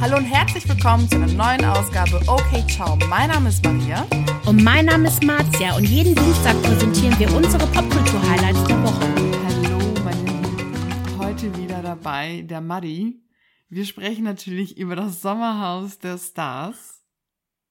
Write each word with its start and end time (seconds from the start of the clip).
Hallo 0.00 0.16
und 0.16 0.24
herzlich 0.24 0.68
willkommen 0.68 1.08
zu 1.08 1.16
einer 1.16 1.26
neuen 1.26 1.64
Ausgabe 1.64 2.20
Okay 2.28 2.64
Ciao. 2.68 2.96
Mein 3.08 3.30
Name 3.30 3.48
ist 3.48 3.64
Maria. 3.64 4.06
Und 4.46 4.62
mein 4.62 4.86
Name 4.86 5.08
ist 5.08 5.24
Marzia 5.24 5.76
und 5.76 5.84
jeden 5.84 6.14
Dienstag 6.14 6.60
präsentieren 6.62 7.18
wir 7.18 7.34
unsere 7.34 7.66
Popkultur-Highlights 7.66 8.64
der 8.64 8.82
Woche. 8.84 9.06
Hallo, 9.44 9.94
meine 10.04 10.24
Lieben. 10.24 11.18
Heute 11.18 11.56
wieder 11.56 11.82
dabei 11.82 12.42
der 12.42 12.60
Muddy. 12.60 13.24
Wir 13.68 13.84
sprechen 13.84 14.22
natürlich 14.22 14.78
über 14.78 14.94
das 14.94 15.20
Sommerhaus 15.20 15.98
der 15.98 16.16
Stars. 16.16 17.02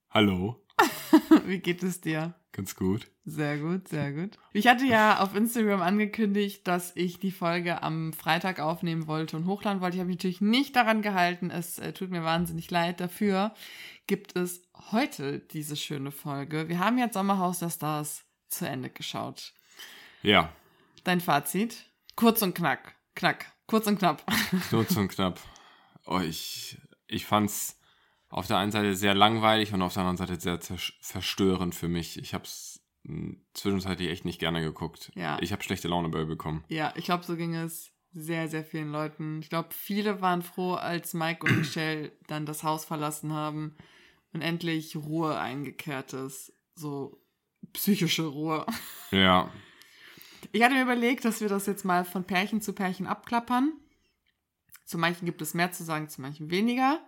Hallo, 0.09 0.61
Wie 1.45 1.59
geht 1.59 1.81
es 1.83 2.01
dir? 2.01 2.35
Ganz 2.57 2.75
gut. 2.75 3.07
Sehr 3.23 3.57
gut, 3.57 3.87
sehr 3.87 4.11
gut. 4.11 4.37
Ich 4.51 4.67
hatte 4.67 4.85
ja 4.85 5.19
auf 5.19 5.33
Instagram 5.33 5.81
angekündigt, 5.81 6.67
dass 6.67 6.93
ich 6.95 7.19
die 7.19 7.31
Folge 7.31 7.81
am 7.81 8.11
Freitag 8.11 8.59
aufnehmen 8.59 9.07
wollte 9.07 9.37
und 9.37 9.45
hochladen 9.45 9.79
wollte. 9.79 9.95
Ich 9.95 10.01
habe 10.01 10.07
mich 10.07 10.17
natürlich 10.17 10.41
nicht 10.41 10.75
daran 10.75 11.01
gehalten. 11.01 11.49
Es 11.49 11.79
äh, 11.79 11.93
tut 11.93 12.09
mir 12.09 12.23
wahnsinnig 12.25 12.69
leid. 12.69 12.99
Dafür 12.99 13.53
gibt 14.07 14.35
es 14.35 14.63
heute 14.91 15.39
diese 15.39 15.77
schöne 15.77 16.11
Folge. 16.11 16.67
Wir 16.67 16.79
haben 16.79 16.97
jetzt 16.97 17.13
Sommerhaus 17.13 17.59
der 17.59 17.69
Stars 17.69 18.25
zu 18.49 18.67
Ende 18.67 18.89
geschaut. 18.89 19.53
Ja, 20.21 20.51
Dein 21.07 21.21
Fazit? 21.21 21.85
Kurz 22.17 22.41
und 22.41 22.53
knack. 22.53 22.95
Knack. 23.15 23.53
Kurz 23.65 23.87
und 23.87 23.97
knapp. 23.97 24.25
kurz 24.69 24.93
und 24.97 25.07
knapp. 25.07 25.39
Oh, 26.05 26.19
ich, 26.19 26.77
ich 27.07 27.25
fand's 27.25 27.76
auf 28.29 28.47
der 28.47 28.57
einen 28.57 28.71
Seite 28.71 28.95
sehr 28.95 29.13
langweilig 29.13 29.73
und 29.73 29.81
auf 29.81 29.93
der 29.93 30.03
anderen 30.03 30.17
Seite 30.17 30.39
sehr 30.39 30.77
verstörend 31.01 31.75
für 31.75 31.87
mich. 31.87 32.17
Ich 32.17 32.33
hab's 32.33 32.81
mh, 33.03 33.35
zwischenzeitlich 33.53 34.09
echt 34.09 34.25
nicht 34.25 34.39
gerne 34.39 34.61
geguckt. 34.61 35.11
Ja. 35.15 35.37
Ich 35.41 35.51
habe 35.51 35.63
schlechte 35.63 35.87
Laune 35.87 36.09
bei 36.09 36.25
bekommen. 36.25 36.63
Ja, 36.67 36.93
ich 36.95 37.05
glaube, 37.05 37.23
so 37.23 37.35
ging 37.35 37.55
es 37.55 37.91
sehr, 38.13 38.47
sehr 38.47 38.63
vielen 38.63 38.91
Leuten. 38.91 39.41
Ich 39.41 39.49
glaube, 39.49 39.69
viele 39.71 40.21
waren 40.21 40.41
froh, 40.41 40.73
als 40.73 41.13
Mike 41.13 41.45
und 41.45 41.57
Michelle 41.57 42.11
dann 42.27 42.45
das 42.45 42.63
Haus 42.63 42.85
verlassen 42.85 43.33
haben 43.33 43.75
und 44.33 44.41
endlich 44.41 44.95
Ruhe 44.95 45.37
eingekehrt 45.39 46.13
ist. 46.13 46.53
So 46.75 47.21
psychische 47.73 48.25
Ruhe. 48.25 48.65
Ja, 49.11 49.51
Ich 50.51 50.63
hatte 50.63 50.75
mir 50.75 50.83
überlegt, 50.83 51.25
dass 51.25 51.41
wir 51.41 51.49
das 51.49 51.65
jetzt 51.65 51.85
mal 51.85 52.05
von 52.05 52.23
Pärchen 52.23 52.61
zu 52.61 52.73
Pärchen 52.73 53.07
abklappern. 53.07 53.73
Zu 54.85 54.97
manchen 54.97 55.25
gibt 55.25 55.41
es 55.41 55.53
mehr 55.53 55.71
zu 55.71 55.83
sagen, 55.83 56.09
zu 56.09 56.21
manchen 56.21 56.49
weniger. 56.49 56.99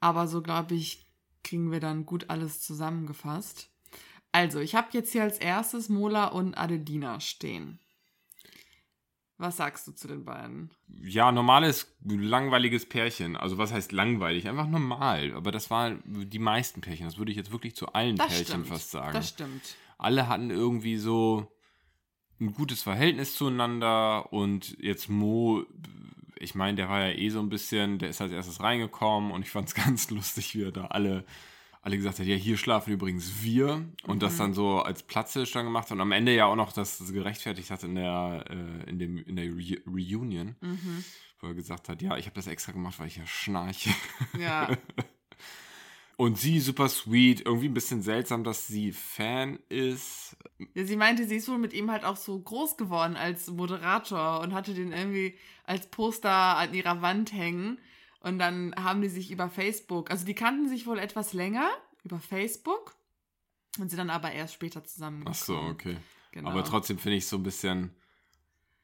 Aber 0.00 0.28
so, 0.28 0.42
glaube 0.42 0.74
ich, 0.74 1.06
kriegen 1.42 1.70
wir 1.72 1.80
dann 1.80 2.06
gut 2.06 2.30
alles 2.30 2.60
zusammengefasst. 2.62 3.70
Also, 4.32 4.60
ich 4.60 4.74
habe 4.74 4.88
jetzt 4.92 5.12
hier 5.12 5.22
als 5.22 5.38
erstes 5.38 5.88
Mola 5.88 6.26
und 6.26 6.56
Adelina 6.56 7.20
stehen. 7.20 7.80
Was 9.40 9.56
sagst 9.56 9.86
du 9.86 9.92
zu 9.92 10.08
den 10.08 10.24
beiden? 10.24 10.70
ja, 11.00 11.30
normales, 11.30 11.94
langweiliges 12.04 12.88
Pärchen. 12.88 13.36
Also 13.36 13.56
was 13.56 13.72
heißt 13.72 13.92
langweilig? 13.92 14.48
Einfach 14.48 14.66
normal. 14.66 15.32
Aber 15.34 15.52
das 15.52 15.70
waren 15.70 16.02
die 16.04 16.40
meisten 16.40 16.80
Pärchen. 16.80 17.06
Das 17.06 17.18
würde 17.18 17.30
ich 17.30 17.36
jetzt 17.36 17.52
wirklich 17.52 17.76
zu 17.76 17.86
allen 17.92 18.16
Das 18.16 18.26
Pärchen 18.28 18.46
stimmt. 18.46 18.66
fast 18.66 18.90
sagen. 18.90 19.12
Das 19.12 19.28
stimmt. 19.28 19.76
alle 19.96 20.26
hatten 20.28 20.50
irgendwie 20.50 20.96
so 20.96 21.46
ein 22.40 22.52
gutes 22.52 22.82
Verhältnis 22.82 23.36
zueinander 23.36 24.32
und 24.32 24.76
jetzt 24.80 25.08
Mo, 25.08 25.64
ich 26.40 26.54
meine, 26.54 26.76
der 26.76 26.88
war 26.88 27.06
ja 27.06 27.12
eh 27.14 27.28
so 27.30 27.40
ein 27.40 27.48
bisschen, 27.48 27.98
der 27.98 28.08
ist 28.10 28.20
als 28.20 28.32
erstes 28.32 28.60
reingekommen 28.60 29.30
und 29.32 29.42
ich 29.42 29.50
fand 29.50 29.68
es 29.68 29.74
ganz 29.86 30.10
lustig, 30.10 30.54
wie 30.54 30.62
er 30.64 30.72
da 30.72 30.86
alle, 30.86 31.24
alle 31.82 31.96
gesagt 31.96 32.18
hat, 32.18 32.26
ja, 32.26 32.36
hier 32.36 32.56
schlafen 32.56 32.92
übrigens 32.92 33.42
wir 33.42 33.84
und 34.04 34.22
das 34.22 34.36
dann 34.36 34.52
so 34.54 34.80
als 34.82 35.02
Platzhirsch 35.02 35.52
dann 35.52 35.64
gemacht 35.64 35.86
hat 35.86 35.92
und 35.92 36.00
am 36.00 36.12
Ende 36.12 36.34
ja 36.34 36.46
auch 36.46 36.56
noch 36.56 36.72
das 36.72 37.02
gerechtfertigt 37.12 37.70
hat 37.70 37.82
in 37.84 37.94
der, 37.94 38.44
äh, 38.50 38.90
in 38.90 38.98
dem, 38.98 39.18
in 39.18 39.36
der 39.36 39.46
Re 39.46 39.78
Reunion, 39.86 40.56
Mhm. 40.60 41.04
wo 41.40 41.46
er 41.48 41.54
gesagt 41.54 41.88
hat, 41.88 42.02
ja, 42.02 42.16
ich 42.16 42.26
habe 42.26 42.34
das 42.34 42.46
extra 42.48 42.72
gemacht, 42.72 42.98
weil 42.98 43.06
ich 43.06 43.16
ja 43.16 43.26
schnarche. 43.26 43.90
Ja, 44.38 44.68
Und 46.20 46.36
sie 46.36 46.58
super 46.58 46.88
sweet, 46.88 47.46
irgendwie 47.46 47.68
ein 47.68 47.74
bisschen 47.74 48.02
seltsam, 48.02 48.42
dass 48.42 48.66
sie 48.66 48.90
Fan 48.90 49.60
ist. 49.68 50.36
Ja, 50.74 50.84
sie 50.84 50.96
meinte, 50.96 51.24
sie 51.24 51.36
ist 51.36 51.48
wohl 51.48 51.58
mit 51.58 51.72
ihm 51.72 51.92
halt 51.92 52.02
auch 52.02 52.16
so 52.16 52.36
groß 52.40 52.76
geworden 52.76 53.14
als 53.14 53.48
Moderator 53.48 54.40
und 54.40 54.52
hatte 54.52 54.74
den 54.74 54.90
irgendwie 54.90 55.38
als 55.62 55.86
Poster 55.86 56.28
an 56.28 56.74
ihrer 56.74 57.02
Wand 57.02 57.32
hängen. 57.32 57.78
Und 58.18 58.40
dann 58.40 58.74
haben 58.74 59.00
die 59.00 59.08
sich 59.08 59.30
über 59.30 59.48
Facebook, 59.48 60.10
also 60.10 60.26
die 60.26 60.34
kannten 60.34 60.68
sich 60.68 60.88
wohl 60.88 60.98
etwas 60.98 61.34
länger 61.34 61.70
über 62.02 62.18
Facebook 62.18 62.96
und 63.78 63.88
sind 63.88 63.98
dann 63.98 64.10
aber 64.10 64.32
erst 64.32 64.54
später 64.54 64.82
zusammengekommen. 64.82 65.38
Ach 65.40 65.44
so, 65.44 65.56
okay. 65.56 65.98
Genau. 66.32 66.50
Aber 66.50 66.64
trotzdem 66.64 66.98
finde 66.98 67.18
ich 67.18 67.28
so 67.28 67.36
ein 67.36 67.44
bisschen. 67.44 67.94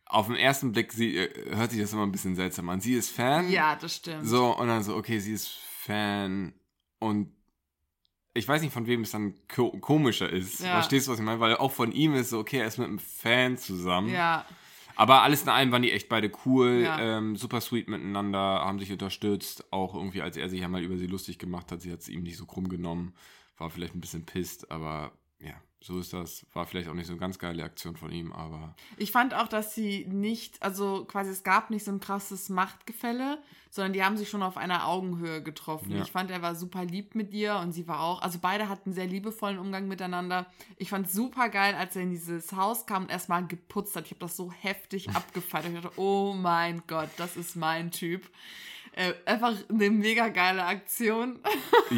Auf 0.07 0.29
den 0.29 0.37
ersten 0.37 0.71
Blick 0.71 0.93
sie, 0.93 1.17
äh, 1.17 1.57
hört 1.57 1.73
sich 1.73 1.81
das 1.81 1.93
immer 1.93 2.07
ein 2.07 2.13
bisschen 2.13 2.37
seltsam 2.37 2.69
an. 2.69 2.81
Sie 2.81 2.95
ist 2.95 3.11
Fan. 3.11 3.51
Ja, 3.51 3.75
das 3.75 3.97
stimmt. 3.97 4.25
So, 4.25 4.57
und 4.57 4.69
dann 4.69 4.85
so, 4.85 4.95
okay, 4.95 5.19
sie 5.19 5.33
ist 5.33 5.49
Fan. 5.49 6.55
Und 7.05 7.33
ich 8.35 8.49
weiß 8.49 8.63
nicht, 8.63 8.73
von 8.73 8.87
wem 8.87 9.03
es 9.03 9.13
dann 9.13 9.35
ko 9.49 9.71
komischer 9.79 10.29
ist. 10.29 10.61
Ja. 10.61 10.73
Verstehst 10.73 11.07
du, 11.07 11.13
was 11.13 11.19
ich 11.21 11.25
meine? 11.25 11.41
Weil 11.41 11.57
auch 11.57 11.71
von 11.73 11.93
ihm 11.93 12.15
ist 12.15 12.31
so, 12.31 12.39
okay, 12.39 12.59
er 12.59 12.67
ist 12.67 12.79
mit 12.79 12.89
einem 12.89 12.99
Fan 12.99 13.57
zusammen. 13.57 14.09
Ja, 14.13 14.45
Aber 14.97 15.23
alles 15.23 15.43
in 15.43 15.49
allem 15.49 15.71
waren 15.73 15.83
die 15.83 15.93
echt 15.93 16.09
beide 16.09 16.31
cool, 16.45 16.83
Ja. 16.85 16.99
ähm, 17.19 17.37
super 17.37 17.61
sweet 17.61 17.89
miteinander, 17.89 18.39
haben 18.39 18.79
sich 18.79 18.91
unterstützt. 18.93 19.73
Auch 19.73 19.95
irgendwie, 19.95 20.23
als 20.23 20.37
er 20.37 20.49
sich 20.49 20.61
ja 20.61 20.69
mal 20.69 20.83
über 20.83 20.97
sie 20.97 21.07
lustig 21.07 21.39
gemacht 21.39 21.71
hat, 21.73 21.81
sie 21.81 21.93
hat 21.93 22.01
es 22.01 22.09
ihm 22.09 22.23
nicht 22.23 22.37
so 22.37 22.47
krumm 22.47 22.69
genommen. 22.69 23.15
War 23.59 23.71
vielleicht 23.71 23.95
ein 23.95 24.01
bisschen 24.01 24.25
pisst, 24.27 24.71
aber 24.71 25.13
ja, 25.41 25.55
so 25.85 25.99
ist 25.99 26.15
das. 26.15 26.47
War 26.55 26.65
vielleicht 26.65 26.89
auch 26.89 26.95
nicht 26.95 27.09
so 27.09 27.13
eine 27.13 27.21
ganz 27.21 27.39
geile 27.39 27.63
Aktion 27.63 27.95
von 27.95 28.11
ihm, 28.11 28.33
aber 28.33 28.75
ich 28.97 29.13
fand 29.13 29.35
auch, 29.35 29.49
dass 29.49 29.75
sie 29.75 30.07
nicht, 30.07 30.63
also 30.63 31.05
quasi 31.05 31.31
es 31.31 31.43
gab 31.43 31.69
nicht 31.69 31.85
so 31.85 31.91
ein 31.91 32.01
krasses 32.01 32.49
Machtgefälle, 32.49 33.39
sondern 33.69 33.93
die 33.93 34.03
haben 34.03 34.17
sich 34.17 34.31
schon 34.31 34.43
auf 34.43 34.57
einer 34.57 34.89
Augenhöhe 34.89 35.43
getroffen. 35.43 35.91
Ja. 35.91 36.01
Ich 36.01 36.11
fand, 36.11 36.31
er 36.31 36.41
war 36.41 36.55
super 36.55 36.87
lieb 36.87 37.15
mit 37.15 37.35
ihr 37.35 37.57
und 37.57 37.73
sie 37.73 37.87
war 37.87 38.01
auch, 38.01 38.23
also 38.23 38.39
beide 38.41 38.71
hatten 38.71 38.91
einen 38.91 38.95
sehr 38.95 39.07
liebevollen 39.07 39.59
Umgang 39.59 39.87
miteinander. 39.87 40.47
Ich 40.79 40.89
fand 40.89 41.11
super 41.11 41.51
geil, 41.51 41.75
als 41.75 41.95
er 41.97 42.03
in 42.03 42.11
dieses 42.11 42.53
Haus 42.53 42.87
kam 42.87 43.03
und 43.03 43.11
erstmal 43.11 43.47
geputzt 43.47 43.95
hat. 43.95 44.07
Ich 44.07 44.13
habe 44.13 44.21
das 44.21 44.39
so 44.39 44.51
heftig 44.51 45.11
abgefeiert. 45.15 45.67
Ich 45.67 45.75
dachte, 45.75 46.01
oh 46.01 46.33
mein 46.33 46.83
Gott, 46.87 47.11
das 47.19 47.37
ist 47.37 47.57
mein 47.57 47.91
Typ. 47.91 48.23
Äh, 48.93 49.13
einfach 49.27 49.53
eine 49.69 49.91
mega 49.91 50.29
geile 50.29 50.65
Aktion. 50.65 51.41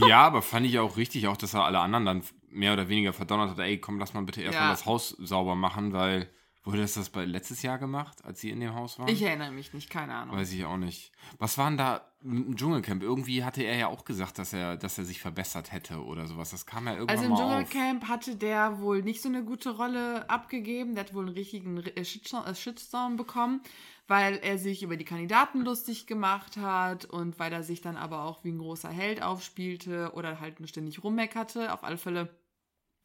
ja, 0.08 0.22
aber 0.22 0.42
fand 0.42 0.66
ich 0.66 0.78
auch 0.80 0.96
richtig, 0.96 1.28
auch 1.28 1.36
dass 1.36 1.54
er 1.54 1.64
alle 1.64 1.78
anderen 1.78 2.06
dann 2.06 2.22
mehr 2.50 2.72
oder 2.72 2.88
weniger 2.88 3.12
verdonnert 3.12 3.50
hat, 3.50 3.58
ey, 3.58 3.78
komm, 3.78 3.98
lass 3.98 4.14
mal 4.14 4.22
bitte 4.22 4.42
erstmal 4.42 4.66
Ja. 4.66 4.70
das 4.70 4.86
Haus 4.86 5.10
sauber 5.10 5.54
machen, 5.54 5.92
weil, 5.92 6.28
wurde 6.64 6.78
das 6.80 6.94
das 6.94 7.10
bei 7.10 7.24
letztes 7.24 7.62
Jahr 7.62 7.78
gemacht, 7.78 8.24
als 8.24 8.40
sie 8.40 8.50
in 8.50 8.60
dem 8.60 8.74
Haus 8.74 8.98
waren? 8.98 9.08
Ich 9.08 9.22
erinnere 9.22 9.52
mich 9.52 9.72
nicht, 9.72 9.88
keine 9.90 10.14
Ahnung. 10.14 10.36
Weiß 10.36 10.52
ich 10.52 10.64
auch 10.64 10.76
nicht. 10.76 11.12
Was 11.38 11.58
war 11.58 11.68
denn 11.68 11.76
da 11.78 12.00
im 12.24 12.56
Dschungelcamp? 12.56 13.02
Irgendwie 13.04 13.44
hatte 13.44 13.62
er 13.62 13.76
ja 13.76 13.86
auch 13.86 14.04
gesagt, 14.04 14.38
dass 14.38 14.52
er, 14.52 14.76
dass 14.76 14.98
er 14.98 15.04
sich 15.04 15.20
verbessert 15.20 15.70
hätte 15.70 16.02
oder 16.04 16.26
sowas. 16.26 16.50
Das 16.50 16.66
kam 16.66 16.86
ja 16.86 16.94
irgendwann 16.94 17.16
Also 17.16 17.24
im 17.26 17.30
mal 17.32 17.60
auf. 17.62 17.68
Dschungelcamp 17.70 18.08
hatte 18.08 18.34
der 18.36 18.80
wohl 18.80 19.02
nicht 19.02 19.22
so 19.22 19.28
eine 19.28 19.44
gute 19.44 19.70
Rolle 19.76 20.28
abgegeben. 20.28 20.94
Der 20.96 21.04
hat 21.04 21.14
wohl 21.14 21.26
einen 21.26 21.34
richtigen 21.34 21.76
äh, 21.84 21.90
äh, 22.00 22.54
Shitstorm 22.54 23.16
bekommen, 23.16 23.60
weil 24.08 24.36
er 24.36 24.58
sich 24.58 24.82
über 24.82 24.96
die 24.96 25.04
Kandidaten 25.04 25.62
lustig 25.62 26.06
gemacht 26.06 26.56
hat 26.56 27.04
und 27.04 27.38
weil 27.38 27.52
er 27.52 27.62
sich 27.62 27.80
dann 27.80 27.96
aber 27.96 28.24
auch 28.24 28.44
wie 28.44 28.52
ein 28.52 28.58
großer 28.58 28.90
Held 28.90 29.22
aufspielte 29.22 30.12
oder 30.14 30.40
halt 30.40 30.60
nur 30.60 30.68
ständig 30.68 31.02
rummeckerte. 31.02 31.72
Auf 31.72 31.82
alle 31.84 31.98
Fälle 31.98 32.36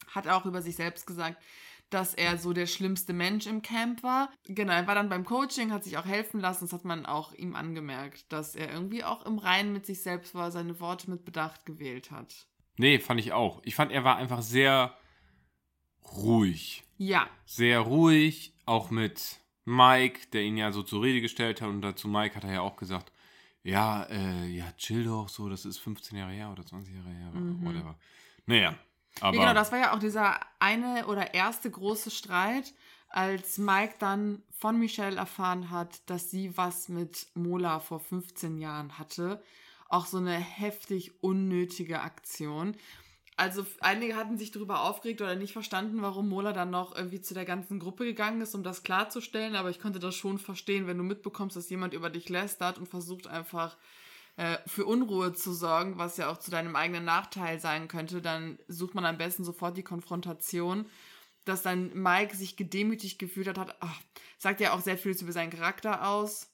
hat 0.08 0.26
er 0.26 0.38
auch 0.38 0.46
über 0.46 0.62
sich 0.62 0.76
selbst 0.76 1.08
gesagt, 1.08 1.42
dass 1.90 2.14
er 2.14 2.38
so 2.38 2.54
der 2.54 2.68
schlimmste 2.68 3.14
Mensch 3.14 3.48
im 3.48 3.62
Camp 3.62 4.02
war. 4.02 4.32
Genau, 4.46 4.74
er 4.74 4.88
war 4.88 4.96
dann 4.96 5.10
beim 5.10 5.26
Coaching, 5.26 5.72
hat 5.72 5.84
sich 5.84 5.98
auch 5.98 6.06
helfen 6.06 6.40
lassen. 6.40 6.66
Das 6.66 6.74
hat 6.74 6.86
man 6.86 7.06
auch 7.06 7.34
ihm 7.34 7.56
angemerkt, 7.56 8.32
dass 8.32 8.56
er 8.56 8.72
irgendwie 8.72 9.04
auch 9.04 9.26
im 9.26 9.38
Reinen 9.38 9.74
mit 9.74 9.86
sich 9.86 10.02
selbst 10.02 10.34
war, 10.34 10.52
seine 10.52 10.80
Worte 10.80 11.10
mit 11.10 11.26
Bedacht 11.26 11.66
gewählt 11.66 12.12
hat. 12.12 12.48
Nee, 12.78 13.00
fand 13.00 13.20
ich 13.20 13.34
auch. 13.34 13.62
Ich 13.66 13.76
fand, 13.76 13.92
er 13.92 14.04
war 14.04 14.16
einfach 14.16 14.42
sehr 14.42 14.98
ruhig. 16.16 16.84
Ja, 16.98 17.28
Sehr 17.46 17.80
ruhig, 17.80 18.54
auch 18.66 18.90
mit 18.90 19.41
Mike, 19.72 20.28
der 20.34 20.42
ihn 20.44 20.58
ja 20.58 20.72
so 20.72 20.84
zur 20.84 21.02
Rede 21.02 21.22
gestellt 21.22 21.62
hat. 21.62 21.70
Und 21.70 21.82
dazu 21.82 22.08
Mike 22.08 22.36
hat 22.36 22.44
er 22.44 22.54
ja 22.54 22.62
auch 22.62 22.76
gesagt, 22.76 23.12
ja, 23.64 24.04
äh, 24.04 24.48
ja, 24.48 24.72
chill 24.78 25.04
doch 25.06 25.30
so, 25.30 25.50
das 25.50 25.66
ist 25.66 25.78
15 25.80 26.18
Jahre 26.18 26.32
her 26.34 26.52
oder 26.52 26.66
20 26.66 26.94
Jahre 26.96 27.10
her, 27.10 27.32
Mhm. 27.32 27.66
whatever. 27.66 27.96
Naja, 28.46 28.76
aber 29.20 29.38
Ja, 29.38 29.42
genau, 29.44 29.54
das 29.54 29.72
war 29.72 29.80
ja 29.80 29.94
auch 29.94 30.00
dieser 30.00 30.40
eine 30.60 31.06
oder 31.08 31.34
erste 31.34 31.70
große 31.70 32.12
Streit, 32.12 32.74
als 33.10 33.58
Mike 33.58 33.96
dann 34.00 34.42
von 34.52 34.80
Michelle 34.80 35.18
erfahren 35.18 35.70
hat, 35.70 36.10
dass 36.10 36.32
sie 36.32 36.58
was 36.58 36.90
mit 36.90 37.28
Mola 37.34 37.80
vor 37.80 38.00
15 38.00 38.58
Jahren 38.58 38.98
hatte. 38.98 39.44
Auch 39.90 40.06
so 40.06 40.18
eine 40.18 40.36
heftig 40.36 41.22
unnötige 41.22 42.02
Aktion. 42.02 42.76
Also 43.42 43.66
einige 43.80 44.16
hatten 44.16 44.38
sich 44.38 44.52
darüber 44.52 44.84
aufgeregt 44.84 45.20
oder 45.20 45.34
nicht 45.36 45.52
verstanden, 45.54 46.04
warum 46.04 46.30
Mola 46.30 46.54
dann 46.54 46.70
noch 46.70 46.96
irgendwie 46.96 47.22
zu 47.22 47.34
der 47.34 47.44
ganzen 47.44 47.80
Gruppe 47.80 48.06
gegangen 48.06 48.40
ist, 48.40 48.54
um 48.54 48.62
das 48.62 48.84
klarzustellen. 48.84 49.56
Aber 49.56 49.72
ich 49.72 49.80
konnte 49.80 49.98
das 49.98 50.14
schon 50.14 50.38
verstehen, 50.38 50.86
wenn 50.86 51.00
du 51.00 51.04
mitbekommst, 51.04 51.56
dass 51.56 51.72
jemand 51.72 51.96
über 51.96 52.12
dich 52.12 52.30
lästert 52.30 52.78
und 52.78 52.88
versucht 52.88 53.26
einfach 53.26 53.78
äh, 54.36 54.60
für 54.68 54.86
Unruhe 54.86 55.34
zu 55.34 55.54
sorgen, 55.54 55.98
was 55.98 56.18
ja 56.18 56.30
auch 56.30 56.38
zu 56.38 56.52
deinem 56.52 56.76
eigenen 56.76 57.04
Nachteil 57.04 57.60
sein 57.60 57.88
könnte, 57.88 58.22
dann 58.22 58.60
sucht 58.68 58.94
man 58.94 59.06
am 59.06 59.18
besten 59.18 59.44
sofort 59.44 59.76
die 59.76 59.84
Konfrontation. 59.84 60.86
Dass 61.44 61.64
dann 61.64 61.92
Mike 61.96 62.36
sich 62.36 62.58
gedemütigt 62.58 63.18
gefühlt 63.18 63.48
hat, 63.48 63.58
hat 63.58 63.76
ach, 63.80 64.00
sagt 64.38 64.62
ja 64.62 64.74
auch 64.74 64.82
sehr 64.82 65.00
viel 65.00 65.18
über 65.20 65.32
seinen 65.32 65.50
Charakter 65.50 66.08
aus. 66.08 66.52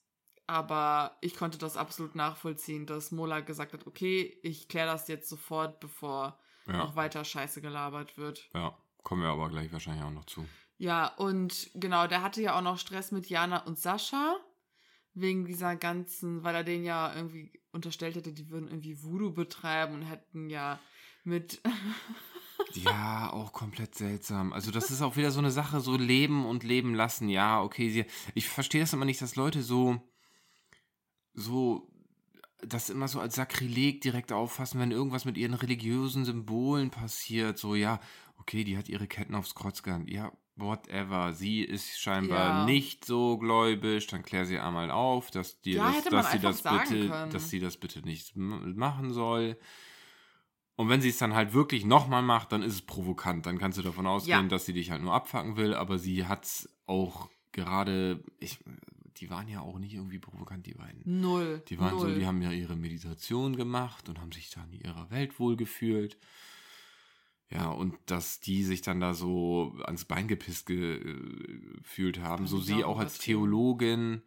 aber 0.47 1.17
ich 1.21 1.35
konnte 1.35 1.57
das 1.57 1.75
absolut 1.77 2.15
nachvollziehen, 2.15 2.85
dass 2.85 3.11
Mola 3.11 3.41
gesagt 3.41 3.73
hat, 3.73 3.85
okay, 3.87 4.39
ich 4.43 4.69
kläre 4.69 4.87
das 4.87 5.09
jetzt 5.09 5.27
sofort, 5.29 5.81
bevor 5.81 6.39
Ja. 6.67 6.77
noch 6.77 6.95
weiter 6.95 7.23
Scheiße 7.23 7.61
gelabert 7.61 8.17
wird. 8.17 8.49
Ja, 8.53 8.77
kommen 9.03 9.21
wir 9.23 9.29
aber 9.29 9.49
gleich 9.49 9.71
wahrscheinlich 9.71 10.03
auch 10.03 10.11
noch 10.11 10.25
zu. 10.25 10.45
Ja, 10.77 11.07
und 11.15 11.69
genau, 11.73 12.07
der 12.07 12.21
hatte 12.21 12.41
ja 12.41 12.55
auch 12.57 12.61
noch 12.61 12.77
Stress 12.77 13.11
mit 13.11 13.27
Jana 13.27 13.63
und 13.65 13.79
Sascha. 13.79 14.37
Wegen 15.13 15.45
dieser 15.45 15.75
ganzen, 15.75 16.43
weil 16.43 16.53
er 16.53 16.63
denen 16.63 16.83
ja 16.85 17.11
irgendwie 17.15 17.51
unterstellt 17.71 18.15
hätte, 18.15 18.33
die 18.33 18.51
würden 18.51 18.67
irgendwie 18.67 19.01
Voodoo 19.01 19.31
betreiben 19.31 19.95
und 19.95 20.01
hätten 20.03 20.49
ja 20.49 20.79
mit. 21.23 21.61
Ja, 22.73 23.31
auch 23.31 23.53
komplett 23.53 23.95
seltsam. 23.95 24.51
Also 24.51 24.71
das 24.71 24.91
ist 24.91 25.01
auch 25.01 25.15
wieder 25.15 25.31
so 25.31 25.39
eine 25.39 25.51
Sache, 25.51 25.79
so 25.79 25.95
leben 25.95 26.45
und 26.45 26.63
leben 26.63 26.93
lassen. 26.93 27.29
Ja, 27.29 27.61
okay, 27.61 27.89
sie, 27.89 28.05
ich 28.35 28.49
verstehe 28.49 28.81
das 28.81 28.93
immer 28.93 29.05
nicht, 29.05 29.21
dass 29.21 29.35
Leute 29.35 29.63
so, 29.63 30.01
so, 31.33 31.89
das 32.62 32.89
immer 32.89 33.07
so 33.07 33.19
als 33.19 33.36
Sakrileg 33.36 34.01
direkt 34.01 34.31
auffassen, 34.31 34.80
wenn 34.80 34.92
irgendwas 34.92 35.25
mit 35.25 35.38
ihren 35.38 35.54
religiösen 35.54 36.25
Symbolen 36.25 36.89
passiert. 36.89 37.57
So, 37.57 37.75
ja, 37.75 38.00
okay, 38.39 38.63
die 38.63 38.77
hat 38.77 38.89
ihre 38.89 39.07
Ketten 39.07 39.36
aufs 39.36 39.54
Kreuz 39.56 39.83
gehangen. 39.83 40.07
Ja, 40.07 40.31
whatever. 40.56 41.33
Sie 41.33 41.62
ist 41.62 42.00
scheinbar 42.00 42.50
Ja. 42.62 42.65
nicht 42.65 43.06
so 43.06 43.38
gläubig. 43.38 44.07
Dann 44.07 44.24
klär 44.24 44.45
sie 44.45 44.57
einmal 44.59 44.89
auf, 44.89 45.30
dass 45.30 45.62
die 45.62 45.74
Ja, 45.74 45.92
das, 45.92 46.04
dass 46.06 46.31
sie 46.31 46.39
das 46.39 46.63
bitte, 46.63 47.07
können. 47.09 47.31
dass 47.31 47.50
sie 47.50 47.59
das 47.59 47.77
bitte 47.77 48.01
nicht 48.01 48.36
machen 48.36 49.13
soll. 49.13 49.57
Und 50.75 50.89
wenn 50.89 51.01
sie 51.01 51.09
es 51.09 51.18
dann 51.18 51.33
halt 51.33 51.54
wirklich 51.54 51.86
nochmal 51.86 52.21
macht, 52.21 52.51
dann 52.51 52.62
ist 52.63 52.74
es 52.74 52.81
provokant. 52.81 53.45
Dann 53.45 53.57
kannst 53.57 53.77
du 53.77 53.81
davon 53.83 54.06
ausgehen, 54.07 54.44
Ja. 54.44 54.48
dass 54.48 54.65
sie 54.65 54.74
dich 54.74 54.92
halt 54.92 55.01
nur 55.01 55.13
abfacken 55.13 55.57
will, 55.57 55.74
aber 55.74 55.98
sie 55.98 56.25
hat 56.25 56.45
es 56.45 56.69
auch 56.86 57.30
gerade, 57.51 58.24
ich, 58.39 58.59
die 59.19 59.29
waren 59.29 59.47
ja 59.47 59.61
auch 59.61 59.79
nicht 59.79 59.93
irgendwie 59.93 60.19
provokant, 60.19 60.65
die 60.65 60.73
beiden. 60.73 61.01
Null. 61.05 61.61
Die 61.67 61.79
waren 61.79 61.95
null. 61.95 62.09
so, 62.09 62.15
die 62.15 62.25
haben 62.25 62.41
ja 62.41 62.51
ihre 62.51 62.75
Meditation 62.75 63.55
gemacht 63.55 64.09
und 64.09 64.19
haben 64.19 64.31
sich 64.31 64.49
dann 64.49 64.71
in 64.71 64.81
ihrer 64.81 65.09
Welt 65.09 65.39
wohlgefühlt. 65.39 66.17
Ja, 67.49 67.69
und 67.69 67.95
dass 68.07 68.39
die 68.39 68.63
sich 68.63 68.81
dann 68.81 68.99
da 68.99 69.13
so 69.13 69.73
ans 69.85 70.05
Bein 70.05 70.27
gepisst 70.27 70.65
gefühlt 70.65 72.19
haben, 72.19 72.45
so 72.45 72.59
ist 72.59 72.67
sie 72.67 72.83
auch 72.83 72.99
als. 72.99 73.19
Theologin. 73.19 74.21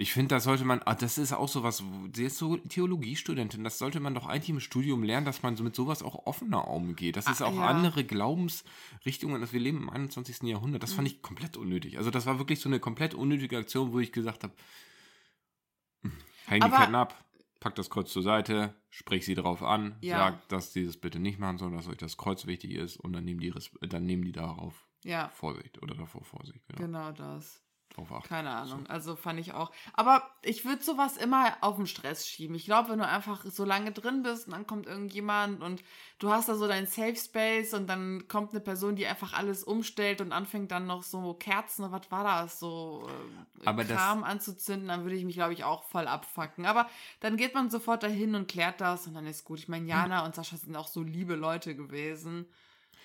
Ich 0.00 0.14
finde, 0.14 0.28
da 0.28 0.40
sollte 0.40 0.64
man, 0.64 0.80
ah, 0.86 0.94
das 0.94 1.18
ist 1.18 1.34
auch 1.34 1.48
sowas, 1.48 1.82
sie 2.14 2.24
ist 2.24 2.38
so 2.38 2.56
Theologiestudentin, 2.56 3.62
das 3.64 3.78
sollte 3.78 4.00
man 4.00 4.14
doch 4.14 4.26
eigentlich 4.26 4.48
im 4.48 4.58
Studium 4.60 5.02
lernen, 5.02 5.26
dass 5.26 5.42
man 5.42 5.56
so 5.56 5.62
mit 5.62 5.76
sowas 5.76 6.02
auch 6.02 6.26
offener 6.26 6.68
umgeht. 6.68 7.16
Das 7.16 7.28
ist 7.28 7.42
Ah, 7.42 7.46
auch 7.46 7.54
ja. 7.54 7.66
andere 7.66 8.04
Glaubensrichtungen, 8.04 9.42
dass 9.42 9.52
wir 9.52 9.60
leben 9.60 9.76
im 9.82 9.90
21. 9.90 10.48
Jahrhundert. 10.48 10.82
Das 10.82 10.94
fand 10.94 11.06
Mhm. 11.08 11.14
ich 11.14 11.22
komplett 11.22 11.58
unnötig. 11.58 11.98
Also 11.98 12.10
das 12.10 12.24
war 12.24 12.38
wirklich 12.38 12.60
so 12.60 12.68
eine 12.70 12.80
komplett 12.80 13.12
unnötige 13.14 13.58
Aktion, 13.58 13.92
wo 13.92 14.00
ich 14.00 14.10
gesagt 14.10 14.42
habe, 14.42 14.54
häng 16.46 16.62
die 16.62 16.70
Ketten 16.70 16.94
ab, 16.94 17.22
pack 17.60 17.74
das 17.74 17.90
Kreuz 17.90 18.10
zur 18.10 18.22
Seite, 18.22 18.74
sprich 18.88 19.26
sie 19.26 19.34
drauf 19.34 19.62
an, 19.62 19.96
Ja. 20.00 20.16
sag, 20.16 20.48
dass 20.48 20.72
die 20.72 20.86
das 20.86 20.96
bitte 20.96 21.18
nicht 21.18 21.38
machen 21.38 21.58
sollen, 21.58 21.74
dass 21.74 21.88
euch 21.88 21.98
das 21.98 22.16
Kreuz 22.16 22.46
wichtig 22.46 22.70
ist 22.72 22.96
und 22.96 23.12
dann 23.12 23.24
nehmen 23.24 23.40
die, 23.40 23.52
dann 23.82 24.06
nehmen 24.06 24.24
die 24.24 24.32
darauf 24.32 24.86
Ja, 25.04 25.28
Vorsicht 25.28 25.82
oder 25.82 25.94
davor 25.94 26.24
Vorsicht. 26.24 26.66
Genau. 26.68 26.80
genau 26.86 27.12
das. 27.12 27.62
Drauf 28.06 28.12
achten. 28.18 28.28
Keine 28.28 28.50
Ahnung. 28.50 28.86
Also 28.86 29.16
fand 29.16 29.38
ich 29.40 29.52
auch. 29.52 29.70
Aber 29.92 30.22
ich 30.42 30.64
würde 30.64 30.82
sowas 30.82 31.16
immer 31.16 31.56
auf 31.60 31.76
den 31.76 31.86
Stress 31.86 32.26
schieben. 32.26 32.54
Ich 32.56 32.64
glaube, 32.64 32.90
wenn 32.90 32.98
du 32.98 33.06
einfach 33.06 33.44
so 33.44 33.64
lange 33.64 33.92
drin 33.92 34.22
bist 34.22 34.46
und 34.46 34.52
dann 34.52 34.66
kommt 34.66 34.86
irgendjemand 34.86 35.62
und 35.62 35.82
du 36.18 36.30
hast 36.30 36.48
da 36.48 36.54
so 36.54 36.66
deinen 36.68 36.86
Safe 36.86 37.16
Space 37.16 37.74
und 37.74 37.86
dann 37.88 38.26
kommt 38.28 38.52
eine 38.52 38.60
Person, 38.60 38.96
die 38.96 39.06
einfach 39.06 39.32
alles 39.32 39.64
umstellt 39.64 40.20
und 40.20 40.32
anfängt 40.32 40.70
dann 40.70 40.86
noch 40.86 41.02
so 41.02 41.34
Kerzen 41.34 41.84
und 41.84 41.92
was 41.92 42.10
war 42.10 42.24
das, 42.24 42.58
so 42.58 43.08
äh, 43.62 43.66
Aber 43.66 43.84
das- 43.84 43.96
Kram 43.96 44.24
anzuzünden, 44.24 44.88
dann 44.88 45.02
würde 45.04 45.16
ich 45.16 45.24
mich, 45.24 45.36
glaube 45.36 45.52
ich, 45.52 45.64
auch 45.64 45.82
voll 45.84 46.06
abfacken. 46.06 46.66
Aber 46.66 46.88
dann 47.20 47.36
geht 47.36 47.54
man 47.54 47.70
sofort 47.70 48.02
dahin 48.02 48.34
und 48.34 48.48
klärt 48.48 48.80
das 48.80 49.06
und 49.06 49.14
dann 49.14 49.26
ist 49.26 49.44
gut. 49.44 49.58
Ich 49.58 49.68
meine, 49.68 49.86
Jana 49.86 50.24
und 50.24 50.34
Sascha 50.34 50.56
sind 50.56 50.76
auch 50.76 50.88
so 50.88 51.02
liebe 51.02 51.34
Leute 51.34 51.74
gewesen. 51.76 52.46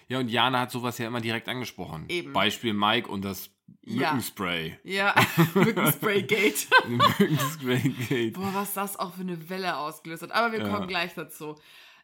Ja, 0.08 0.20
und 0.20 0.30
Jana 0.30 0.60
hat 0.60 0.72
sowas 0.72 1.00
ja 1.00 1.08
immer 1.08 1.20
direkt 1.22 1.50
angesprochen. 1.50 2.06
Eben. 2.10 2.32
Beispiel 2.32 2.74
Mike 2.74 3.10
und 3.10 3.26
das. 3.26 3.50
Mückenspray. 3.86 4.80
Ja, 4.84 5.14
Mückenspraygate. 5.54 6.68
Mückenspraygate. 6.88 8.32
Boah, 8.34 8.54
was 8.54 8.74
das 8.74 8.98
auch 8.98 9.14
für 9.14 9.22
eine 9.22 9.50
Welle 9.50 9.78
ausgelöst 9.78 10.24
hat. 10.24 10.32
Aber 10.32 10.52
wir 10.52 10.60
Ja. 10.66 10.70
kommen 10.70 10.88
gleich 10.88 11.14
dazu. 11.14 11.56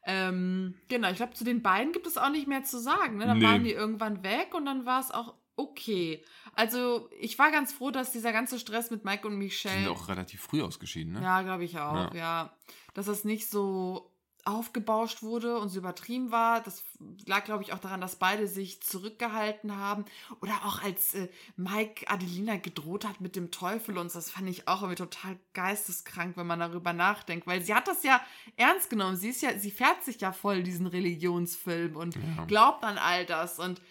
Ähm, 0.04 0.76
genau, 0.88 1.10
ich 1.12 1.18
glaube, 1.18 1.34
zu 1.34 1.44
den 1.44 1.62
beiden 1.62 1.94
gibt 1.94 2.08
es 2.08 2.18
auch 2.18 2.30
nicht 2.30 2.48
mehr 2.48 2.64
zu 2.64 2.80
sagen. 2.80 3.18
Ne? 3.18 3.26
Dann 3.28 3.38
Nee. 3.40 3.46
waren 3.46 3.64
die 3.64 3.72
irgendwann 3.72 4.24
weg 4.24 4.54
und 4.56 4.66
dann 4.66 4.86
war 4.86 5.00
es 5.00 5.12
auch 5.12 5.36
okay. 5.56 6.24
Also, 6.56 7.10
ich 7.20 7.38
war 7.38 7.52
ganz 7.52 7.72
froh, 7.72 7.92
dass 7.92 8.12
dieser 8.12 8.32
ganze 8.32 8.58
Stress 8.60 8.90
mit 8.92 9.06
Mike 9.06 9.28
und 9.28 9.34
Die 9.34 9.46
Michelle. 9.46 9.80
sind 9.84 9.88
auch 9.90 10.10
relativ 10.10 10.42
früh 10.42 10.62
ausgeschieden, 10.64 11.14
ne? 11.14 11.22
Ja, 11.22 11.42
glaube 11.44 11.64
ich 11.64 11.78
auch, 11.80 12.14
Ja. 12.14 12.16
ja. 12.16 12.58
Dass 12.94 13.06
das 13.06 13.24
nicht 13.24 13.50
so 13.50 14.11
aufgebauscht 14.46 15.22
wurde 15.24 15.58
und 15.60 15.70
so 15.70 15.78
übertrieben 15.80 16.32
war. 16.32 16.62
Das 16.62 16.84
lag, 17.26 17.44
glaube 17.46 17.64
ich, 17.64 17.74
auch 17.74 17.80
daran, 17.80 18.02
dass 18.02 18.16
beide 18.16 18.48
sich 18.48 18.82
zurückgehalten 18.82 19.76
haben. 19.78 20.06
Oder 20.42 20.54
auch 20.66 20.82
als 20.82 21.14
äh, 21.14 21.30
Mike 21.56 22.10
Adelina 22.10 22.58
gedroht 22.58 23.06
hat 23.06 23.22
mit 23.22 23.36
dem 23.36 23.52
Teufel 23.52 23.98
und 23.98 24.12
so, 24.12 24.20
das 24.20 24.32
fand 24.32 24.50
ich 24.50 24.68
auch 24.68 24.82
irgendwie 24.82 24.98
total 25.04 25.38
geisteskrank, 25.54 26.38
wenn 26.38 26.48
man 26.48 26.60
darüber 26.60 26.94
nachdenkt. 26.94 27.48
Weil 27.48 27.62
sie 27.62 27.74
hat 27.74 27.88
das 27.88 28.04
ja 28.04 28.22
ernst 28.58 28.90
genommen. 28.90 29.16
Sie 29.18 29.30
ist 29.30 29.42
ja, 29.42 29.58
sie 29.58 29.72
fährt 29.72 30.04
sich 30.04 30.20
ja 30.22 30.32
voll 30.32 30.64
diesen 30.64 30.88
Religionsfilm 30.88 31.96
und 31.96 32.16
Ja. 32.16 32.46
glaubt 32.46 32.84
an 32.84 32.98
all 32.98 33.26
das. 33.26 33.60
Und 33.60 33.82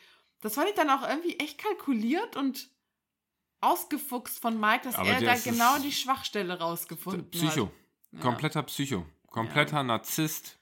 das 0.41 0.55
fand 0.55 0.69
ich 0.69 0.75
dann 0.75 0.91
auch 0.91 1.07
irgendwie 1.09 1.39
echt 1.39 1.59
kalkuliert 1.59 2.37
und 2.37 2.69
ausgefuchst 3.61 4.41
von 4.41 4.59
Mike, 4.59 4.85
dass 4.85 4.95
Aber 4.97 5.09
er 5.11 5.21
da 5.21 5.35
genau 5.37 5.79
die 5.79 5.93
Schwachstelle 5.93 6.59
rausgefunden 6.59 7.31
Psycho. 7.31 7.67
hat. 7.67 7.73
Ja. 8.13 8.21
Kompletter 8.21 8.63
Psycho. 8.63 9.05
Kompletter 9.31 9.83
Narzisst. 9.83 10.59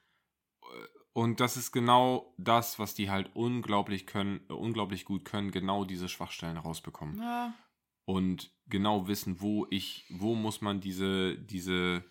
Und 1.13 1.41
das 1.41 1.57
ist 1.57 1.73
genau 1.73 2.33
das, 2.39 2.79
was 2.79 2.95
die 2.95 3.11
halt 3.11 3.35
unglaublich 3.35 4.07
können, 4.07 4.41
äh, 4.49 4.53
unglaublich 4.53 5.05
gut 5.05 5.25
können, 5.25 5.51
genau 5.51 5.85
diese 5.85 6.09
Schwachstellen 6.09 6.57
rausbekommen. 6.57 7.19
Ja, 7.21 7.55
Und 8.05 8.53
genau 8.69 9.09
wissen, 9.09 9.41
wo 9.41 9.67
ich, 9.71 10.07
wo 10.11 10.37
muss 10.37 10.61
man 10.61 10.81
diese, 10.81 11.37
diese, 11.37 12.05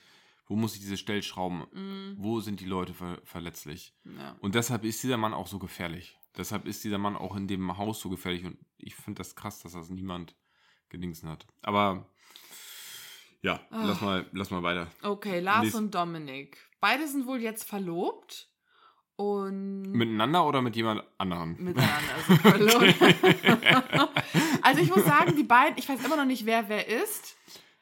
wo 0.47 0.57
muss 0.57 0.73
ich 0.73 0.81
diese 0.81 0.97
Stellschrauben, 0.97 1.59
mm, 1.71 2.15
wo 2.17 2.41
sind 2.41 2.59
die 2.59 2.65
Leute 2.65 2.93
ver 2.93 3.21
verletzlich? 3.23 3.95
ja. 4.03 4.35
Und 4.41 4.55
deshalb 4.55 4.83
ist 4.83 5.01
dieser 5.03 5.17
Mann 5.17 5.33
auch 5.33 5.47
so 5.47 5.57
gefährlich. 5.57 6.19
Deshalb 6.35 6.65
ist 6.65 6.83
dieser 6.83 6.97
Mann 6.97 7.15
auch 7.15 7.35
in 7.37 7.47
dem 7.47 7.77
Haus 7.77 8.01
so 8.01 8.09
gefährlich. 8.09 8.43
Und 8.43 8.57
ich 8.77 8.95
finde 8.95 9.19
das 9.19 9.35
krass, 9.35 9.59
dass 9.59 9.71
das 9.71 9.89
niemand 9.89 10.35
gedingsen 10.89 11.29
hat. 11.29 11.47
Aber 11.61 12.09
ja, 13.47 13.59
Ah. 13.71 13.83
lass 13.87 14.01
mal, 14.01 14.25
lass 14.33 14.51
mal 14.51 14.63
weiter. 14.63 14.87
Okay, 15.03 15.39
Lars 15.39 15.63
Nächst- 15.63 15.75
und 15.77 15.95
Dominik. 15.95 16.57
Beide 16.79 17.07
sind 17.07 17.25
wohl 17.25 17.39
jetzt 17.41 17.63
verlobt 17.63 18.47
und 19.15 19.83
Miteinander 19.93 20.45
oder 20.45 20.61
mit 20.61 20.75
jemand 20.75 21.01
anderem? 21.17 21.55
miteinander 21.57 22.15
sind 22.27 22.41
verlobt. 22.41 22.95
also 24.61 24.81
ich 24.81 24.89
muss 24.95 25.05
sagen, 25.05 25.35
die 25.35 25.43
beiden, 25.43 25.77
ich 25.77 25.87
weiß 25.89 26.03
immer 26.05 26.17
noch 26.17 26.25
nicht, 26.25 26.45
wer 26.45 26.69
wer 26.69 26.87
ist. 26.87 27.35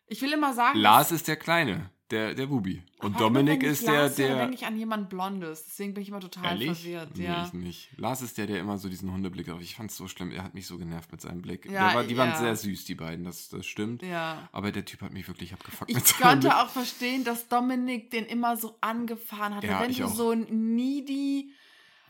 Ich 0.08 0.22
will 0.22 0.32
immer 0.34 0.54
sagen, 0.54 0.78
Lars 0.80 1.12
ist 1.12 1.28
der 1.28 1.36
Kleine, 1.36 1.90
der, 2.12 2.36
der 2.36 2.46
Bubi. 2.46 2.84
Und 3.00 3.16
Aber 3.16 3.26
Dominik 3.26 3.64
ich 3.64 3.70
ist 3.70 3.88
der, 3.88 3.94
Lars 3.94 4.18
höre, 4.18 4.28
der. 4.28 4.38
denke 4.38 4.56
ich 4.56 4.66
an 4.66 4.78
jemand 4.78 5.10
Blondes. 5.10 5.66
Deswegen 5.66 5.94
bin 5.96 6.04
ich 6.04 6.10
immer 6.10 6.20
total 6.20 6.46
Ehrlich? 6.52 6.80
verwirrt. 6.80 7.18
Nee, 7.18 7.26
Ja. 7.26 7.46
ich 7.48 7.54
nicht. 7.54 7.90
Lars 7.98 8.22
ist 8.22 8.38
der, 8.38 8.46
der 8.48 8.60
immer 8.60 8.78
so 8.78 8.90
diesen 8.90 9.12
Hundeblick 9.12 9.50
auf. 9.50 9.60
Ich 9.62 9.76
fand 9.76 9.90
es 9.92 9.98
so 9.98 10.08
schlimm. 10.08 10.32
Er 10.32 10.44
hat 10.44 10.54
mich 10.54 10.68
so 10.68 10.78
genervt 10.78 11.12
mit 11.12 11.22
seinem 11.22 11.42
Blick. 11.42 11.66
Ja, 11.66 11.88
der 11.88 11.96
war, 11.96 12.04
die 12.04 12.16
waren 12.18 12.30
ja. 12.30 12.38
sehr 12.38 12.56
süß, 12.56 12.86
die 12.86 12.96
beiden. 12.96 13.26
Das, 13.26 13.50
das 13.50 13.66
stimmt. 13.66 14.04
ja. 14.04 14.48
Aber 14.52 14.72
der 14.72 14.86
Typ 14.86 15.02
hat 15.02 15.14
mich 15.14 15.28
wirklich 15.28 15.54
abgefuckt 15.54 15.90
Ich 15.90 15.96
mit 15.98 16.08
seinem 16.08 16.40
Blick. 16.40 16.52
konnte 16.52 16.58
auch 16.64 16.70
verstehen, 16.70 17.24
dass 17.24 17.48
Dominik 17.48 18.12
den 18.12 18.26
immer 18.26 18.56
so 18.58 18.78
angefahren 18.82 19.56
hat. 19.56 19.64
Ja, 19.64 19.82
Wenn 19.82 19.90
ich 19.90 19.98
du 19.98 20.06
auch. 20.06 20.14
so 20.14 20.30
einen 20.30 20.76
needy, 20.76 21.52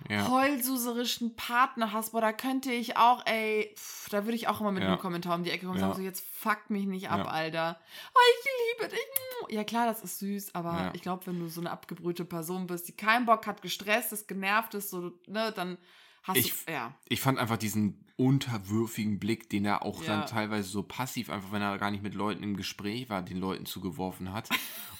Ja. 0.09 0.27
heulsuserischen 0.29 1.35
Partner 1.35 1.91
hast, 1.93 2.11
boah, 2.11 2.21
da 2.21 2.31
könnte 2.33 2.71
ich 2.71 2.97
auch, 2.97 3.25
ey, 3.25 3.73
pff, 3.75 4.09
da 4.09 4.25
würde 4.25 4.35
ich 4.35 4.47
auch 4.47 4.61
immer 4.61 4.71
mit 4.71 4.83
Ja. 4.83 4.89
einem 4.89 4.99
Kommentar 4.99 5.35
um 5.35 5.43
die 5.43 5.49
Ecke 5.51 5.65
kommen 5.65 5.77
und 5.77 5.81
Ja. 5.81 5.87
sagen, 5.87 5.97
so, 5.99 6.03
jetzt 6.03 6.23
fuck 6.33 6.69
mich 6.69 6.85
nicht 6.85 7.09
ab, 7.09 7.19
Ja. 7.19 7.25
Alter. 7.25 7.79
Oh, 8.13 8.19
ich 8.39 8.79
liebe 8.83 8.91
dich. 8.95 9.55
Ja, 9.55 9.63
klar, 9.63 9.87
das 9.87 10.01
ist 10.03 10.19
süß, 10.19 10.53
aber 10.55 10.91
ich 10.93 11.01
glaube, 11.01 11.25
wenn 11.27 11.39
du 11.39 11.47
so 11.47 11.61
eine 11.61 11.71
abgebrühte 11.71 12.25
Person 12.25 12.67
bist, 12.67 12.87
die 12.87 12.91
keinen 12.93 13.25
Bock 13.25 13.47
hat, 13.47 13.61
gestresst 13.61 14.11
ist, 14.13 14.27
genervt 14.27 14.73
ist, 14.73 14.89
so, 14.89 15.11
ne, 15.27 15.51
dann 15.55 15.77
hast 16.23 16.37
Ich- 16.37 16.65
du, 16.65 16.71
ja. 16.71 16.93
Ich 17.07 17.21
fand 17.21 17.39
einfach 17.39 17.57
diesen 17.57 18.01
unterwürfigen 18.17 19.19
Blick, 19.19 19.49
den 19.49 19.65
er 19.65 19.83
auch 19.83 20.03
dann 20.03 20.25
teilweise 20.25 20.69
so 20.69 20.83
passiv, 20.83 21.29
einfach 21.29 21.51
wenn 21.51 21.61
er 21.61 21.77
gar 21.77 21.91
nicht 21.91 22.03
mit 22.03 22.15
Leuten 22.15 22.43
im 22.43 22.55
Gespräch 22.57 23.09
war, 23.09 23.21
den 23.21 23.37
Leuten 23.37 23.65
zugeworfen 23.65 24.31
hat. 24.33 24.49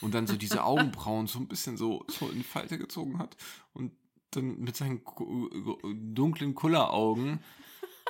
Und 0.02 0.14
dann 0.14 0.28
so 0.28 0.36
diese 0.36 0.64
Augenbrauen 0.66 1.28
so 1.28 1.40
ein 1.40 1.48
bisschen 1.48 1.78
so, 1.78 2.04
so 2.08 2.28
in 2.30 2.38
die 2.40 2.44
Falte 2.44 2.78
gezogen 2.78 3.20
hat. 3.20 3.38
Und 3.74 3.92
dann 4.36 4.60
mit 4.60 4.75
seinen 4.75 5.01
dunklen 6.13 6.56
Kulleraugen. 6.56 7.39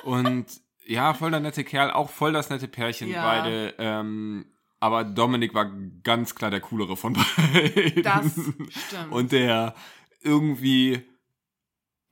Und 0.04 0.46
ja, 0.86 1.14
voll 1.14 1.30
der 1.30 1.40
nette 1.40 1.64
Kerl, 1.64 1.90
auch 1.90 2.10
voll 2.10 2.32
das 2.32 2.50
nette 2.50 2.68
Pärchen, 2.68 3.08
Ja. 3.10 3.22
beide. 3.24 3.74
Ähm, 3.78 4.46
aber 4.78 5.04
Dominik 5.04 5.54
war 5.54 5.70
ganz 6.04 6.34
klar 6.34 6.50
der 6.50 6.60
coolere 6.60 6.96
von 6.96 7.14
beiden. 7.14 8.02
Das 8.02 8.32
stimmt. 8.34 9.10
Und 9.12 9.32
der 9.32 9.74
irgendwie 10.22 11.00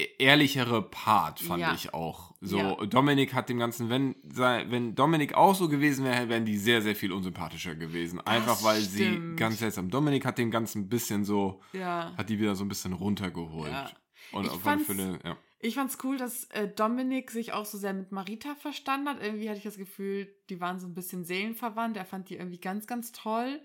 e- 0.00 0.06
ehrlichere 0.18 0.82
Part, 0.82 1.40
fand 1.40 1.60
Ja. 1.60 1.74
ich 1.74 1.92
auch. 1.94 2.34
So, 2.40 2.58
Ja. 2.58 2.74
Dominik 2.86 3.32
hat 3.32 3.48
dem 3.48 3.58
Ganzen, 3.58 3.88
wenn, 3.90 4.16
wenn 4.24 4.94
Dominik 4.94 5.34
auch 5.34 5.54
so 5.54 5.68
gewesen 5.68 6.04
wäre, 6.04 6.28
wären 6.28 6.44
die 6.44 6.56
sehr, 6.58 6.82
sehr 6.82 6.96
viel 6.96 7.12
unsympathischer 7.12 7.74
gewesen. 7.74 8.20
Einfach 8.20 8.62
weil 8.64 8.80
sie 8.80 9.04
stimmt. 9.06 9.36
ganz 9.38 9.58
seltsam. 9.60 9.88
Dominik 9.90 10.24
hat 10.26 10.36
dem 10.38 10.50
Ganzen 10.50 10.82
ein 10.82 10.88
bisschen 10.88 11.24
so, 11.24 11.60
Ja. 11.72 12.12
hat 12.16 12.28
die 12.28 12.38
wieder 12.40 12.54
so 12.56 12.64
ein 12.64 12.68
bisschen 12.68 12.92
runtergeholt. 12.92 13.94
Und 14.32 14.46
Ich 14.46 14.52
fand's- 14.52 14.86
Fälle, 14.86 15.18
ja. 15.24 15.36
Ich 15.60 15.76
fand's 15.76 15.96
cool, 16.04 16.18
dass 16.18 16.44
äh, 16.50 16.68
Dominik 16.68 17.30
sich 17.30 17.52
auch 17.54 17.64
so 17.64 17.78
sehr 17.78 17.94
mit 17.94 18.12
Marita 18.12 18.54
verstanden 18.54 19.08
hat. 19.08 19.22
Irgendwie 19.22 19.48
hatte 19.48 19.58
ich 19.58 19.64
das 19.64 19.78
Gefühl, 19.78 20.28
die 20.50 20.60
waren 20.60 20.78
so 20.78 20.86
ein 20.86 20.94
bisschen 20.94 21.24
seelenverwandt. 21.24 21.96
Er 21.96 22.04
fand 22.04 22.28
die 22.28 22.34
irgendwie 22.36 22.60
ganz, 22.60 22.86
ganz 22.86 23.12
toll. 23.12 23.60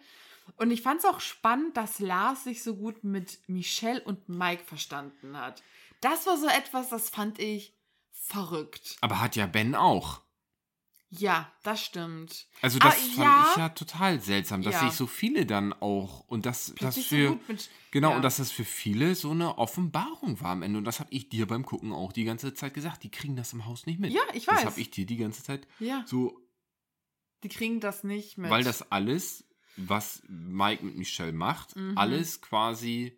Und 0.55 0.71
ich 0.71 0.81
fand's 0.81 1.03
auch 1.05 1.19
spannend, 1.19 1.75
dass 1.75 1.99
Lars 1.99 2.45
sich 2.45 2.63
so 2.63 2.75
gut 2.77 3.03
mit 3.03 3.39
Michelle 3.47 4.01
und 4.01 4.29
Mike 4.29 4.63
verstanden 4.63 5.37
hat. 5.37 5.61
Das 6.01 6.25
war 6.25 6.37
so 6.37 6.47
etwas, 6.47 6.87
das 6.89 7.09
fand 7.09 7.37
ich 7.39 7.75
verrückt. 8.11 8.95
Aber 9.01 9.19
hat 9.19 9.35
ja 9.35 9.45
Ben 9.45 9.75
auch. 9.75 10.21
Ja, 11.11 11.51
das 11.63 11.83
stimmt. 11.83 12.45
Also 12.61 12.77
das 12.77 12.93
Ah, 12.95 12.97
fand 12.99 13.17
ja. 13.17 13.47
ich 13.51 13.57
ja 13.57 13.69
total 13.69 14.21
seltsam, 14.21 14.61
dass 14.61 14.75
Ja. 14.75 14.81
sich 14.87 14.91
so 14.91 15.07
viele 15.07 15.47
dann 15.47 15.73
auch 15.73 16.19
und 16.27 16.45
das, 16.45 16.73
das 16.79 16.99
für 16.99 17.27
so 17.29 17.35
gut 17.35 17.49
mit. 17.49 17.69
genau 17.89 18.11
ja. 18.11 18.15
und 18.17 18.21
dass 18.21 18.37
das 18.37 18.51
für 18.51 18.63
viele 18.63 19.15
so 19.15 19.31
eine 19.31 19.57
Offenbarung 19.57 20.39
war 20.39 20.51
am 20.51 20.61
Ende 20.61 20.77
und 20.77 20.85
das 20.85 20.99
habe 20.99 21.11
ich 21.11 21.27
dir 21.29 21.47
beim 21.47 21.65
Gucken 21.65 21.93
auch 21.93 22.11
die 22.13 22.25
ganze 22.25 22.53
Zeit 22.53 22.75
gesagt. 22.75 23.03
Die 23.03 23.09
kriegen 23.09 23.35
das 23.35 23.53
im 23.53 23.65
Haus 23.65 23.87
nicht 23.87 23.99
mit. 23.99 24.13
Ja, 24.13 24.21
ich 24.33 24.45
Das 24.45 24.57
weiß. 24.57 24.65
habe 24.65 24.79
ich 24.79 24.91
dir 24.91 25.07
die 25.07 25.17
ganze 25.17 25.41
Zeit 25.41 25.67
Ja, 25.79 26.03
so, 26.05 26.39
die 27.43 27.49
kriegen 27.49 27.79
das 27.79 28.03
nicht 28.03 28.37
mit. 28.37 28.51
weil 28.51 28.63
das 28.63 28.91
alles, 28.91 29.45
was 29.77 30.21
Mike 30.27 30.85
mit 30.85 30.95
Michelle 30.95 31.31
macht, 31.31 31.75
Mhm. 31.75 31.97
alles 31.97 32.39
quasi 32.41 33.17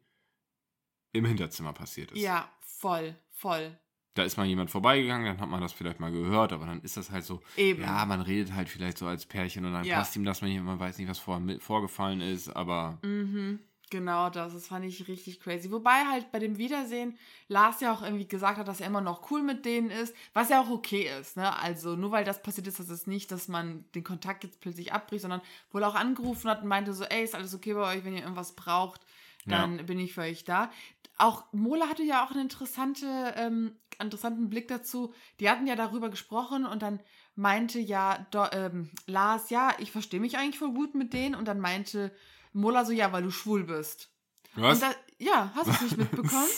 im 1.12 1.25
Hinterzimmer 1.25 1.74
passiert 1.74 2.12
ist. 2.13 2.21
Ja, 2.21 2.50
voll, 2.62 3.19
voll. 3.31 3.77
Da 4.13 4.24
ist 4.24 4.36
mal 4.36 4.46
jemand 4.46 4.70
vorbeigegangen, 4.70 5.25
dann 5.25 5.39
hat 5.39 5.48
man 5.50 5.62
das 5.62 5.72
vielleicht 5.72 6.01
mal 6.01 6.12
gehört, 6.12 6.51
aber 6.51 6.65
dann 6.65 6.82
ist 6.82 6.98
das 6.98 7.12
halt 7.12 7.24
so, 7.24 7.39
Eben. 7.56 7.82
ja, 7.82 8.06
man 8.06 8.20
redet 8.20 8.53
halt 8.53 8.68
vielleicht 8.68 8.98
so 8.98 9.08
als 9.08 9.25
Pärchen 9.25 9.63
und 9.65 9.72
dann 9.72 9.86
Ja. 9.86 9.96
passt 10.00 10.15
ihm 10.18 10.25
das, 10.25 10.41
man, 10.41 10.63
man 10.65 10.80
weiß 10.80 10.98
nicht, 10.98 11.10
was 11.10 11.18
vor, 11.20 11.39
mit- 11.39 11.63
vorgefallen 11.63 12.20
ist, 12.20 12.50
aber 12.50 13.00
Mhm, 13.03 13.60
genau 13.89 14.30
das. 14.30 14.51
Das 14.53 14.68
fand 14.68 14.84
ich 14.84 15.08
richtig 15.08 15.39
crazy. 15.39 15.72
Wobei 15.72 16.03
halt 16.12 16.30
bei 16.34 16.39
dem 16.39 16.58
Wiedersehen 16.58 17.18
Lars 17.48 17.80
ja 17.80 17.94
auch 17.94 18.01
irgendwie 18.01 18.27
gesagt 18.27 18.58
hat, 18.58 18.68
dass 18.68 18.82
er 18.82 18.88
immer 18.88 19.00
noch 19.01 19.32
cool 19.32 19.44
mit 19.44 19.63
denen 19.63 19.89
ist, 19.91 20.13
was 20.34 20.50
ja 20.50 20.60
auch 20.62 20.70
okay 20.70 21.10
ist. 21.22 21.38
Ne? 21.38 21.58
Also 21.60 21.96
nur 21.96 22.12
weil 22.12 22.25
das 22.25 22.41
passiert 22.44 22.68
ist, 22.68 22.80
das 22.82 22.89
ist 22.89 23.08
nicht, 23.08 23.32
dass 23.32 23.48
man 23.48 23.86
den 23.96 24.03
Kontakt 24.03 24.44
jetzt 24.44 24.60
plötzlich 24.60 24.91
abbricht, 24.91 25.22
sondern 25.22 25.41
wohl 25.72 25.86
auch 25.86 25.96
angerufen 25.96 26.50
hat 26.50 26.63
und 26.63 26.68
meinte 26.68 26.94
so, 26.94 27.06
ey, 27.06 27.24
ist 27.24 27.34
alles 27.36 27.53
okay 27.56 27.74
bei 27.74 27.96
euch, 27.96 28.03
wenn 28.03 28.13
ihr 28.13 28.24
irgendwas 28.24 28.53
braucht, 28.58 29.00
dann 29.45 29.86
bin 29.86 30.00
ich 30.00 30.13
für 30.13 30.21
euch 30.21 30.43
da. 30.43 30.71
Auch 31.17 31.45
Mola 31.51 31.88
hatte 31.88 32.03
ja 32.03 32.25
auch 32.25 32.31
einen 32.31 32.41
interessante, 32.41 33.33
ähm, 33.36 33.75
interessanten 34.00 34.50
Blick 34.50 34.67
dazu. 34.67 35.13
Die 35.39 35.50
hatten 35.50 35.67
ja 35.67 35.75
darüber 35.75 36.10
gesprochen 36.10 36.65
und 36.65 36.81
dann 36.81 37.00
meinte 37.36 37.79
ja 37.79 38.25
Do, 38.31 38.45
ähm, 38.51 38.91
Lars, 39.05 39.50
ja, 39.50 39.74
ich 39.79 39.91
verstehe 39.91 40.19
mich 40.19 40.38
eigentlich 40.38 40.60
voll 40.60 40.74
gut 40.74 40.95
mit 40.95 41.13
denen. 41.13 41.36
Und 41.36 41.48
dann 41.48 41.60
meinte 41.60 42.13
Mola 42.53 42.86
so, 42.86 42.91
ja, 42.91 43.12
weil 43.12 43.24
du 43.24 43.31
schwul 43.31 43.63
bist. 43.63 44.12
was? 44.55 44.81
Und 44.81 44.89
da, 44.89 44.95
ja, 45.19 45.51
hast 45.55 45.67
du 45.67 45.71
es 45.71 45.81
nicht 45.81 45.98
mitbekommen? 45.98 46.50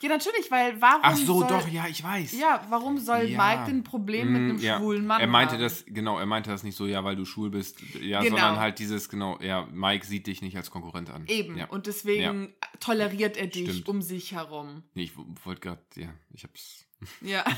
Ja, 0.00 0.08
natürlich, 0.08 0.50
weil 0.50 0.80
warum 0.80 1.00
Ach 1.02 1.16
so, 1.16 1.38
soll, 1.40 1.48
doch, 1.48 1.68
ja, 1.68 1.86
ich 1.88 2.02
weiß. 2.04 2.32
Ja, 2.38 2.66
warum 2.68 2.98
soll 2.98 3.24
Ja. 3.24 3.42
Mike 3.42 3.64
denn 3.66 3.78
ein 3.78 3.84
Problem 3.84 4.32
mit 4.32 4.42
Mm, 4.42 4.50
einem 4.50 4.58
ja. 4.58 4.76
schwulen 4.78 5.06
Mann 5.06 5.20
Er 5.20 5.26
meinte 5.26 5.54
haben? 5.54 5.62
das, 5.62 5.84
genau, 5.86 6.18
er 6.18 6.26
meinte 6.26 6.50
das 6.50 6.62
nicht 6.62 6.76
so, 6.76 6.86
ja, 6.86 7.02
weil 7.04 7.16
du 7.16 7.24
schwul 7.24 7.50
bist, 7.50 7.80
ja, 8.00 8.20
Genau. 8.22 8.36
sondern 8.36 8.58
halt 8.60 8.78
dieses, 8.78 9.08
genau, 9.08 9.38
ja, 9.40 9.66
Mike 9.72 10.04
sieht 10.06 10.26
dich 10.26 10.42
nicht 10.42 10.56
als 10.56 10.70
Konkurrent 10.70 11.10
an. 11.10 11.24
Eben. 11.26 11.56
Ja. 11.56 11.66
Und 11.66 11.86
deswegen 11.86 12.52
toleriert 12.80 13.36
er 13.36 13.46
dich 13.46 13.70
Stimmt. 13.70 13.88
um 13.88 14.02
sich 14.02 14.32
herum. 14.32 14.82
Nee, 14.94 15.04
ich 15.04 15.12
wollte 15.44 15.60
gerade, 15.60 15.82
ja, 15.96 16.08
ich 16.34 16.44
hab's. 16.44 16.84
Ja. 17.20 17.44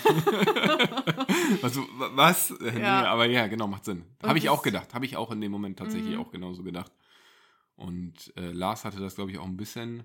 Also, 1.63 1.83
wa- 1.99 2.11
was? 2.15 2.51
Äh, 2.51 2.65
Ja. 2.81 3.01
Nee, 3.03 3.07
aber 3.09 3.27
ja, 3.27 3.47
genau, 3.47 3.67
macht 3.67 3.85
Sinn. 3.85 4.05
Habe 4.23 4.39
ich 4.39 4.49
auch 4.49 4.63
gedacht, 4.63 4.95
habe 4.95 5.05
ich 5.05 5.17
auch 5.17 5.31
in 5.31 5.41
dem 5.41 5.53
Moment 5.53 5.79
tatsächlich 5.79 6.15
Mhm. 6.15 6.21
auch 6.21 6.31
genauso 6.31 6.63
gedacht. 6.63 6.93
Und 7.77 8.33
äh, 8.37 8.53
Lars 8.53 8.85
hatte 8.85 8.99
das, 9.01 9.15
glaube 9.17 9.31
ich, 9.31 9.39
auch 9.39 9.45
ein 9.45 9.57
bisschen 9.57 10.05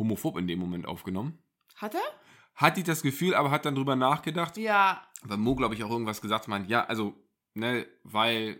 homophob 0.00 0.36
in 0.38 0.48
dem 0.48 0.58
Moment 0.58 0.86
aufgenommen. 0.86 1.38
Hat 1.76 1.94
er? 1.94 2.00
Hat 2.56 2.76
die 2.76 2.82
das 2.82 3.02
Gefühl, 3.02 3.34
aber 3.34 3.50
hat 3.52 3.64
dann 3.64 3.76
drüber 3.76 3.94
nachgedacht, 3.94 4.56
Ja. 4.56 5.00
weil 5.22 5.36
Mo, 5.38 5.54
glaube 5.54 5.74
ich, 5.76 5.84
auch 5.84 5.90
irgendwas 5.90 6.20
gesagt 6.20 6.48
meint, 6.48 6.68
ja, 6.68 6.84
also, 6.84 7.14
ne, 7.54 7.86
weil 8.02 8.58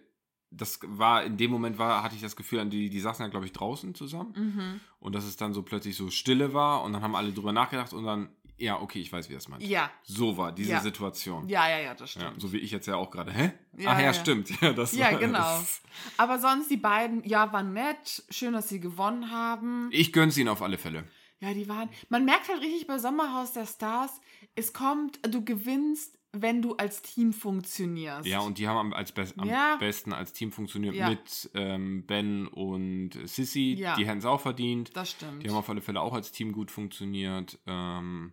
das 0.53 0.79
war, 0.85 1.23
in 1.25 1.37
dem 1.37 1.51
Moment 1.51 1.79
war, 1.79 2.03
hatte 2.03 2.15
ich 2.17 2.23
das 2.23 2.35
Gefühl, 2.37 2.65
die, 2.67 2.91
die 2.91 3.01
saßen 3.01 3.25
ja, 3.25 3.29
glaube 3.31 3.47
ich, 3.47 3.53
draußen 3.53 3.95
zusammen 3.95 4.33
Mhm. 4.37 4.81
und 5.01 5.15
dass 5.15 5.25
es 5.25 5.37
dann 5.37 5.53
so 5.55 5.63
plötzlich 5.63 5.97
so 5.97 6.11
Stille 6.11 6.55
war 6.55 6.83
und 6.83 6.93
dann 6.93 7.03
haben 7.03 7.15
alle 7.15 7.33
drüber 7.33 7.53
nachgedacht 7.53 7.93
und 7.93 8.05
dann, 8.05 8.31
ja, 8.57 8.81
okay, 8.81 9.01
ich 9.01 9.13
weiß, 9.13 9.29
wie 9.31 9.35
er 9.35 9.39
es 9.39 9.49
meint. 9.49 9.63
Ja. 9.63 9.91
So 10.03 10.37
war 10.37 10.53
diese 10.53 10.73
Ja. 10.73 10.81
Situation. 10.81 11.49
Ja, 11.49 11.69
ja, 11.69 11.79
ja, 11.79 11.95
das 11.95 12.15
Ja, 12.15 12.23
stimmt. 12.23 12.41
so 12.41 12.53
wie 12.53 12.59
ich 12.59 12.71
jetzt 12.73 12.87
ja 12.87 12.97
auch 12.97 13.11
gerade. 13.11 13.33
Hä? 13.33 13.53
Ja, 13.79 13.91
Ach 13.93 13.99
ja, 13.99 14.07
ja. 14.07 14.13
stimmt. 14.15 14.51
Ja, 14.61 14.73
das 14.73 14.93
Ja, 14.95 15.13
war, 15.13 15.19
genau. 15.19 15.39
Das, 15.39 15.83
Aber 16.19 16.39
sonst 16.39 16.71
die 16.71 16.77
beiden, 16.77 17.23
ja, 17.25 17.53
waren 17.53 17.73
nett. 17.73 18.25
Schön, 18.31 18.53
dass 18.53 18.69
sie 18.69 18.81
gewonnen 18.81 19.31
haben. 19.31 19.89
ich 19.93 20.13
gönn's 20.13 20.37
ihnen 20.37 20.49
auf 20.49 20.63
alle 20.63 20.79
Fälle. 20.79 21.05
Ja, 21.41 21.55
die 21.55 21.69
waren. 21.69 21.89
Man 22.09 22.25
merkt 22.25 22.49
halt 22.49 22.61
richtig 22.61 22.87
bei 22.87 22.99
Sommerhaus 22.99 23.53
der 23.53 23.67
Stars, 23.67 24.21
es 24.55 24.73
kommt, 24.73 25.19
du 25.27 25.45
gewinnst, 25.45 26.19
wenn 26.33 26.63
du 26.63 26.77
als 26.77 27.03
Team 27.03 27.33
funktionierst. 27.33 28.27
Ja, 28.29 28.41
und 28.41 28.59
die 28.59 28.69
haben 28.69 28.77
am, 28.77 28.93
als 28.93 29.11
best, 29.11 29.39
am 29.39 29.49
Ja. 29.49 29.77
besten 29.81 30.13
als 30.13 30.33
Team 30.33 30.53
funktioniert 30.53 30.95
Ja. 30.95 31.09
mit 31.09 31.51
ähm, 31.55 32.05
Ben 32.07 32.47
und 32.47 33.13
Sissy. 33.25 33.75
Ja. 33.79 33.97
Die 33.97 34.07
hätten 34.07 34.19
es 34.19 34.25
auch 34.27 34.41
verdient. 34.41 34.95
Das 34.95 35.11
stimmt. 35.11 35.43
Die 35.43 35.49
haben 35.49 35.57
auf 35.57 35.69
alle 35.69 35.81
Fälle 35.81 36.01
auch 36.01 36.13
als 36.13 36.31
Team 36.31 36.53
gut 36.53 36.71
funktioniert. 36.71 37.59
Ähm, 37.67 38.33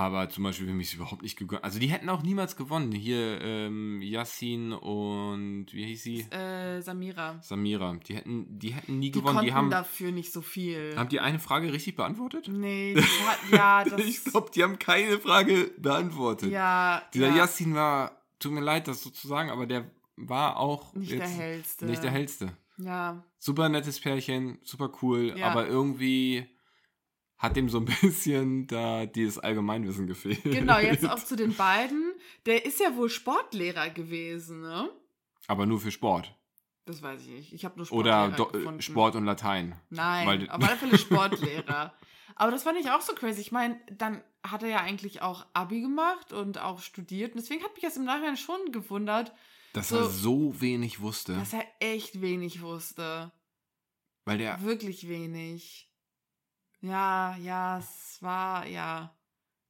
aber 0.00 0.28
zum 0.30 0.44
Beispiel, 0.44 0.66
wenn 0.66 0.76
mich 0.76 0.88
es 0.88 0.94
überhaupt 0.94 1.22
nicht 1.22 1.36
gegönnt. 1.36 1.64
Also 1.64 1.78
die 1.78 1.86
hätten 1.88 2.08
auch 2.08 2.22
niemals 2.22 2.56
gewonnen. 2.56 2.92
Hier 2.92 3.40
ähm, 3.40 4.00
Yassin 4.02 4.72
und 4.72 5.66
wie 5.72 5.84
hieß 5.86 6.02
sie? 6.02 6.20
äh, 6.30 6.80
Samira. 6.80 7.38
Samira. 7.42 7.96
Die 8.08 8.14
hätten, 8.16 8.58
die 8.58 8.72
hätten 8.74 8.98
nie 8.98 9.10
Die 9.10 9.18
gewonnen. 9.18 9.36
konnten 9.36 9.46
Die 9.50 9.54
haben, 9.54 9.70
dafür 9.70 10.12
nicht 10.12 10.32
so 10.32 10.40
viel. 10.42 10.94
haben 10.96 11.08
die 11.08 11.20
eine 11.20 11.38
Frage 11.38 11.72
richtig 11.72 11.96
beantwortet? 11.96 12.48
nee, 12.48 12.94
die 12.96 13.00
hat, 13.02 13.38
ja, 13.52 13.84
das. 13.84 14.00
ich 14.04 14.24
glaube, 14.24 14.50
die 14.54 14.62
haben 14.62 14.78
keine 14.78 15.18
Frage 15.18 15.70
beantwortet. 15.78 16.50
ja, 16.50 17.02
Dieser 17.14 17.28
ja, 17.28 17.36
Yassin 17.36 17.74
war, 17.74 18.22
tut 18.38 18.52
mir 18.52 18.60
leid, 18.60 18.88
das 18.88 19.02
so 19.02 19.10
zu 19.10 19.26
sagen, 19.28 19.50
aber 19.50 19.66
der 19.66 19.90
war 20.16 20.58
auch 20.58 20.94
nicht 20.94 21.12
der 21.12 21.26
hellste. 21.28 21.86
nicht 21.86 22.02
der 22.02 22.10
hellste. 22.10 22.56
Ja, 22.76 23.22
Super 23.38 23.68
nettes 23.68 24.00
Pärchen, 24.00 24.58
super 24.62 24.90
cool, 25.02 25.34
Ja. 25.36 25.48
aber 25.50 25.66
irgendwie 25.68 26.46
hat 27.38 27.56
dem 27.56 27.68
so 27.68 27.78
ein 27.78 27.84
bisschen 28.02 28.66
da 28.66 29.06
dieses 29.06 29.38
Allgemeinwissen 29.38 30.06
gefehlt. 30.06 30.42
genau, 30.44 30.78
jetzt 30.78 31.08
auch 31.08 31.18
zu 31.22 31.36
den 31.36 31.54
beiden. 31.54 32.12
Der 32.46 32.64
ist 32.64 32.80
ja 32.80 32.96
wohl 32.96 33.10
Sportlehrer 33.10 33.90
gewesen, 33.90 34.60
ne? 34.62 34.88
Aber 35.46 35.66
nur 35.66 35.80
für 35.80 35.90
Sport. 35.90 36.34
Das 36.86 37.02
weiß 37.02 37.22
ich 37.22 37.28
nicht. 37.28 37.52
Ich 37.52 37.64
habe 37.64 37.76
nur 37.78 37.90
Oder 37.92 38.26
Sportlehrer 38.26 38.36
Do 38.52 38.58
gefunden. 38.58 38.82
Sport 38.82 39.16
und 39.16 39.24
Latein. 39.24 39.74
Nein, 39.90 40.48
auf 40.50 40.62
alle 40.62 40.76
Fälle 40.76 40.98
Sportlehrer. 40.98 41.94
Aber 42.36 42.50
das 42.50 42.62
fand 42.64 42.78
ich 42.78 42.90
auch 42.90 43.00
so 43.00 43.14
crazy. 43.14 43.40
Ich 43.40 43.52
meine, 43.52 43.80
dann 43.92 44.22
hat 44.42 44.62
er 44.62 44.68
ja 44.68 44.80
eigentlich 44.80 45.22
auch 45.22 45.46
Abi 45.54 45.80
gemacht 45.80 46.32
und 46.32 46.58
auch 46.58 46.80
studiert. 46.80 47.32
Und 47.34 47.40
deswegen 47.40 47.62
hat 47.62 47.72
mich 47.74 47.82
das 47.82 47.96
im 47.96 48.04
Nachhinein 48.04 48.36
schon 48.36 48.72
gewundert, 48.72 49.32
Dass 49.72 49.88
So- 49.90 49.96
er 49.98 50.04
so 50.10 50.60
wenig 50.60 51.00
wusste. 51.00 51.34
dass 51.34 51.52
er 51.52 51.64
echt 51.80 52.20
wenig 52.20 52.60
wusste. 52.60 53.32
Weil 54.26 54.38
der, 54.38 54.60
Wirklich 54.62 55.08
wenig. 55.08 55.90
Ja, 56.84 57.36
ja, 57.36 57.78
es 57.78 58.18
war, 58.20 58.66
ja. 58.66 59.14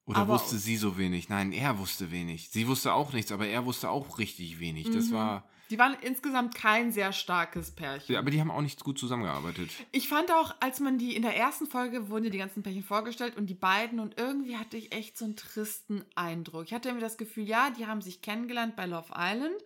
oder 0.07 0.19
aber- 0.19 0.35
wusste 0.35 0.59
sie 0.59 0.77
so 0.77 0.99
wenig? 0.99 1.29
Nein, 1.29 1.53
er 1.53 1.79
wusste 1.79 2.11
wenig. 2.11 2.51
Sie 2.51 2.67
wusste 2.67 2.93
auch 2.93 3.13
nichts, 3.13 3.31
aber 3.33 3.47
er 3.47 3.65
wusste 3.65 3.89
auch 3.89 4.19
richtig 4.19 4.59
wenig. 4.59 4.91
Das 4.91 5.07
Mhm. 5.07 5.13
war, 5.13 5.49
Die 5.71 5.79
waren 5.79 5.97
insgesamt 6.03 6.55
kein 6.55 6.93
sehr 6.93 7.13
starkes 7.13 7.71
Pärchen. 7.75 8.13
ja, 8.13 8.19
aber 8.19 8.31
die 8.31 8.39
haben 8.41 8.51
auch 8.51 8.61
nicht 8.61 8.83
gut 8.85 8.99
zusammengearbeitet. 8.99 9.71
Ich 9.93 10.09
fand 10.09 10.31
auch, 10.33 10.55
als 10.61 10.81
man 10.81 10.99
die 10.99 11.15
in 11.17 11.23
der 11.23 11.37
ersten 11.37 11.67
Folge 11.67 12.11
wurden 12.11 12.31
die 12.31 12.37
ganzen 12.37 12.63
Pärchen 12.63 12.83
vorgestellt 12.83 13.37
und 13.37 13.47
die 13.47 13.55
beiden 13.55 13.99
und 14.01 14.19
irgendwie 14.19 14.57
hatte 14.59 14.77
ich 14.77 14.93
echt 14.93 15.17
so 15.17 15.25
einen 15.25 15.37
tristen 15.37 16.05
Eindruck. 16.17 16.65
Ich 16.67 16.75
hatte 16.75 16.89
irgendwie 16.89 17.05
das 17.07 17.17
Gefühl, 17.17 17.45
ja, 17.49 17.71
die 17.71 17.87
haben 17.87 18.03
sich 18.03 18.21
kennengelernt 18.21 18.77
bei 18.77 18.85
Love 18.87 19.13
Island 19.17 19.57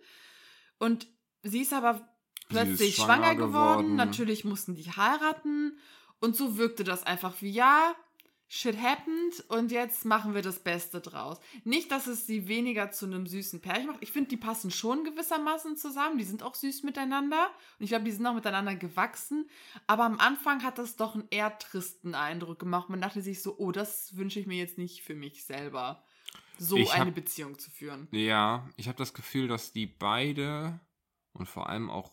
und 0.77 1.07
sie 1.43 1.61
ist 1.61 1.73
aber 1.73 2.07
plötzlich 2.47 2.95
schwanger 2.95 3.23
schwanger, 3.23 3.35
geworden. 3.35 3.51
geworden. 3.81 3.95
Natürlich 3.95 4.45
mussten 4.45 4.75
die 4.75 4.89
heiraten 4.89 5.77
und 6.19 6.35
so 6.35 6.57
wirkte 6.57 6.83
das 6.83 7.03
einfach 7.03 7.41
wie, 7.41 7.51
ja, 7.51 7.95
shit 8.51 8.81
happened 8.81 9.41
und 9.49 9.71
jetzt 9.71 10.05
machen 10.05 10.33
wir 10.33 10.41
das 10.41 10.57
Beste 10.59 11.01
draus. 11.01 11.39
Nicht, 11.65 11.91
dass 11.91 12.07
es 12.07 12.25
sie 12.25 12.47
weniger 12.47 12.89
zu 12.89 13.05
einem 13.05 13.27
süßen 13.27 13.61
Pärchen 13.61 13.85
macht. 13.87 13.99
Ich 14.01 14.11
finde, 14.11 14.29
die 14.29 14.37
passen 14.37 14.71
schon 14.71 15.03
gewissermaßen 15.03 15.77
zusammen. 15.77 16.17
Die 16.17 16.23
sind 16.23 16.41
auch 16.41 16.55
süß 16.55 16.81
miteinander. 16.81 17.45
Und 17.77 17.83
ich 17.83 17.89
glaube, 17.89 18.05
die 18.05 18.11
sind 18.11 18.25
auch 18.25 18.33
miteinander 18.33 18.73
gewachsen. 18.75 19.47
Aber 19.85 20.05
am 20.05 20.17
Anfang 20.19 20.63
hat 20.63 20.79
das 20.79 20.95
doch 20.95 21.13
einen 21.13 21.27
eher 21.29 21.55
tristen 21.59 22.15
Eindruck 22.15 22.57
gemacht. 22.57 22.89
Man 22.89 23.01
dachte 23.01 23.21
sich 23.21 23.43
so, 23.43 23.55
oh, 23.59 23.71
das 23.71 24.17
wünsche 24.17 24.39
ich 24.39 24.47
mir 24.47 24.57
jetzt 24.57 24.79
nicht 24.79 25.03
für 25.03 25.13
mich 25.13 25.45
selber. 25.45 26.03
So 26.57 26.75
Ich 26.75 26.91
hab- 26.91 27.01
eine 27.01 27.11
Beziehung 27.11 27.59
zu 27.59 27.69
führen. 27.69 28.07
Ja, 28.09 28.67
ich 28.77 28.87
habe 28.87 28.97
das 28.97 29.13
Gefühl, 29.13 29.47
dass 29.47 29.73
die 29.73 29.85
beide 29.85 30.79
und 31.33 31.47
vor 31.47 31.69
allem 31.69 31.91
auch 31.91 32.11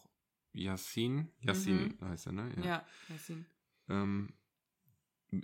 Yassin, 0.52 1.32
Yassin 1.40 1.98
heißt 2.02 2.26
er, 2.26 2.32
ne? 2.32 2.52
Ja, 2.62 2.86
Yassin. 3.08 3.46
Ähm, 3.88 4.32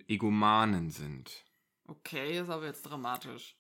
Egomanen 0.09 0.91
sind. 0.91 1.45
Okay, 1.87 2.41
ist 2.41 2.49
aber 2.49 2.67
jetzt 2.67 2.83
dramatisch. 2.83 3.57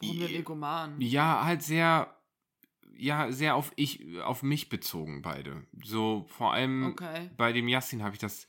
Warum 0.00 0.20
denn 0.20 0.34
Egoman? 0.34 1.00
Ja, 1.00 1.44
halt 1.44 1.62
sehr, 1.62 2.16
ja, 2.96 3.32
sehr 3.32 3.56
auf 3.56 3.72
ich, 3.76 4.20
auf 4.20 4.42
mich 4.42 4.68
bezogen, 4.68 5.22
beide. 5.22 5.66
So, 5.82 6.26
vor 6.28 6.52
allem 6.52 6.92
Okay. 6.92 7.30
bei 7.36 7.52
dem 7.52 7.68
Yassin 7.68 8.02
habe 8.02 8.14
ich 8.14 8.20
das 8.20 8.46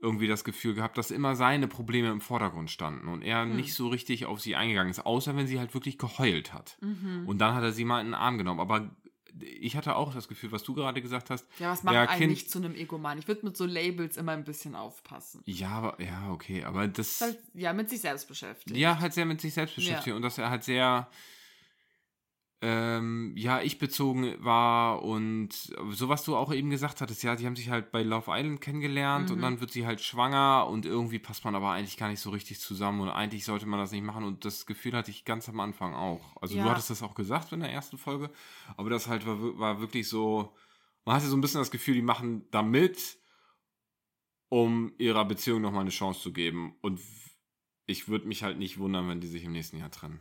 irgendwie 0.00 0.26
das 0.26 0.44
Gefühl 0.44 0.74
gehabt, 0.74 0.98
dass 0.98 1.10
immer 1.12 1.36
seine 1.36 1.68
Probleme 1.68 2.10
im 2.10 2.20
Vordergrund 2.20 2.70
standen 2.70 3.08
und 3.08 3.22
er 3.22 3.42
Hm. 3.42 3.54
nicht 3.56 3.72
so 3.72 3.88
richtig 3.88 4.26
auf 4.26 4.40
sie 4.40 4.56
eingegangen 4.56 4.90
ist, 4.90 5.06
außer 5.06 5.36
wenn 5.36 5.46
sie 5.46 5.60
halt 5.60 5.74
wirklich 5.74 5.96
geheult 5.96 6.52
hat. 6.52 6.76
Mhm. 6.80 7.22
Und 7.26 7.38
dann 7.38 7.54
hat 7.54 7.62
er 7.62 7.72
sie 7.72 7.84
mal 7.84 8.00
in 8.00 8.08
den 8.08 8.14
Arm 8.14 8.36
genommen. 8.36 8.60
Aber 8.60 8.90
ich 9.40 9.76
hatte 9.76 9.96
auch 9.96 10.14
das 10.14 10.28
Gefühl, 10.28 10.52
was 10.52 10.62
du 10.62 10.74
gerade 10.74 11.00
gesagt 11.00 11.30
hast. 11.30 11.46
Ja, 11.58 11.70
was 11.72 11.82
macht 11.82 11.94
Ja, 11.94 12.08
einen 12.08 12.30
nicht 12.30 12.50
zu 12.50 12.58
einem 12.58 12.74
Egoman? 12.74 13.18
Ich 13.18 13.28
würde 13.28 13.44
mit 13.46 13.56
so 13.56 13.64
Labels 13.64 14.16
immer 14.16 14.32
ein 14.32 14.44
bisschen 14.44 14.74
aufpassen. 14.74 15.42
Ja, 15.46 15.70
aber, 15.70 16.02
ja, 16.02 16.30
okay, 16.30 16.64
aber 16.64 16.86
das. 16.88 17.20
Halt, 17.20 17.38
ja, 17.54 17.72
mit 17.72 17.88
sich 17.88 18.00
selbst 18.00 18.28
beschäftigt. 18.28 18.76
Ja, 18.76 18.98
halt 19.00 19.12
sehr 19.14 19.24
mit 19.26 19.40
sich 19.40 19.54
selbst 19.54 19.74
beschäftigt 19.76 20.08
Ja. 20.08 20.14
und 20.16 20.22
dass 20.22 20.38
er 20.38 20.50
halt 20.50 20.64
sehr 20.64 21.08
ähm, 22.64 23.34
ja, 23.36 23.60
ich 23.60 23.78
bezogen 23.80 24.36
war 24.38 25.02
und 25.02 25.48
so 25.90 26.08
was 26.08 26.22
du 26.22 26.36
auch 26.36 26.52
eben 26.54 26.70
gesagt 26.70 27.00
hattest, 27.00 27.24
ja, 27.24 27.34
die 27.34 27.44
haben 27.44 27.56
sich 27.56 27.70
halt 27.70 27.90
bei 27.90 28.04
Love 28.04 28.30
Island 28.30 28.60
kennengelernt 28.60 29.32
und 29.32 29.38
Mhm. 29.38 29.42
dann 29.42 29.60
wird 29.60 29.72
sie 29.72 29.84
halt 29.84 30.00
schwanger 30.00 30.68
und 30.70 30.86
irgendwie 30.86 31.18
passt 31.18 31.44
man 31.44 31.56
aber 31.56 31.72
eigentlich 31.72 31.96
gar 31.96 32.08
nicht 32.08 32.20
so 32.20 32.30
richtig 32.30 32.60
zusammen 32.60 33.00
und 33.00 33.08
eigentlich 33.10 33.44
sollte 33.44 33.66
man 33.66 33.80
das 33.80 33.90
nicht 33.90 34.04
machen 34.04 34.22
und 34.24 34.44
das 34.44 34.64
Gefühl 34.64 34.92
hatte 34.92 35.10
ich 35.10 35.24
ganz 35.24 35.48
am 35.48 35.58
Anfang 35.58 35.92
auch. 35.94 36.36
Also 36.40 36.56
Ja. 36.56 36.62
du 36.62 36.70
hattest 36.70 36.90
das 36.90 37.02
auch 37.02 37.16
gesagt 37.16 37.50
in 37.52 37.60
der 37.60 37.72
ersten 37.72 37.98
Folge, 37.98 38.30
aber 38.76 38.90
das 38.90 39.08
halt 39.08 39.26
war, 39.26 39.58
war 39.58 39.80
wirklich 39.80 40.08
so, 40.08 40.54
man 41.04 41.16
hatte 41.16 41.26
so 41.26 41.36
ein 41.36 41.40
bisschen 41.40 41.60
das 41.60 41.72
Gefühl, 41.72 41.94
die 41.94 42.02
machen 42.02 42.46
da 42.52 42.62
mit, 42.62 43.18
um 44.50 44.92
ihrer 44.98 45.24
Beziehung 45.24 45.62
nochmal 45.62 45.80
eine 45.80 45.90
Chance 45.90 46.20
zu 46.20 46.32
geben 46.32 46.76
und 46.80 47.00
ich 47.86 48.06
würde 48.06 48.28
mich 48.28 48.44
halt 48.44 48.58
nicht 48.58 48.78
wundern, 48.78 49.08
wenn 49.08 49.20
die 49.20 49.26
sich 49.26 49.42
im 49.42 49.52
nächsten 49.52 49.78
Jahr 49.78 49.90
trennen. 49.90 50.20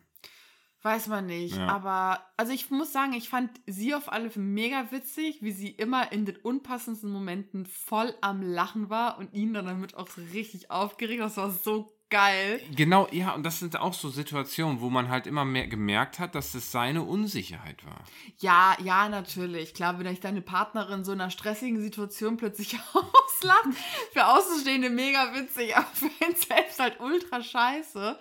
Weiß 0.84 1.08
man 1.08 1.28
nicht. 1.28 1.58
Ja. 1.58 1.68
Aber, 1.68 2.26
also 2.38 2.52
ich 2.52 2.72
muss 2.72 2.92
sagen, 2.92 3.14
ich 3.14 3.30
fand 3.30 3.52
sie 3.68 3.94
auf 3.94 4.12
alle 4.12 4.32
Fälle 4.32 4.46
mega 4.46 4.92
witzig, 4.92 5.42
wie 5.42 5.52
sie 5.52 5.70
immer 5.70 6.12
in 6.12 6.26
den 6.26 6.38
unpassendsten 6.38 7.12
Momenten 7.12 7.68
voll 7.68 8.14
am 8.22 8.42
Lachen 8.42 8.90
war 8.90 9.20
und 9.20 9.34
ihn 9.34 9.54
dann 9.54 9.68
damit 9.68 9.96
auch 9.96 10.08
so 10.08 10.22
richtig 10.34 10.72
aufgeregt. 10.72 11.22
Das 11.22 11.38
war 11.38 11.52
so 11.52 11.94
geil. 12.10 12.62
Genau, 12.76 13.08
ja, 13.12 13.34
und 13.34 13.44
das 13.44 13.60
sind 13.60 13.80
auch 13.80 13.94
so 13.94 14.10
Situationen, 14.10 14.82
wo 14.82 14.90
man 14.90 15.10
halt 15.10 15.26
immer 15.26 15.46
mehr 15.46 15.68
gemerkt 15.68 16.20
hat, 16.20 16.36
dass 16.36 16.54
es 16.54 16.72
seine 16.72 17.04
Unsicherheit 17.04 17.86
war. 17.86 18.04
Ja, 18.40 18.76
ja, 18.84 19.10
natürlich. 19.10 19.74
Klar, 19.74 19.98
wenn 19.98 20.08
euch 20.08 20.20
deine 20.20 20.42
Partnerin 20.42 21.04
so 21.04 21.14
in 21.14 21.22
einer 21.22 21.32
stressigen 21.32 21.82
Situation 21.82 22.38
plötzlich 22.38 22.78
auslacht, 22.94 23.70
für 24.14 24.28
Außenstehende 24.28 24.90
mega 24.90 25.34
witzig, 25.34 25.76
aber 25.76 25.88
für 25.94 26.06
ihn 26.06 26.36
selbst 26.36 26.80
halt 26.80 27.00
ultra 27.00 27.42
scheiße. 27.42 28.20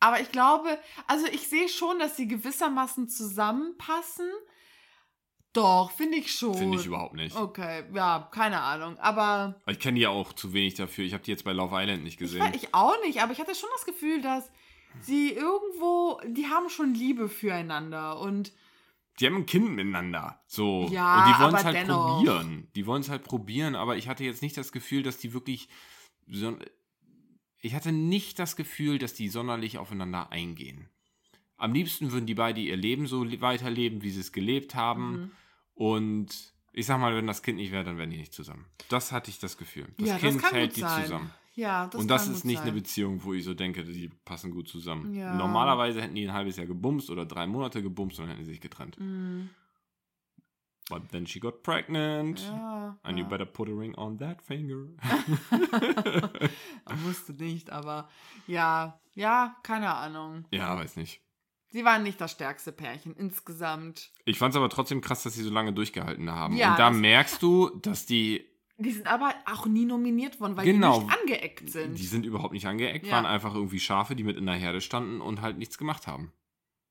Aber 0.00 0.20
ich 0.20 0.30
glaube, 0.30 0.78
also 1.06 1.26
ich 1.26 1.48
sehe 1.48 1.68
schon, 1.68 1.98
dass 1.98 2.16
sie 2.16 2.28
gewissermaßen 2.28 3.08
zusammenpassen. 3.08 4.28
Doch, 5.52 5.90
finde 5.90 6.18
ich 6.18 6.30
schon. 6.34 6.54
Finde 6.54 6.78
ich 6.78 6.84
überhaupt 6.86 7.14
nicht. 7.14 7.34
Okay, 7.34 7.84
ja, 7.94 8.28
keine 8.30 8.60
Ahnung. 8.60 8.98
Aber 8.98 9.58
Ich 9.66 9.78
kenne 9.80 9.94
die 9.94 10.02
ja 10.02 10.10
auch 10.10 10.34
zu 10.34 10.52
wenig 10.52 10.74
dafür. 10.74 11.04
Ich 11.04 11.14
habe 11.14 11.22
die 11.24 11.30
jetzt 11.30 11.44
bei 11.44 11.52
Love 11.52 11.74
Island 11.80 12.02
nicht 12.04 12.14
ich, 12.14 12.18
gesehen. 12.18 12.42
weiß- 12.42 12.54
ich 12.56 12.74
auch 12.74 12.94
nicht, 13.04 13.22
aber 13.22 13.32
ich 13.32 13.40
hatte 13.40 13.54
schon 13.54 13.70
das 13.74 13.86
Gefühl, 13.86 14.20
dass 14.20 14.50
sie 15.00 15.30
irgendwo, 15.32 16.20
die 16.26 16.46
haben 16.46 16.68
schon 16.68 16.92
Liebe 16.94 17.28
füreinander 17.30 18.20
und 18.20 18.52
die 19.18 19.24
haben 19.26 19.36
ein 19.36 19.46
Kind 19.46 19.70
miteinander. 19.70 20.42
So. 20.46 20.88
Ja, 20.90 21.24
und 21.24 21.34
die 21.34 21.42
wollen 21.42 21.54
es 21.54 21.64
halt 21.64 21.74
dennoch. 21.76 22.16
probieren. 22.18 22.70
Die 22.76 22.86
wollen 22.86 23.00
es 23.00 23.08
halt 23.08 23.24
probieren, 23.24 23.74
aber 23.74 23.96
ich 23.96 24.08
hatte 24.08 24.24
jetzt 24.24 24.42
nicht 24.42 24.58
das 24.58 24.72
Gefühl, 24.72 25.02
dass 25.02 25.16
die 25.16 25.32
wirklich. 25.32 25.70
So, 26.28 26.58
ich 27.66 27.74
hatte 27.74 27.92
nicht 27.92 28.38
das 28.38 28.56
Gefühl, 28.56 28.98
dass 28.98 29.14
die 29.14 29.28
sonderlich 29.28 29.78
aufeinander 29.78 30.30
eingehen. 30.32 30.88
Am 31.58 31.72
liebsten 31.72 32.12
würden 32.12 32.26
die 32.26 32.34
beide 32.34 32.60
ihr 32.60 32.76
Leben 32.76 33.06
so 33.06 33.24
le- 33.24 33.40
weiterleben, 33.40 34.02
wie 34.02 34.10
sie 34.10 34.20
es 34.20 34.32
gelebt 34.32 34.74
haben. 34.74 35.10
Mhm. 35.12 35.30
Und 35.74 36.52
ich 36.72 36.86
sag 36.86 37.00
mal, 37.00 37.14
wenn 37.16 37.26
das 37.26 37.42
Kind 37.42 37.56
nicht 37.58 37.72
wäre, 37.72 37.84
dann 37.84 37.96
wären 37.98 38.10
die 38.10 38.18
nicht 38.18 38.34
zusammen. 38.34 38.66
Das 38.88 39.10
hatte 39.12 39.30
ich 39.30 39.38
das 39.38 39.56
Gefühl. 39.56 39.86
Das 39.98 40.08
ja, 40.08 40.18
Kind 40.18 40.42
das 40.42 40.52
hält 40.52 40.76
die 40.76 40.80
sein. 40.80 41.02
zusammen. 41.04 41.30
Ja, 41.54 41.86
das 41.86 42.00
und 42.02 42.08
das 42.08 42.28
ist 42.28 42.44
nicht 42.44 42.58
sein. 42.58 42.66
eine 42.68 42.76
Beziehung, 42.76 43.24
wo 43.24 43.32
ich 43.32 43.42
so 43.42 43.54
denke, 43.54 43.82
die 43.84 44.10
passen 44.26 44.50
gut 44.50 44.68
zusammen. 44.68 45.14
Ja. 45.14 45.34
Normalerweise 45.34 46.02
hätten 46.02 46.14
die 46.14 46.26
ein 46.28 46.34
halbes 46.34 46.58
Jahr 46.58 46.66
gebumst 46.66 47.08
oder 47.08 47.24
drei 47.24 47.46
Monate 47.46 47.82
gebumst 47.82 48.20
und 48.20 48.28
hätten 48.28 48.44
sie 48.44 48.50
sich 48.52 48.60
getrennt. 48.60 49.00
Mhm. 49.00 49.48
But 50.90 51.08
then 51.10 51.26
she 51.26 51.40
got 51.40 51.62
pregnant. 51.64 52.40
Ja, 52.42 52.96
And 53.02 53.18
you 53.18 53.24
ja. 53.24 53.28
better 53.30 53.46
put 53.46 53.68
a 53.68 53.72
ring 53.72 53.94
on 53.96 54.18
that 54.18 54.40
finger. 54.42 54.86
Wusste 57.16 57.32
nicht, 57.32 57.70
aber 57.70 58.08
ja, 58.46 59.00
ja, 59.14 59.56
keine 59.62 59.94
Ahnung. 59.94 60.44
ja, 60.50 60.76
weiß 60.76 60.96
nicht. 60.96 61.20
Sie 61.68 61.84
waren 61.84 62.02
nicht 62.04 62.20
das 62.20 62.32
stärkste 62.32 62.72
Pärchen 62.72 63.14
insgesamt. 63.16 64.12
Ich 64.24 64.38
fand 64.38 64.52
es 64.54 64.56
aber 64.56 64.68
trotzdem 64.70 65.00
krass, 65.00 65.24
dass 65.24 65.34
sie 65.34 65.42
so 65.42 65.50
lange 65.50 65.72
durchgehalten 65.72 66.30
haben. 66.30 66.56
Ja, 66.56 66.70
und 66.72 66.78
da 66.78 66.90
merkst 66.90 67.42
du, 67.42 67.70
dass 67.80 68.06
die, 68.06 68.46
Die 68.78 68.92
sind 68.92 69.06
aber 69.06 69.34
auch 69.46 69.66
nie 69.66 69.84
nominiert 69.84 70.38
worden, 70.40 70.56
weil 70.56 70.64
Genau. 70.64 71.00
die 71.00 71.06
nicht 71.06 71.18
angeeckt 71.18 71.70
sind. 71.70 71.98
die 71.98 72.06
sind 72.06 72.24
überhaupt 72.24 72.52
nicht 72.52 72.66
angeeckt, 72.66 73.06
Ja. 73.06 73.12
waren 73.12 73.26
einfach 73.26 73.54
irgendwie 73.54 73.80
Schafe, 73.80 74.14
die 74.14 74.22
mit 74.24 74.36
in 74.36 74.46
der 74.46 74.54
Herde 74.54 74.80
standen 74.80 75.20
und 75.20 75.40
halt 75.42 75.58
nichts 75.58 75.76
gemacht 75.78 76.06
haben. 76.06 76.32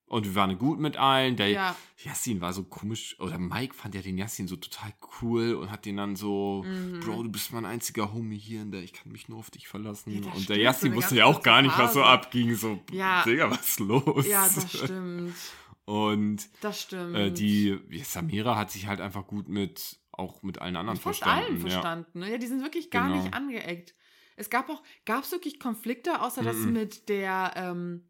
Und 0.07 0.25
wir 0.25 0.35
waren 0.35 0.57
gut 0.59 0.79
mit 0.79 0.97
allen. 0.97 1.35
Der 1.35 1.49
ja, 1.49 1.75
Yassin 2.03 2.39
war 2.39 2.53
so 2.53 2.63
komisch, 2.63 3.19
oder 3.19 3.39
Mike 3.39 3.73
fand 3.73 3.95
ja 3.95 4.01
den 4.01 4.17
Yassin 4.19 4.47
so 4.47 4.55
total 4.55 4.93
cool 5.21 5.55
und 5.55 5.71
hat 5.71 5.85
den 5.85 5.97
dann 5.97 6.15
so, 6.15 6.63
Mhm. 6.65 6.99
Bro, 6.99 7.23
du 7.23 7.29
bist 7.31 7.51
mein 7.53 7.65
einziger 7.65 8.13
Homie 8.13 8.37
hier, 8.37 8.61
in 8.61 8.71
der 8.71 8.81
ich 8.83 8.93
kann 8.93 9.11
mich 9.11 9.29
nur 9.29 9.39
auf 9.39 9.49
dich 9.49 9.67
verlassen. 9.67 10.11
Ja, 10.11 10.21
das 10.21 10.37
und 10.37 10.47
der 10.49 10.57
Yassin 10.59 10.91
so 10.91 10.97
wusste 10.97 11.15
ja 11.15 11.25
auch 11.25 11.41
gar 11.41 11.61
nicht, 11.63 11.75
was 11.77 11.93
so 11.93 12.03
abging. 12.03 12.53
So, 12.55 12.79
Ja. 12.91 13.23
Digga, 13.23 13.49
was 13.49 13.67
ist 13.67 13.79
los? 13.79 14.27
ja, 14.27 14.43
das 14.47 14.71
stimmt. 14.71 15.33
Und 15.85 16.47
Das 16.61 16.81
stimmt. 16.81 17.15
äh, 17.15 17.31
die 17.31 17.79
Samira 18.03 18.55
hat 18.57 18.71
sich 18.71 18.87
halt 18.87 18.99
einfach 19.01 19.27
gut 19.27 19.47
mit, 19.49 19.99
auch 20.11 20.41
mit 20.41 20.59
allen 20.59 20.75
anderen 20.77 20.95
Mit 20.97 21.03
fast 21.03 21.19
verstanden. 21.19 21.45
allen 21.45 21.61
ja. 21.63 21.69
verstanden. 21.69 22.19
Ne? 22.19 22.31
Ja, 22.31 22.37
die 22.39 22.47
sind 22.47 22.63
wirklich 22.63 22.89
gar 22.89 23.07
Genau. 23.09 23.21
nicht 23.21 23.33
angeeckt. 23.35 23.93
Es 24.35 24.49
gab 24.49 24.67
auch, 24.69 24.81
gab 25.05 25.23
es 25.23 25.31
wirklich 25.31 25.59
Konflikte, 25.59 26.21
außer 26.21 26.41
das 26.41 26.55
Mhm. 26.57 26.73
mit 26.73 27.07
der, 27.07 27.53
ähm, 27.55 28.09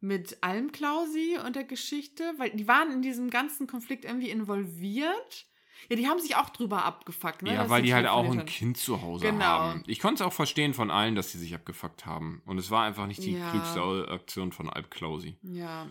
mit 0.00 0.38
Almklausi 0.42 1.38
und 1.44 1.56
der 1.56 1.64
Geschichte, 1.64 2.34
weil 2.38 2.50
die 2.50 2.68
waren 2.68 2.92
in 2.92 3.02
diesem 3.02 3.30
ganzen 3.30 3.66
Konflikt 3.66 4.04
irgendwie 4.04 4.30
involviert. 4.30 5.46
Ja, 5.88 5.96
die 5.96 6.08
haben 6.08 6.18
sich 6.20 6.34
auch 6.36 6.50
drüber 6.50 6.84
abgefuckt, 6.84 7.42
ne? 7.42 7.54
Ja, 7.54 7.68
weil 7.70 7.82
die 7.82 7.94
halt 7.94 8.06
auch 8.08 8.24
ein 8.24 8.40
haben. 8.40 8.46
Kind 8.46 8.76
zu 8.76 9.00
Hause 9.00 9.26
Genau. 9.26 9.44
haben. 9.44 9.84
Ich 9.86 10.00
konnte 10.00 10.22
es 10.22 10.26
auch 10.26 10.32
verstehen 10.32 10.74
von 10.74 10.90
allen, 10.90 11.14
dass 11.14 11.30
sie 11.32 11.38
sich 11.38 11.54
abgefuckt 11.54 12.04
haben. 12.04 12.42
Und 12.46 12.58
es 12.58 12.70
war 12.70 12.84
einfach 12.84 13.06
nicht 13.06 13.22
die 13.22 13.34
Ja. 13.34 13.50
klügste 13.50 14.08
Aktion 14.10 14.50
von 14.52 14.68
Alp 14.68 14.90
Klausi. 14.90 15.36
Ja, 15.42 15.86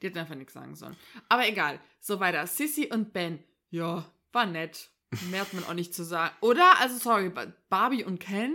die 0.00 0.06
hätten 0.06 0.18
einfach 0.18 0.36
nichts 0.36 0.52
sagen 0.52 0.74
sollen. 0.76 0.96
Aber 1.28 1.46
egal, 1.48 1.80
so 2.00 2.20
weiter. 2.20 2.46
Sissy 2.46 2.88
und 2.92 3.12
Ben, 3.12 3.40
ja, 3.70 4.04
war 4.32 4.46
nett. 4.46 4.90
Mehr 5.30 5.40
hat 5.42 5.52
man 5.54 5.64
auch 5.64 5.74
nicht 5.74 5.92
zu 5.92 6.04
sagen. 6.04 6.34
Oder, 6.40 6.78
also 6.80 6.96
sorry, 6.96 7.28
Ba- 7.28 7.52
Barbie 7.68 8.04
und 8.04 8.18
Ken, 8.20 8.54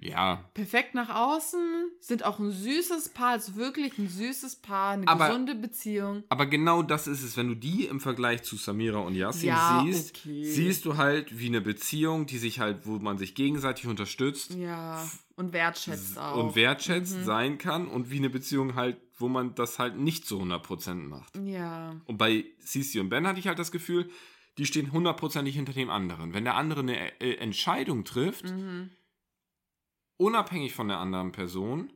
Ja, 0.00 0.44
perfekt 0.54 0.94
nach 0.94 1.08
außen, 1.12 1.90
sind 2.00 2.24
auch 2.24 2.38
ein 2.38 2.52
süßes 2.52 3.08
Paar, 3.08 3.34
ist 3.34 3.56
wirklich 3.56 3.98
ein 3.98 4.08
süßes 4.08 4.56
Paar, 4.56 4.92
eine 4.92 5.08
Aber- 5.08 5.26
gesunde 5.26 5.56
Beziehung. 5.56 6.22
Aber 6.28 6.46
genau 6.46 6.82
das 6.82 7.08
ist 7.08 7.24
es, 7.24 7.36
wenn 7.36 7.48
du 7.48 7.56
die 7.56 7.86
im 7.86 7.98
Vergleich 7.98 8.44
zu 8.44 8.54
Samira 8.56 8.98
und 9.00 9.16
Yassin 9.16 9.48
Ja, 9.48 9.82
siehst, 9.84 10.16
okay. 10.16 10.44
siehst 10.44 10.84
du 10.84 10.96
halt 10.96 11.38
wie 11.40 11.46
eine 11.48 11.60
Beziehung, 11.60 12.26
die 12.26 12.38
sich 12.38 12.60
halt, 12.60 12.86
wo 12.86 12.98
man 13.00 13.18
sich 13.18 13.34
gegenseitig 13.34 13.88
unterstützt 13.88 14.54
Ja, 14.54 15.04
und 15.34 15.52
wertschätzt 15.52 16.16
auch. 16.16 16.36
und 16.44 16.54
wertschätzt 16.54 17.18
Mhm. 17.18 17.24
sein 17.24 17.58
kann 17.58 17.88
und 17.88 18.10
wie 18.12 18.18
eine 18.18 18.30
Beziehung 18.30 18.76
halt, 18.76 18.98
wo 19.18 19.26
man 19.28 19.56
das 19.56 19.80
halt 19.80 19.96
nicht 19.98 20.26
zu 20.28 20.38
100% 20.40 21.08
macht. 21.08 21.36
Ja, 21.44 21.96
Und 22.06 22.18
bei 22.18 22.44
Sisi 22.60 23.00
und 23.00 23.08
Ben 23.08 23.26
hatte 23.26 23.40
ich 23.40 23.48
halt 23.48 23.58
das 23.58 23.72
Gefühl, 23.72 24.08
die 24.58 24.66
stehen 24.66 24.92
hundertprozentig 24.92 25.54
hinter 25.56 25.72
dem 25.72 25.90
anderen. 25.90 26.34
Wenn 26.34 26.44
der 26.44 26.54
andere 26.56 26.80
eine 26.80 27.20
äh, 27.20 27.34
Entscheidung 27.38 28.04
trifft, 28.04 28.44
mhm. 28.50 28.90
Unabhängig 30.18 30.74
von 30.74 30.88
der 30.88 30.98
anderen 30.98 31.32
Person, 31.32 31.92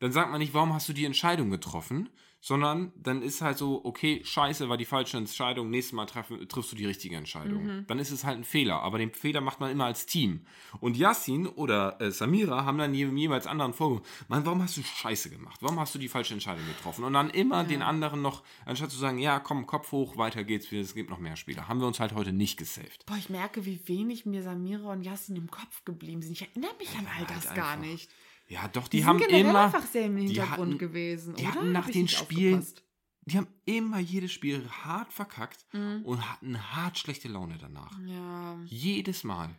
dann 0.00 0.12
sagt 0.12 0.30
man 0.30 0.40
nicht, 0.40 0.52
warum 0.52 0.74
hast 0.74 0.88
du 0.88 0.92
die 0.92 1.04
Entscheidung 1.04 1.50
getroffen, 1.50 2.10
sondern 2.46 2.92
dann 2.94 3.22
ist 3.22 3.42
halt 3.42 3.58
so, 3.58 3.80
okay, 3.84 4.20
scheiße, 4.22 4.68
war 4.68 4.76
die 4.76 4.84
falsche 4.84 5.16
Entscheidung, 5.16 5.68
nächstes 5.68 5.94
Mal 5.94 6.06
treffen, 6.06 6.48
triffst 6.48 6.70
du 6.70 6.76
die 6.76 6.86
richtige 6.86 7.16
Entscheidung. 7.16 7.64
Mhm. 7.64 7.86
Dann 7.88 7.98
ist 7.98 8.12
es 8.12 8.22
halt 8.22 8.38
ein 8.38 8.44
Fehler, 8.44 8.82
aber 8.82 8.98
den 8.98 9.10
Fehler 9.10 9.40
macht 9.40 9.58
man 9.58 9.68
immer 9.68 9.86
als 9.86 10.06
Team. 10.06 10.42
Und 10.78 10.96
Yassin 10.96 11.48
oder 11.48 12.00
äh, 12.00 12.12
Samira 12.12 12.64
haben 12.64 12.78
dann 12.78 12.94
je, 12.94 13.08
jeweils 13.08 13.48
anderen 13.48 13.72
vorgeworfen, 13.72 14.06
Mann, 14.28 14.46
warum 14.46 14.62
hast 14.62 14.76
du 14.76 14.82
Scheiße 14.84 15.28
gemacht? 15.28 15.58
Warum 15.60 15.80
hast 15.80 15.96
du 15.96 15.98
die 15.98 16.06
falsche 16.06 16.34
Entscheidung 16.34 16.64
getroffen? 16.68 17.02
Und 17.02 17.14
dann 17.14 17.30
immer 17.30 17.64
den 17.64 17.82
anderen 17.82 18.22
noch, 18.22 18.44
anstatt 18.64 18.92
zu 18.92 18.96
sagen, 18.96 19.18
ja, 19.18 19.40
komm, 19.40 19.66
Kopf 19.66 19.90
hoch, 19.90 20.16
weiter 20.16 20.44
geht's, 20.44 20.70
es 20.70 20.94
gibt 20.94 21.10
noch 21.10 21.18
mehr 21.18 21.34
Spieler. 21.34 21.66
Haben 21.66 21.80
wir 21.80 21.88
uns 21.88 21.98
halt 21.98 22.14
heute 22.14 22.32
nicht 22.32 22.58
gesaved. 22.58 23.06
Boah, 23.06 23.16
ich 23.16 23.28
merke, 23.28 23.66
wie 23.66 23.80
wenig 23.86 24.24
mir 24.24 24.44
Samira 24.44 24.92
und 24.92 25.02
Yassin 25.02 25.34
im 25.34 25.50
Kopf 25.50 25.84
geblieben 25.84 26.22
sind. 26.22 26.34
Ich 26.34 26.42
erinnere 26.42 26.76
mich 26.78 26.96
an 26.96 27.08
all 27.08 27.26
halt 27.26 27.30
das 27.30 27.52
gar 27.54 27.72
einfach. 27.72 27.86
nicht. 27.86 28.08
Ja, 28.48 28.68
doch, 28.68 28.86
Die, 28.88 28.98
die, 28.98 29.04
haben 29.04 29.20
immer... 29.20 29.64
einfach 29.64 29.84
sehr 29.86 30.06
im 30.06 30.16
Hintergrund 30.16 30.50
hatten- 30.74 30.78
gewesen, 30.78 31.34
die 31.34 31.42
oder? 31.44 31.54
hatten 31.54 31.72
nach 31.72 31.86
Hab 31.86 31.92
den 31.92 32.08
Spielen- 32.08 32.58
aufgepasst? 32.60 32.82
Die 33.28 33.36
haben 33.36 33.48
immer 33.64 33.98
jedes 33.98 34.30
Spiel 34.30 34.68
hart 34.70 35.12
verkackt 35.12 35.66
Mhm. 35.72 36.02
und 36.04 36.30
hatten 36.30 36.56
hart 36.76 36.96
schlechte 36.96 37.26
Laune 37.26 37.58
danach. 37.58 37.98
Ja. 38.06 38.56
Jedes 38.66 39.24
Mal. 39.24 39.50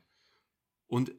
Und 0.88 1.12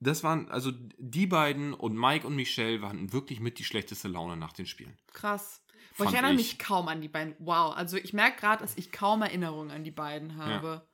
das 0.00 0.24
waren, 0.24 0.48
also 0.50 0.72
die 0.98 1.28
beiden 1.28 1.72
und 1.74 1.96
Mike 1.96 2.26
und 2.26 2.34
Michelle 2.34 2.82
waren 2.82 3.12
wirklich 3.12 3.38
mit 3.38 3.60
die 3.60 3.64
schlechteste 3.64 4.08
Laune 4.08 4.36
nach 4.36 4.52
den 4.52 4.66
Spielen. 4.66 4.96
Krass. 5.12 5.62
Boah, 5.96 6.06
ich 6.08 6.12
erinnere 6.14 6.32
ich. 6.32 6.38
mich 6.38 6.58
kaum 6.58 6.88
an 6.88 7.00
die 7.02 7.08
beiden. 7.08 7.36
Wow, 7.38 7.76
also 7.76 7.96
ich 7.98 8.12
merke 8.12 8.40
gerade, 8.40 8.62
dass 8.62 8.76
ich 8.76 8.90
kaum 8.90 9.22
Erinnerungen 9.22 9.70
an 9.70 9.84
die 9.84 9.90
beiden 9.92 10.34
habe. 10.36 10.88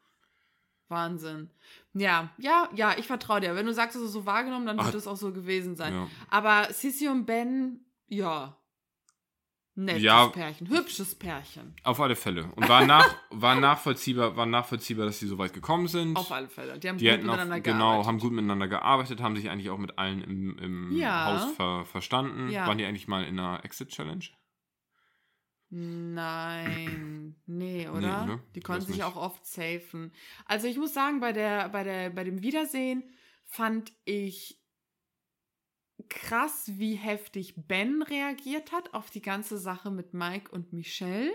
Wahnsinn. 0.89 1.51
Ja, 1.95 2.31
ja, 2.39 2.69
ja, 2.75 2.95
ich 2.97 3.07
vertraue 3.07 3.41
dir. 3.41 3.55
Wenn 3.55 3.67
du 3.67 3.75
sagst, 3.75 3.97
es 3.97 4.03
ist 4.03 4.13
so 4.13 4.27
wahrgenommen, 4.27 4.67
dann 4.67 4.83
wird 4.85 4.95
es 4.95 5.07
auch 5.07 5.17
so 5.17 5.33
gewesen 5.33 5.77
sein. 5.77 5.93
Ja. 5.93 6.07
Aber 6.31 6.73
Sissy 6.73 7.09
und 7.09 7.27
Ben, 7.27 7.81
ja. 8.09 8.55
Nettes 9.75 10.03
Ja. 10.03 10.27
Pärchen, 10.27 10.69
hübsches 10.69 11.15
Pärchen. 11.15 11.73
Auf 11.85 12.01
alle 12.01 12.17
Fälle. 12.17 12.51
Und 12.57 12.69
war, 12.69 12.85
nach, 12.85 13.15
war, 13.31 13.55
nachvollziehbar, 13.55 14.37
war 14.37 14.45
nachvollziehbar, 14.45 15.07
dass 15.07 15.21
sie 15.21 15.29
so 15.29 15.39
weit 15.39 15.53
gekommen 15.53 15.87
sind. 15.87 16.17
Auf 16.17 16.33
alle 16.33 16.49
Fälle. 16.49 16.81
Die 16.81 16.89
haben 16.89 16.99
die 16.99 17.09
gut 17.09 17.23
miteinander 17.23 17.61
genau, 17.61 17.79
gearbeitet. 17.79 18.07
haben 18.09 18.19
gut 18.19 18.33
miteinander 18.33 18.67
gearbeitet, 18.67 19.21
haben 19.21 19.37
sich 19.37 19.49
eigentlich 19.51 19.71
auch 19.71 19.79
mit 19.79 19.97
allen 19.97 20.21
im, 20.23 20.59
im 20.59 20.97
Ja. 20.97 21.27
Haus 21.27 21.53
ver, 21.55 21.85
verstanden. 21.85 22.49
Ja. 22.51 22.67
Waren 22.67 22.79
die 22.79 22.87
eigentlich 22.87 23.07
mal 23.07 23.23
in 23.23 23.39
einer 23.39 23.65
Exit-Challenge? 23.65 24.25
Nein, 25.71 27.37
nee, 27.47 27.89
oder? 27.89 28.25
oder? 28.25 28.45
Die 28.55 28.61
Ich 28.61 28.65
konnten 28.65 28.87
sich 28.87 28.97
nicht. 28.97 29.05
auch 29.05 29.17
oft 29.17 29.45
safen. 29.47 30.13
Also 30.47 30.67
ich 30.67 30.79
muss 30.79 30.95
sagen, 30.95 31.21
bei, 31.21 31.33
der, 31.33 31.69
bei, 31.69 31.85
der, 31.85 32.11
bei 32.11 32.25
dem 32.25 32.43
Wiedersehen 32.43 33.05
fand 33.45 33.93
ich 34.05 34.59
krass, 36.09 36.65
wie 36.75 36.95
heftig 36.95 37.55
Ben 37.57 38.03
reagiert 38.03 38.73
hat 38.73 38.95
auf 38.95 39.11
die 39.11 39.21
ganze 39.21 39.59
Sache 39.59 39.91
mit 39.91 40.15
Mike 40.15 40.51
und 40.51 40.73
Michelle. 40.73 41.33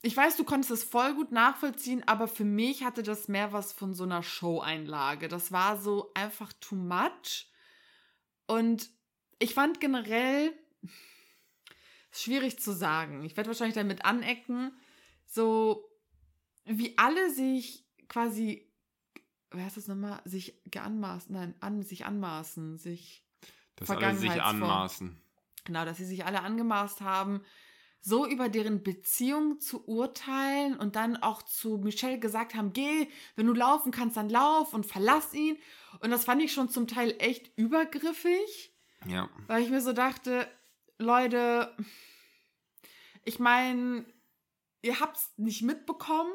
Ich 0.00 0.16
weiß, 0.16 0.36
du 0.36 0.44
konntest 0.44 0.70
es 0.72 0.84
voll 0.84 1.14
gut 1.14 1.30
nachvollziehen, 1.30 2.02
aber 2.06 2.26
für 2.26 2.44
mich 2.44 2.84
hatte 2.84 3.02
das 3.02 3.28
mehr 3.28 3.52
was 3.52 3.72
von 3.72 3.94
so 3.94 4.04
einer 4.04 4.22
Show-Einlage. 4.22 5.28
Das 5.28 5.52
war 5.52 5.76
so 5.76 6.10
einfach 6.14 6.52
too 6.54 6.74
much. 6.74 7.50
Und 8.46 8.90
ich 9.38 9.54
fand 9.54 9.78
generell, 9.80 10.52
schwierig 12.12 12.58
zu 12.58 12.72
sagen. 12.72 13.24
Ich 13.24 13.36
werde 13.36 13.48
wahrscheinlich 13.48 13.74
damit 13.74 14.04
anecken, 14.04 14.72
so 15.26 15.88
wie 16.64 16.96
alle 16.98 17.30
sich 17.30 17.86
quasi, 18.08 18.70
wer 19.50 19.64
heißt 19.64 19.76
das 19.76 19.88
nochmal, 19.88 20.20
sich 20.24 20.60
geanmaßen, 20.66 21.34
nein, 21.34 21.54
an, 21.60 21.82
sich 21.82 22.04
anmaßen, 22.04 22.78
sich, 22.78 23.24
Dass 23.76 23.90
alle 23.90 24.14
sich 24.16 24.42
anmaßen. 24.42 25.20
genau, 25.64 25.84
dass 25.84 25.96
sie 25.96 26.04
sich 26.04 26.24
alle 26.24 26.42
angemaßt 26.42 27.00
haben, 27.00 27.42
so 28.04 28.26
über 28.26 28.48
deren 28.48 28.82
Beziehung 28.82 29.60
zu 29.60 29.86
urteilen 29.86 30.76
und 30.76 30.96
dann 30.96 31.16
auch 31.16 31.42
zu 31.42 31.78
Michelle 31.78 32.18
gesagt 32.18 32.54
haben, 32.54 32.72
geh, 32.72 33.08
wenn 33.36 33.46
du 33.46 33.54
laufen 33.54 33.92
kannst, 33.92 34.16
dann 34.16 34.28
lauf 34.28 34.74
und 34.74 34.84
verlass 34.86 35.32
ihn. 35.32 35.56
Und 36.00 36.10
das 36.10 36.24
fand 36.24 36.42
ich 36.42 36.52
schon 36.52 36.68
zum 36.68 36.88
Teil 36.88 37.14
echt 37.20 37.56
übergriffig. 37.56 38.74
Ja. 39.06 39.28
Weil 39.46 39.62
ich 39.62 39.70
mir 39.70 39.80
so 39.80 39.92
dachte, 39.92 40.48
Leute, 41.02 41.74
ich 43.24 43.38
meine, 43.38 44.04
ihr 44.82 45.00
habt's 45.00 45.32
nicht 45.36 45.62
mitbekommen, 45.62 46.32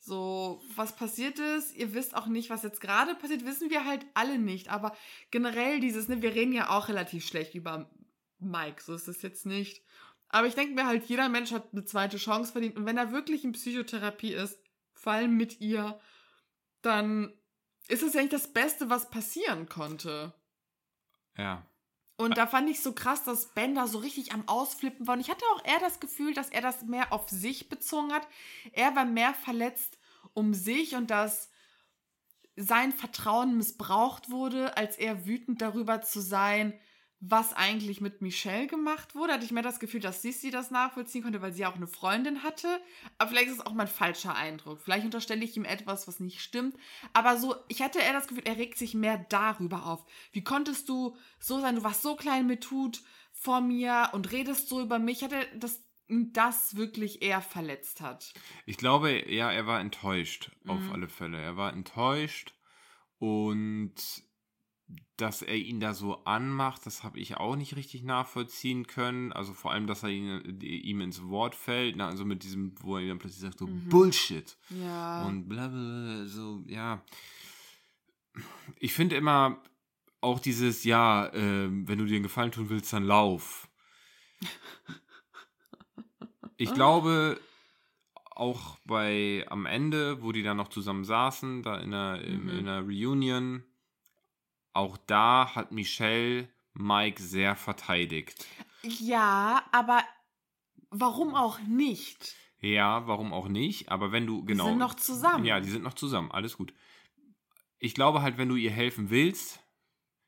so 0.00 0.60
was 0.74 0.96
passiert 0.96 1.38
ist. 1.38 1.74
Ihr 1.74 1.94
wisst 1.94 2.16
auch 2.16 2.26
nicht, 2.26 2.50
was 2.50 2.62
jetzt 2.62 2.80
gerade 2.80 3.14
passiert, 3.14 3.44
wissen 3.44 3.70
wir 3.70 3.84
halt 3.84 4.04
alle 4.14 4.38
nicht. 4.38 4.68
Aber 4.68 4.96
generell 5.30 5.80
dieses, 5.80 6.08
ne, 6.08 6.22
wir 6.22 6.34
reden 6.34 6.52
ja 6.52 6.70
auch 6.70 6.88
relativ 6.88 7.26
schlecht 7.26 7.54
über 7.54 7.90
Mike, 8.38 8.82
so 8.82 8.94
ist 8.94 9.08
es 9.08 9.22
jetzt 9.22 9.46
nicht. 9.46 9.84
Aber 10.28 10.46
ich 10.46 10.54
denke 10.54 10.74
mir 10.74 10.86
halt, 10.86 11.04
jeder 11.04 11.28
Mensch 11.28 11.52
hat 11.52 11.68
eine 11.72 11.84
zweite 11.84 12.16
Chance 12.16 12.52
verdient. 12.52 12.76
Und 12.76 12.86
wenn 12.86 12.96
er 12.96 13.12
wirklich 13.12 13.44
in 13.44 13.52
Psychotherapie 13.52 14.32
ist, 14.32 14.58
vor 14.94 15.12
allem 15.12 15.36
mit 15.36 15.60
ihr, 15.60 16.00
dann 16.80 17.32
ist 17.88 18.02
es 18.02 18.14
ja 18.14 18.22
nicht 18.22 18.32
das 18.32 18.52
Beste, 18.52 18.88
was 18.90 19.10
passieren 19.10 19.68
konnte. 19.68 20.32
Ja. 21.36 21.66
Und 22.16 22.36
da 22.38 22.46
fand 22.46 22.68
ich 22.68 22.80
so 22.80 22.92
krass, 22.92 23.24
dass 23.24 23.54
Ben 23.54 23.74
da 23.74 23.86
so 23.86 23.98
richtig 23.98 24.32
am 24.32 24.46
Ausflippen 24.46 25.06
war. 25.06 25.14
Und 25.14 25.20
ich 25.20 25.30
hatte 25.30 25.44
auch 25.54 25.64
eher 25.64 25.80
das 25.80 25.98
Gefühl, 25.98 26.34
dass 26.34 26.50
er 26.50 26.60
das 26.60 26.82
mehr 26.82 27.12
auf 27.12 27.28
sich 27.28 27.68
bezogen 27.68 28.12
hat. 28.12 28.26
Er 28.72 28.94
war 28.94 29.04
mehr 29.04 29.34
verletzt 29.34 29.98
um 30.34 30.54
sich 30.54 30.94
und 30.94 31.10
dass 31.10 31.50
sein 32.56 32.92
Vertrauen 32.92 33.56
missbraucht 33.56 34.30
wurde, 34.30 34.76
als 34.76 34.96
er 34.98 35.26
wütend 35.26 35.62
darüber 35.62 36.02
zu 36.02 36.20
sein, 36.20 36.78
was 37.24 37.52
eigentlich 37.52 38.00
mit 38.00 38.20
Michelle 38.20 38.66
gemacht 38.66 39.14
wurde. 39.14 39.32
Hatte 39.34 39.44
ich 39.44 39.52
mehr 39.52 39.62
das 39.62 39.78
Gefühl, 39.78 40.00
dass 40.00 40.22
Sissi 40.22 40.50
das 40.50 40.72
nachvollziehen 40.72 41.22
konnte, 41.22 41.40
weil 41.40 41.52
sie 41.52 41.62
ja 41.62 41.70
auch 41.70 41.76
eine 41.76 41.86
Freundin 41.86 42.42
hatte. 42.42 42.80
Aber 43.16 43.30
vielleicht 43.30 43.46
ist 43.46 43.60
es 43.60 43.66
auch 43.66 43.74
mein 43.74 43.86
falscher 43.86 44.34
Eindruck. 44.34 44.80
Vielleicht 44.82 45.04
unterstelle 45.04 45.44
ich 45.44 45.56
ihm 45.56 45.64
etwas, 45.64 46.08
was 46.08 46.18
nicht 46.18 46.40
stimmt. 46.40 46.76
Aber 47.12 47.36
so, 47.36 47.54
ich 47.68 47.80
hatte 47.80 48.00
eher 48.00 48.12
das 48.12 48.26
Gefühl, 48.26 48.42
er 48.44 48.56
regt 48.56 48.76
sich 48.76 48.94
mehr 48.94 49.24
darüber 49.28 49.86
auf. 49.86 50.04
Wie 50.32 50.42
konntest 50.42 50.88
du 50.88 51.16
so 51.38 51.60
sein? 51.60 51.76
Du 51.76 51.84
warst 51.84 52.02
so 52.02 52.16
klein 52.16 52.48
mit 52.48 52.64
Tut 52.64 53.02
vor 53.30 53.60
mir 53.60 54.08
und 54.14 54.32
redest 54.32 54.68
so 54.68 54.80
über 54.80 54.98
mich. 54.98 55.18
Ich 55.18 55.22
hatte 55.24 55.46
das, 55.54 55.80
das 56.08 56.74
wirklich 56.74 57.22
eher 57.22 57.40
verletzt 57.40 58.00
hat. 58.00 58.34
Ich 58.66 58.78
glaube, 58.78 59.32
ja, 59.32 59.52
er 59.52 59.68
war 59.68 59.78
enttäuscht, 59.78 60.50
auf 60.66 60.80
Mhm. 60.80 60.92
alle 60.92 61.08
Fälle. 61.08 61.40
Er 61.40 61.56
war 61.56 61.72
enttäuscht 61.72 62.52
und 63.18 63.94
dass 65.16 65.42
er 65.42 65.56
ihn 65.56 65.78
da 65.80 65.94
so 65.94 66.24
anmacht, 66.24 66.84
das 66.86 67.04
habe 67.04 67.18
ich 67.20 67.36
auch 67.36 67.54
nicht 67.56 67.76
richtig 67.76 68.02
nachvollziehen 68.02 68.86
können. 68.86 69.32
Also 69.32 69.52
vor 69.52 69.70
allem, 69.70 69.86
dass 69.86 70.02
er 70.02 70.08
ihn, 70.10 70.60
ihm 70.60 71.00
ins 71.00 71.22
Wort 71.28 71.54
fällt, 71.54 71.96
na, 71.96 72.08
also 72.08 72.24
mit 72.24 72.42
diesem, 72.42 72.74
wo 72.82 72.96
er 72.98 73.06
dann 73.06 73.18
plötzlich 73.18 73.40
sagt, 73.42 73.58
so 73.58 73.66
Mhm. 73.66 73.88
Bullshit 73.88 74.56
Ja. 74.70 75.24
und 75.26 75.48
bla 75.48 75.68
bla, 75.68 76.26
so, 76.26 76.64
ja. 76.66 77.02
Ich 78.78 78.92
finde 78.94 79.16
immer 79.16 79.62
auch 80.20 80.40
dieses, 80.40 80.84
ja, 80.84 81.32
ähm, 81.34 81.86
wenn 81.86 81.98
du 81.98 82.06
dir 82.06 82.14
einen 82.16 82.22
Gefallen 82.22 82.52
tun 82.52 82.68
willst, 82.70 82.92
dann 82.92 83.04
lauf. 83.04 83.68
Ich 86.56 86.72
glaube, 86.74 87.38
auch 88.34 88.78
bei 88.86 89.44
am 89.50 89.66
Ende, 89.66 90.22
wo 90.22 90.32
die 90.32 90.42
dann 90.42 90.56
noch 90.56 90.68
zusammen 90.68 91.04
saßen, 91.04 91.62
da 91.62 91.76
in 91.78 91.92
im- 91.92 92.42
Mhm. 92.44 92.48
in 92.50 92.64
der 92.64 92.80
Reunion, 92.80 93.64
auch 94.72 94.96
da 95.06 95.54
hat 95.54 95.72
Michelle 95.72 96.48
Mike 96.74 97.22
sehr 97.22 97.56
verteidigt. 97.56 98.46
ja, 98.82 99.62
aber 99.72 100.02
warum 100.90 101.34
auch 101.34 101.58
nicht? 101.60 102.34
Ja, 102.60 103.06
warum 103.06 103.32
auch 103.32 103.48
nicht? 103.48 103.90
Aber 103.90 104.12
wenn 104.12 104.26
du, 104.26 104.44
genau. 104.44 104.64
Die 104.64 104.70
sind 104.70 104.78
noch 104.78 104.94
zusammen. 104.94 105.44
Ja, 105.44 105.60
die 105.60 105.68
sind 105.70 105.82
noch 105.82 105.94
zusammen, 105.94 106.30
alles 106.30 106.56
gut. 106.56 106.72
Ich 107.78 107.94
glaube 107.94 108.22
halt, 108.22 108.38
wenn 108.38 108.48
du 108.48 108.54
ihr 108.56 108.70
helfen 108.70 109.10
willst, 109.10 109.60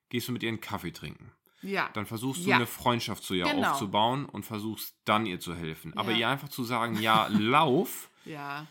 gehst 0.08 0.26
du 0.28 0.32
mit 0.32 0.42
ihr 0.42 0.48
einen 0.48 0.60
Kaffee 0.60 0.90
trinken. 0.92 1.30
Ja. 1.62 1.88
Dann 1.94 2.04
versuchst 2.06 2.44
du 2.44 2.50
Ja. 2.50 2.56
eine 2.56 2.66
Freundschaft 2.66 3.22
zu 3.22 3.34
ihr 3.34 3.44
Genau. 3.44 3.70
aufzubauen 3.70 4.26
und 4.26 4.42
versuchst 4.44 4.96
dann 5.04 5.24
ihr 5.26 5.40
zu 5.40 5.54
helfen. 5.54 5.96
Aber 5.96 6.10
Ja. 6.12 6.18
ihr 6.18 6.28
einfach 6.28 6.48
zu 6.48 6.64
sagen, 6.64 6.96
ja, 7.00 7.28
lauf, 7.28 8.10
Ja. 8.24 8.66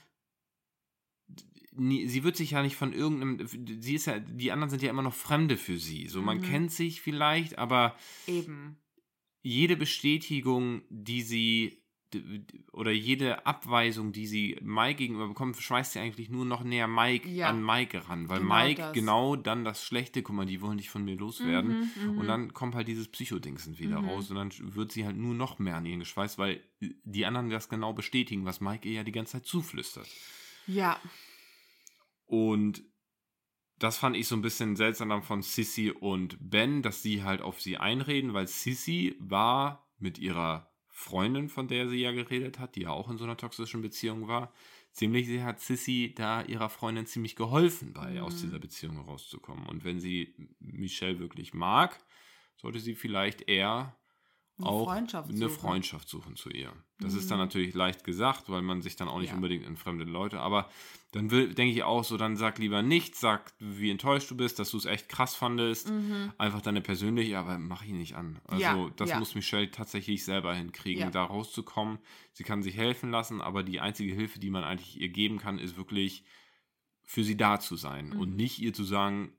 Nie- 1.76 2.08
sie 2.08 2.24
wird 2.24 2.36
sich 2.36 2.52
ja 2.52 2.62
nicht 2.62 2.76
von 2.76 2.94
irgendeinem, 2.94 3.48
sie 3.48 3.96
ist 3.96 4.06
ja, 4.06 4.20
die 4.20 4.52
anderen 4.52 4.70
sind 4.70 4.82
ja 4.82 4.90
immer 4.90 5.02
noch 5.02 5.14
Fremde 5.14 5.58
für 5.58 5.78
sie. 5.78 6.08
So, 6.08 6.22
man 6.22 6.38
Mhm. 6.40 6.44
kennt 6.44 6.72
sich 6.72 7.02
vielleicht, 7.02 7.58
aber 7.58 7.96
Eben. 8.28 8.78
jede 9.42 9.76
Bestätigung, 9.76 10.82
die 10.90 11.22
sie 11.22 11.80
oder 12.74 12.92
jede 12.92 13.48
Abweisung, 13.48 14.12
die 14.12 14.28
sie 14.28 14.56
Mike 14.62 14.98
gegenüber 15.00 15.28
bekommt, 15.28 15.58
schmeißt 15.58 15.94
sie 15.94 16.00
eigentlich 16.00 16.30
nur 16.30 16.46
noch 16.46 16.64
näher 16.64 16.88
Mike 16.88 17.28
Ja. 17.28 17.48
an 17.50 17.66
Mike 17.66 18.08
ran, 18.08 18.30
weil 18.30 18.40
Genau 18.42 18.56
Mike 18.56 18.82
das. 18.82 18.94
genau 18.94 19.36
dann 19.36 19.66
das 19.66 19.84
Schlechte, 19.84 20.22
guck 20.22 20.36
mal, 20.36 20.46
die 20.46 20.62
wollen 20.62 20.78
dich 20.78 20.92
von 20.92 21.04
mir 21.04 21.16
loswerden. 21.16 21.90
Mhm, 22.06 22.12
mhm. 22.12 22.18
Und 22.20 22.28
dann 22.28 22.54
kommt 22.54 22.76
halt 22.76 22.88
dieses 22.88 23.08
Psychodingsen 23.08 23.80
wieder 23.80 24.00
Mhm. 24.00 24.10
raus 24.10 24.30
und 24.30 24.36
dann 24.36 24.52
wird 24.76 24.92
sie 24.92 25.06
halt 25.06 25.18
nur 25.18 25.34
noch 25.34 25.58
mehr 25.58 25.76
an 25.76 25.88
ihn 25.88 25.98
geschweißt, 26.02 26.38
weil 26.38 26.62
die 26.80 27.26
anderen 27.26 27.50
das 27.50 27.68
genau 27.68 27.94
bestätigen, 27.94 28.46
was 28.46 28.62
Mike 28.62 28.88
ihr 28.88 28.94
ja 28.94 29.04
die 29.04 29.12
ganze 29.12 29.32
Zeit 29.34 29.48
zuflüstert. 29.48 30.08
Ja. 30.68 31.00
Und 32.34 32.84
das 33.78 33.98
fand 34.00 34.16
ich 34.18 34.28
so 34.28 34.36
ein 34.36 34.42
bisschen 34.42 34.76
seltsam 34.76 35.10
dann 35.10 35.22
von 35.22 35.44
Sissy 35.44 35.92
und 35.92 36.38
Ben, 36.40 36.82
dass 36.82 37.04
sie 37.04 37.22
halt 37.24 37.42
auf 37.42 37.62
sie 37.62 37.78
einreden, 37.78 38.34
weil 38.34 38.48
Sissy 38.48 39.16
war 39.20 39.88
mit 40.00 40.18
ihrer 40.18 40.74
Freundin, 40.88 41.48
von 41.48 41.68
der 41.68 41.88
sie 41.88 41.98
ja 41.98 42.12
geredet 42.12 42.58
hat, 42.58 42.76
die 42.76 42.82
ja 42.82 42.90
auch 42.90 43.12
in 43.12 43.20
so 43.20 43.24
einer 43.24 43.38
toxischen 43.38 43.84
Beziehung 43.84 44.28
war, 44.28 44.52
ziemlich 44.94 45.28
sie 45.28 45.44
hat 45.44 45.60
Sissy 45.60 46.14
da 46.16 46.42
ihrer 46.42 46.70
Freundin 46.70 47.06
ziemlich 47.06 47.36
geholfen 47.36 47.94
bei, 47.94 48.14
Mhm. 48.14 48.22
aus 48.22 48.42
dieser 48.42 48.58
Beziehung 48.58 48.98
rauszukommen. 48.98 49.68
Und 49.68 49.84
wenn 49.84 50.00
sie 50.00 50.34
Michelle 50.60 51.20
wirklich 51.20 51.54
mag, 51.54 52.04
sollte 52.58 52.80
sie 52.80 52.96
vielleicht 52.96 53.48
eher 53.48 53.96
Eine 54.60 54.68
auch 54.68 54.86
Freundschaft 54.86 55.30
eine 55.30 55.38
suchen. 55.40 55.60
Freundschaft 55.60 56.08
suchen 56.08 56.36
zu 56.36 56.50
ihr. 56.52 56.72
Das 57.00 57.16
ist 57.16 57.26
Mhm. 57.26 57.30
dann 57.30 57.38
natürlich 57.40 57.74
leicht 57.74 58.04
gesagt, 58.04 58.50
weil 58.50 58.62
man 58.62 58.82
sich 58.84 58.96
dann 58.96 59.08
auch 59.08 59.20
nicht 59.20 59.30
Ja. 59.30 59.36
unbedingt 59.36 59.66
in 59.66 59.76
fremde 59.78 60.04
Leute, 60.06 60.40
aber 60.40 60.70
dann 61.12 61.32
will, 61.32 61.54
denke 61.56 61.74
ich 61.74 61.82
auch 61.84 62.04
so, 62.04 62.18
dann 62.18 62.38
sag 62.38 62.60
lieber 62.60 62.82
nichts, 62.84 63.20
sag, 63.20 63.52
wie 63.60 63.90
enttäuscht 63.90 64.30
du 64.30 64.38
bist, 64.38 64.60
dass 64.60 64.70
du 64.72 64.78
es 64.78 64.86
echt 64.86 65.10
krass 65.10 65.34
fandest. 65.36 65.90
Mhm. 65.90 66.34
Einfach 66.38 66.62
deine 66.62 66.82
persönliche, 66.82 67.38
aber 67.40 67.58
mach 67.58 67.84
ihn 67.84 67.98
nicht 67.98 68.16
an. 68.16 68.40
Also 68.46 68.62
Ja, 68.62 68.90
das 68.96 69.10
ja. 69.10 69.20
muss 69.20 69.34
Michelle 69.34 69.72
tatsächlich 69.72 70.24
selber 70.24 70.54
hinkriegen, 70.54 71.12
da 71.12 71.24
rauszukommen. 71.24 71.98
Sie 72.32 72.44
kann 72.44 72.62
sich 72.62 72.78
helfen 72.78 73.10
lassen, 73.10 73.42
aber 73.42 73.64
die 73.64 73.80
einzige 73.80 74.14
Hilfe, 74.14 74.40
die 74.40 74.50
man 74.52 74.64
eigentlich 74.64 75.00
ihr 75.02 75.10
geben 75.10 75.40
kann, 75.40 75.58
ist 75.58 75.78
wirklich 75.78 76.24
für 77.06 77.24
sie 77.24 77.36
da 77.38 77.60
zu 77.60 77.76
sein 77.76 78.14
und 78.14 78.30
Mhm. 78.32 78.36
nicht 78.36 78.60
ihr 78.60 78.74
zu 78.74 78.84
sagen, 78.84 79.34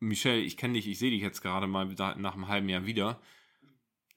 Michelle, 0.00 0.40
ich 0.40 0.56
kenne 0.56 0.74
dich, 0.74 0.88
ich 0.88 0.98
sehe 0.98 1.10
dich 1.12 1.22
jetzt 1.22 1.42
gerade 1.42 1.68
mal 1.68 1.86
nach 1.86 2.34
einem 2.34 2.48
halben 2.48 2.68
Jahr 2.68 2.86
wieder. 2.86 3.20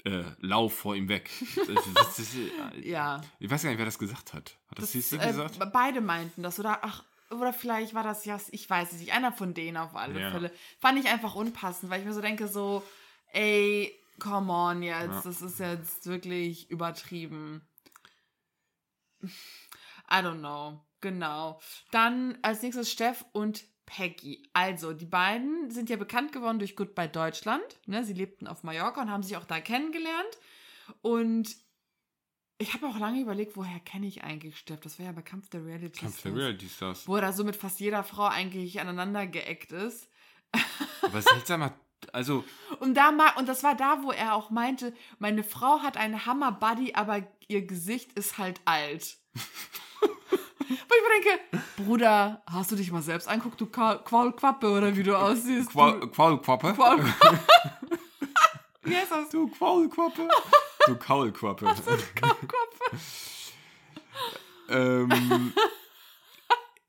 Äh, 0.06 0.24
lauf 0.40 0.78
vor 0.78 0.96
ihm 0.96 1.10
weg. 1.10 1.30
Das, 1.56 1.68
das, 1.96 2.16
das, 2.18 2.36
Ja. 2.84 3.22
Ich 3.40 3.50
weiß 3.50 3.64
gar 3.64 3.70
nicht, 3.70 3.80
wer 3.80 3.86
das 3.86 3.98
gesagt 3.98 4.34
hat. 4.34 4.56
Hat 4.70 4.78
das, 4.80 4.92
Das, 4.92 5.12
äh, 5.12 5.18
gesagt? 5.18 5.58
beide 5.74 6.00
meinten 6.00 6.44
das. 6.44 6.60
Oder 6.60 6.80
ach, 6.84 7.04
oder 7.32 7.52
vielleicht 7.54 7.96
war 7.96 8.04
das 8.04 8.24
ja, 8.24 8.40
ich 8.52 8.70
weiß 8.70 8.92
es 8.94 9.00
nicht, 9.00 9.14
einer 9.14 9.32
von 9.34 9.56
denen 9.56 9.78
auf 9.78 9.96
alle 9.96 10.20
Ja. 10.22 10.32
Fälle. 10.32 10.52
Fand 10.80 11.00
ich 11.00 11.08
einfach 11.08 11.34
unpassend, 11.34 11.90
weil 11.90 12.02
ich 12.02 12.06
mir 12.06 12.14
so 12.14 12.22
denke, 12.22 12.48
so, 12.48 12.84
ey, 13.34 13.92
come 14.20 14.54
on 14.54 14.84
jetzt, 14.84 15.08
Ja. 15.08 15.22
das 15.24 15.42
ist 15.42 15.60
jetzt 15.60 16.06
wirklich 16.06 16.70
übertrieben. 16.70 17.68
I 19.24 20.18
don't 20.22 20.40
know. 20.40 20.80
Genau. 21.02 21.60
Dann 21.92 22.38
als 22.44 22.62
nächstes 22.62 22.92
Steff 22.92 23.26
und 23.32 23.64
Peggy. 23.86 24.44
Also, 24.54 24.94
die 24.94 25.06
beiden 25.06 25.70
sind 25.72 25.90
ja 25.90 25.96
bekannt 25.98 26.32
geworden 26.32 26.60
durch 26.60 26.76
Goodbye 26.76 27.08
Deutschland. 27.10 27.64
Ne? 27.86 28.04
Sie 28.04 28.14
lebten 28.14 28.48
auf 28.48 28.64
Mallorca 28.64 29.02
und 29.02 29.12
haben 29.12 29.24
sich 29.24 29.38
auch 29.38 29.46
da 29.46 29.60
kennengelernt. 29.60 30.40
Und 31.02 31.56
ich 32.58 32.74
habe 32.74 32.88
auch 32.88 32.98
lange 32.98 33.22
überlegt, 33.22 33.58
woher 33.58 33.80
kenne 33.80 34.08
ich 34.08 34.24
eigentlich 34.24 34.58
Steff? 34.58 34.80
Das 34.80 34.98
war 34.98 35.06
ja 35.08 35.12
bei 35.12 35.22
Kampf 35.22 35.50
der 35.50 35.66
Reality 35.66 36.00
Kampf 36.02 36.22
der 36.22 36.32
Stars. 36.32 36.36
Reality 36.44 36.70
Stars. 36.70 37.08
Wo 37.08 37.16
er 37.16 37.22
da 37.22 37.34
so 37.34 37.44
mit 37.44 37.56
fast 37.56 37.80
jeder 37.80 38.04
Frau 38.04 38.26
eigentlich 38.26 38.80
aneinander 38.80 39.28
geeckt 39.28 39.72
ist. 39.72 40.10
Aber 41.02 41.22
seltsamer, 41.22 41.74
also, 42.14 42.44
Und 42.80 42.96
da 42.96 43.12
ma- 43.12 43.36
und 43.38 43.48
das 43.50 43.64
war 43.64 43.76
da, 43.76 44.04
wo 44.04 44.12
er 44.12 44.36
auch 44.36 44.50
meinte, 44.52 44.94
meine 45.20 45.44
Frau 45.44 45.82
hat 45.82 45.98
einen 45.98 46.26
Hammer 46.26 46.52
Buddy, 46.52 46.94
aber 46.94 47.28
ihr 47.48 47.66
Gesicht 47.66 48.14
ist 48.14 48.38
halt 48.38 48.62
alt. 48.66 49.18
wo 50.70 50.96
ich 50.96 51.24
mir 51.24 51.24
denke, 51.24 51.64
Bruder, 51.78 52.42
hast 52.48 52.72
du 52.72 52.76
dich 52.76 52.92
mal 52.92 53.02
selbst 53.02 53.28
anguckt, 53.28 53.60
du 53.62 53.66
Quaulquappe 53.68 54.70
oder 54.70 54.96
wie 54.96 55.04
du 55.04 55.18
aussiehst? 55.18 55.70
Qual, 55.72 56.00
du, 56.00 56.08
Qualquappe. 56.08 56.74
Quaul 56.74 57.00
wie 58.84 58.96
heißt 58.96 59.12
das? 59.12 59.30
Du 59.30 59.48
Qualquappe. 59.48 60.28
Du 60.88 60.96
Kaulquappe. 60.98 61.66
Quaulquappe. 61.66 62.98
ähm, 64.70 65.54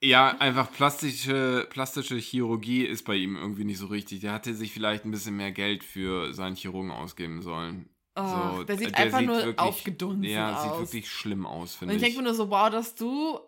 ja, 0.03 0.29
einfach 0.39 0.71
plastische, 0.73 1.67
plastische 1.71 2.17
Chirurgie 2.17 2.85
ist 2.85 3.05
bei 3.05 3.15
ihm 3.15 3.37
irgendwie 3.37 3.65
nicht 3.65 3.79
so 3.79 3.87
richtig. 3.87 4.21
Der 4.21 4.33
hatte 4.33 4.55
sich 4.55 4.73
vielleicht 4.73 5.05
ein 5.05 5.11
bisschen 5.11 5.37
mehr 5.37 5.53
Geld 5.53 5.83
für 5.85 6.33
seinen 6.35 6.57
Chirurgen 6.57 6.91
ausgeben 6.91 7.43
sollen. 7.43 7.89
Oh, 8.19 8.57
So, 8.57 8.65
der 8.65 8.79
sieht 8.79 8.91
der 8.91 8.99
einfach 8.99 9.21
nur 9.21 9.37
wirklich- 9.37 9.59
aufgedunsen 9.59 10.25
Ja, 10.25 10.57
aus. 10.57 10.63
sieht 10.63 10.79
wirklich 10.81 11.11
schlimm 11.11 11.45
aus, 11.47 11.73
Und 11.73 11.79
finde 11.81 11.95
ich 11.95 11.97
ich. 11.97 12.03
denke 12.05 12.19
mir 12.19 12.25
nur 12.25 12.35
so, 12.35 12.49
wow, 12.51 12.71
dass 12.71 12.95
du, 12.95 13.39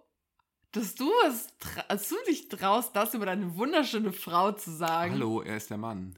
dass 0.73 0.95
du 0.95 1.11
es, 1.27 1.49
dass 1.89 2.09
du 2.09 2.17
dich 2.29 2.49
traust, 2.49 2.95
das 2.95 3.15
über 3.15 3.27
deine 3.27 3.57
wunderschöne 3.57 4.13
Frau 4.13 4.53
zu 4.53 4.71
sagen. 4.71 5.13
Hallo, 5.13 5.43
er 5.43 5.57
ist 5.57 5.71
der 5.71 5.79
Mann. 5.79 6.15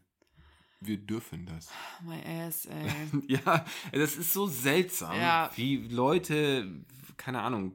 Wir 0.81 0.97
dürfen 0.97 1.45
das. 1.47 1.69
My 2.03 2.21
ass, 2.47 2.65
ey. 2.67 2.91
Ja, 3.29 3.65
das 3.93 4.17
ist 4.17 4.33
so 4.33 4.47
seltsam, 4.47 5.15
Ja. 5.17 5.51
wie 5.55 5.77
Leute, 5.89 6.67
keine 7.21 7.43
Ahnung, 7.43 7.73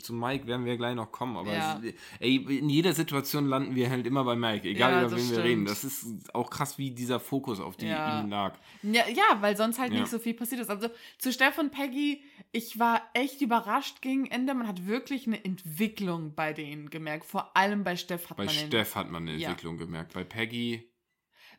zu 0.00 0.14
Mike 0.14 0.46
werden 0.46 0.64
wir 0.64 0.76
gleich 0.78 0.94
noch 0.94 1.12
kommen, 1.12 1.36
aber 1.36 1.52
Ja. 1.54 1.78
es, 1.84 1.94
ey, 2.18 2.36
in 2.58 2.70
jeder 2.70 2.94
Situation 2.94 3.46
landen 3.46 3.74
wir 3.74 3.90
halt 3.90 4.06
immer 4.06 4.24
bei 4.24 4.36
Mike, 4.36 4.66
egal 4.66 4.92
Ja, 4.92 5.00
über 5.02 5.10
wen 5.10 5.18
wir 5.18 5.24
stimmt. 5.24 5.44
reden. 5.44 5.64
Das 5.66 5.84
ist 5.84 6.34
auch 6.34 6.48
krass, 6.48 6.78
wie 6.78 6.90
dieser 6.90 7.20
Fokus 7.20 7.60
auf 7.60 7.76
die 7.76 7.86
Ja. 7.86 8.20
ihm 8.22 8.30
lag. 8.30 8.54
Ja, 8.82 9.06
ja, 9.08 9.40
weil 9.40 9.56
sonst 9.56 9.78
halt 9.78 9.92
nicht 9.92 10.08
so 10.08 10.18
viel 10.18 10.32
passiert 10.34 10.62
ist. 10.62 10.70
Also 10.70 10.88
zu 11.18 11.30
Steff 11.32 11.58
und 11.58 11.70
Peggy, 11.72 12.22
ich 12.52 12.78
war 12.78 13.02
echt 13.12 13.42
überrascht 13.42 14.00
gegen 14.00 14.26
Ende. 14.26 14.54
Man 14.54 14.66
hat 14.66 14.86
wirklich 14.86 15.26
eine 15.26 15.44
Entwicklung 15.44 16.34
bei 16.34 16.52
denen 16.52 16.88
gemerkt. 16.90 17.26
Vor 17.26 17.56
allem 17.56 17.84
bei 17.84 17.96
Steff 17.96 18.30
hat 18.30 18.38
Bei 18.38 18.46
man 18.46 18.54
Steff 18.54 18.94
hat 18.96 19.10
man 19.10 19.28
eine. 19.28 19.32
Entwicklung 19.42 19.76
gemerkt. 19.76 20.14
Bei 20.14 20.24
Peggy, 20.24 20.88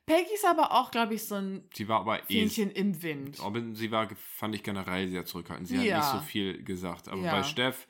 Peggy 0.06 0.34
ist 0.34 0.46
aber 0.46 0.72
auch, 0.72 0.92
glaube 0.92 1.14
ich, 1.14 1.26
so 1.26 1.36
ein 1.36 1.64
sie 1.74 1.88
war 1.88 2.02
aber 2.02 2.20
eh. 2.24 2.34
Fähnchen 2.34 2.72
im 2.72 3.02
Wind. 3.04 3.40
Sie 3.74 3.92
war, 3.92 4.08
fand 4.16 4.56
ich 4.56 4.64
generell 4.64 5.08
sehr 5.10 5.26
zurückhaltend. 5.26 5.68
Sie 5.68 5.76
Ja. 5.78 5.98
hat 5.98 6.14
nicht 6.14 6.22
so 6.22 6.28
viel 6.28 6.64
gesagt. 6.64 7.08
Aber 7.08 7.22
Ja. 7.22 7.32
bei 7.32 7.44
Steff, 7.44 7.88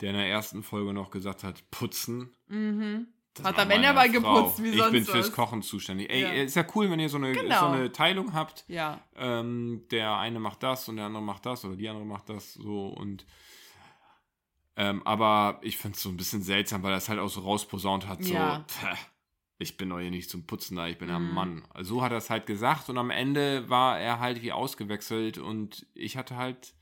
der 0.00 0.10
in 0.10 0.16
der 0.16 0.28
ersten 0.28 0.62
Folge 0.62 0.92
noch 0.92 1.10
gesagt 1.10 1.44
hat, 1.44 1.70
putzen. 1.70 2.34
Mhm. 2.48 3.06
das 3.36 3.46
Hat 3.46 3.58
am 3.58 3.70
Ende 3.72 3.88
aber 3.88 4.08
geputzt, 4.08 4.62
wie 4.62 4.68
ich 4.68 4.76
sonst 4.76 4.92
bin 4.92 5.04
fürs. 5.04 5.32
Kochen 5.32 5.60
zuständig. 5.62 6.08
Ey, 6.08 6.22
Ja. 6.22 6.28
ist 6.44 6.54
ja 6.54 6.64
cool, 6.76 6.88
wenn 6.90 7.00
ihr 7.00 7.08
so 7.08 7.16
eine, 7.16 7.32
Genau. 7.32 7.58
so 7.60 7.66
eine 7.66 7.90
Teilung 7.90 8.32
habt. 8.32 8.64
Ja. 8.68 9.00
Ähm, 9.16 9.82
der 9.90 10.16
eine 10.18 10.38
macht 10.38 10.62
das 10.62 10.88
und 10.88 10.96
der 10.96 11.06
andere 11.06 11.22
macht 11.22 11.44
das 11.46 11.64
oder 11.64 11.74
die 11.74 11.88
andere 11.88 12.04
macht 12.06 12.28
das 12.28 12.54
so 12.54 12.88
und 12.88 13.26
ähm, 14.76 15.02
aber 15.04 15.58
ich 15.62 15.78
finde 15.78 15.96
es 15.96 16.02
so 16.02 16.08
ein 16.10 16.16
bisschen 16.16 16.42
seltsam, 16.42 16.82
weil 16.84 16.92
er 16.92 16.98
es 16.98 17.08
halt 17.08 17.18
auch 17.20 17.28
so 17.28 17.40
rausposaunt 17.40 18.06
hat, 18.08 18.22
so, 18.24 18.34
Ja. 18.34 18.64
"Pff, 18.68 18.86
ich 19.58 19.76
bin 19.76 19.90
doch 19.90 20.00
hier 20.00 20.10
nicht 20.10 20.28
zum 20.30 20.46
Putzen 20.46 20.76
da, 20.76 20.88
ich 20.88 20.98
bin 20.98 21.10
ein 21.10 21.22
Mhm. 21.28 21.34
Mann. 21.34 21.68
So 21.80 22.02
hat 22.02 22.12
er 22.12 22.18
es 22.18 22.30
halt 22.30 22.46
gesagt 22.46 22.88
und 22.90 22.98
am 22.98 23.10
Ende 23.10 23.68
war 23.68 23.98
er 24.00 24.18
halt 24.20 24.42
wie 24.42 24.52
ausgewechselt 24.52 25.38
und 25.38 25.86
ich 25.94 26.16
hatte 26.16 26.36
halt 26.36 26.74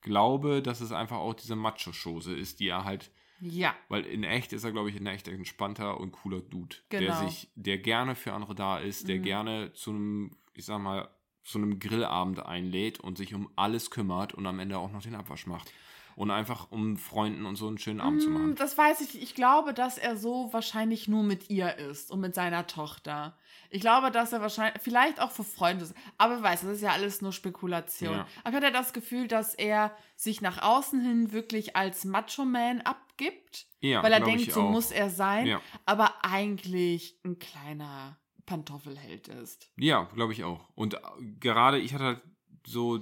glaube, 0.00 0.62
dass 0.62 0.80
es 0.80 0.92
einfach 0.92 1.16
auch 1.18 1.34
diese 1.34 1.56
Macho-Chose 1.56 2.34
ist, 2.36 2.60
die 2.60 2.68
er 2.68 2.84
halt, 2.84 3.10
Ja. 3.40 3.74
weil 3.88 4.04
in 4.04 4.22
echt 4.24 4.52
ist 4.52 4.64
er, 4.64 4.72
glaube 4.72 4.90
ich, 4.90 4.96
ein 4.96 5.06
echt 5.06 5.28
entspannter 5.28 5.98
und 6.00 6.12
cooler 6.12 6.40
Dude, 6.40 6.76
der 6.90 7.00
Genau. 7.00 7.14
sich, 7.14 7.50
der 7.54 7.78
gerne 7.78 8.14
für 8.14 8.32
andere 8.32 8.54
da 8.54 8.78
ist, 8.78 9.08
der 9.08 9.16
Mhm. 9.18 9.22
gerne 9.22 9.72
zu 9.72 9.90
einem, 9.90 10.36
ich 10.54 10.64
sag 10.66 10.80
mal, 10.80 11.08
zu 11.42 11.58
einem 11.58 11.78
Grillabend 11.78 12.40
einlädt 12.40 13.00
und 13.00 13.18
sich 13.18 13.34
um 13.34 13.50
alles 13.56 13.90
kümmert 13.90 14.32
und 14.34 14.46
am 14.46 14.58
Ende 14.60 14.78
auch 14.78 14.90
noch 14.90 15.02
den 15.02 15.14
Abwasch 15.14 15.46
macht. 15.46 15.70
Und 16.16 16.30
einfach 16.30 16.70
um 16.70 16.96
Freunden 16.96 17.44
und 17.46 17.56
so 17.56 17.66
einen 17.66 17.78
schönen 17.78 18.00
Abend 18.00 18.22
zu 18.22 18.30
Mm, 18.30 18.32
machen. 18.32 18.54
Das 18.54 18.78
weiß 18.78 19.00
ich. 19.00 19.20
Ich 19.20 19.34
glaube, 19.34 19.74
dass 19.74 19.98
er 19.98 20.16
so 20.16 20.52
wahrscheinlich 20.52 21.08
nur 21.08 21.22
mit 21.22 21.50
ihr 21.50 21.76
ist 21.76 22.10
und 22.10 22.20
mit 22.20 22.34
seiner 22.34 22.66
Tochter. 22.66 23.36
Ich 23.70 23.80
glaube, 23.80 24.10
dass 24.12 24.32
er 24.32 24.40
wahrscheinlich, 24.40 24.80
vielleicht 24.82 25.20
auch 25.20 25.32
für 25.32 25.42
Freunde 25.42 25.84
ist. 25.84 25.94
Aber 26.16 26.40
weiß, 26.40 26.60
das 26.62 26.70
ist 26.70 26.82
ja 26.82 26.92
alles 26.92 27.20
nur 27.22 27.32
Spekulation. 27.32 28.14
Ja. 28.14 28.26
Aber 28.44 28.56
ich 28.56 28.62
hatte 28.62 28.72
das 28.72 28.92
Gefühl, 28.92 29.26
dass 29.26 29.54
er 29.54 29.96
sich 30.14 30.40
nach 30.40 30.62
außen 30.62 31.00
hin 31.00 31.32
wirklich 31.32 31.74
als 31.74 32.04
Macho-Man 32.04 32.82
abgibt. 32.82 33.66
Ja, 33.80 34.02
weil 34.02 34.12
er 34.12 34.20
denkt, 34.20 34.52
so 34.52 34.62
auch. 34.62 34.70
muss 34.70 34.90
er 34.92 35.10
sein. 35.10 35.46
Ja. 35.46 35.60
Aber 35.84 36.24
eigentlich 36.24 37.18
ein 37.24 37.38
kleiner 37.38 38.16
Pantoffelheld 38.46 39.28
ist. 39.28 39.70
Ja, 39.76 40.04
glaube 40.14 40.32
ich 40.32 40.44
auch. 40.44 40.68
Und 40.74 40.94
äh, 40.94 40.98
gerade 41.40 41.78
ich 41.78 41.92
hatte 41.94 42.04
halt 42.04 42.22
so 42.66 43.00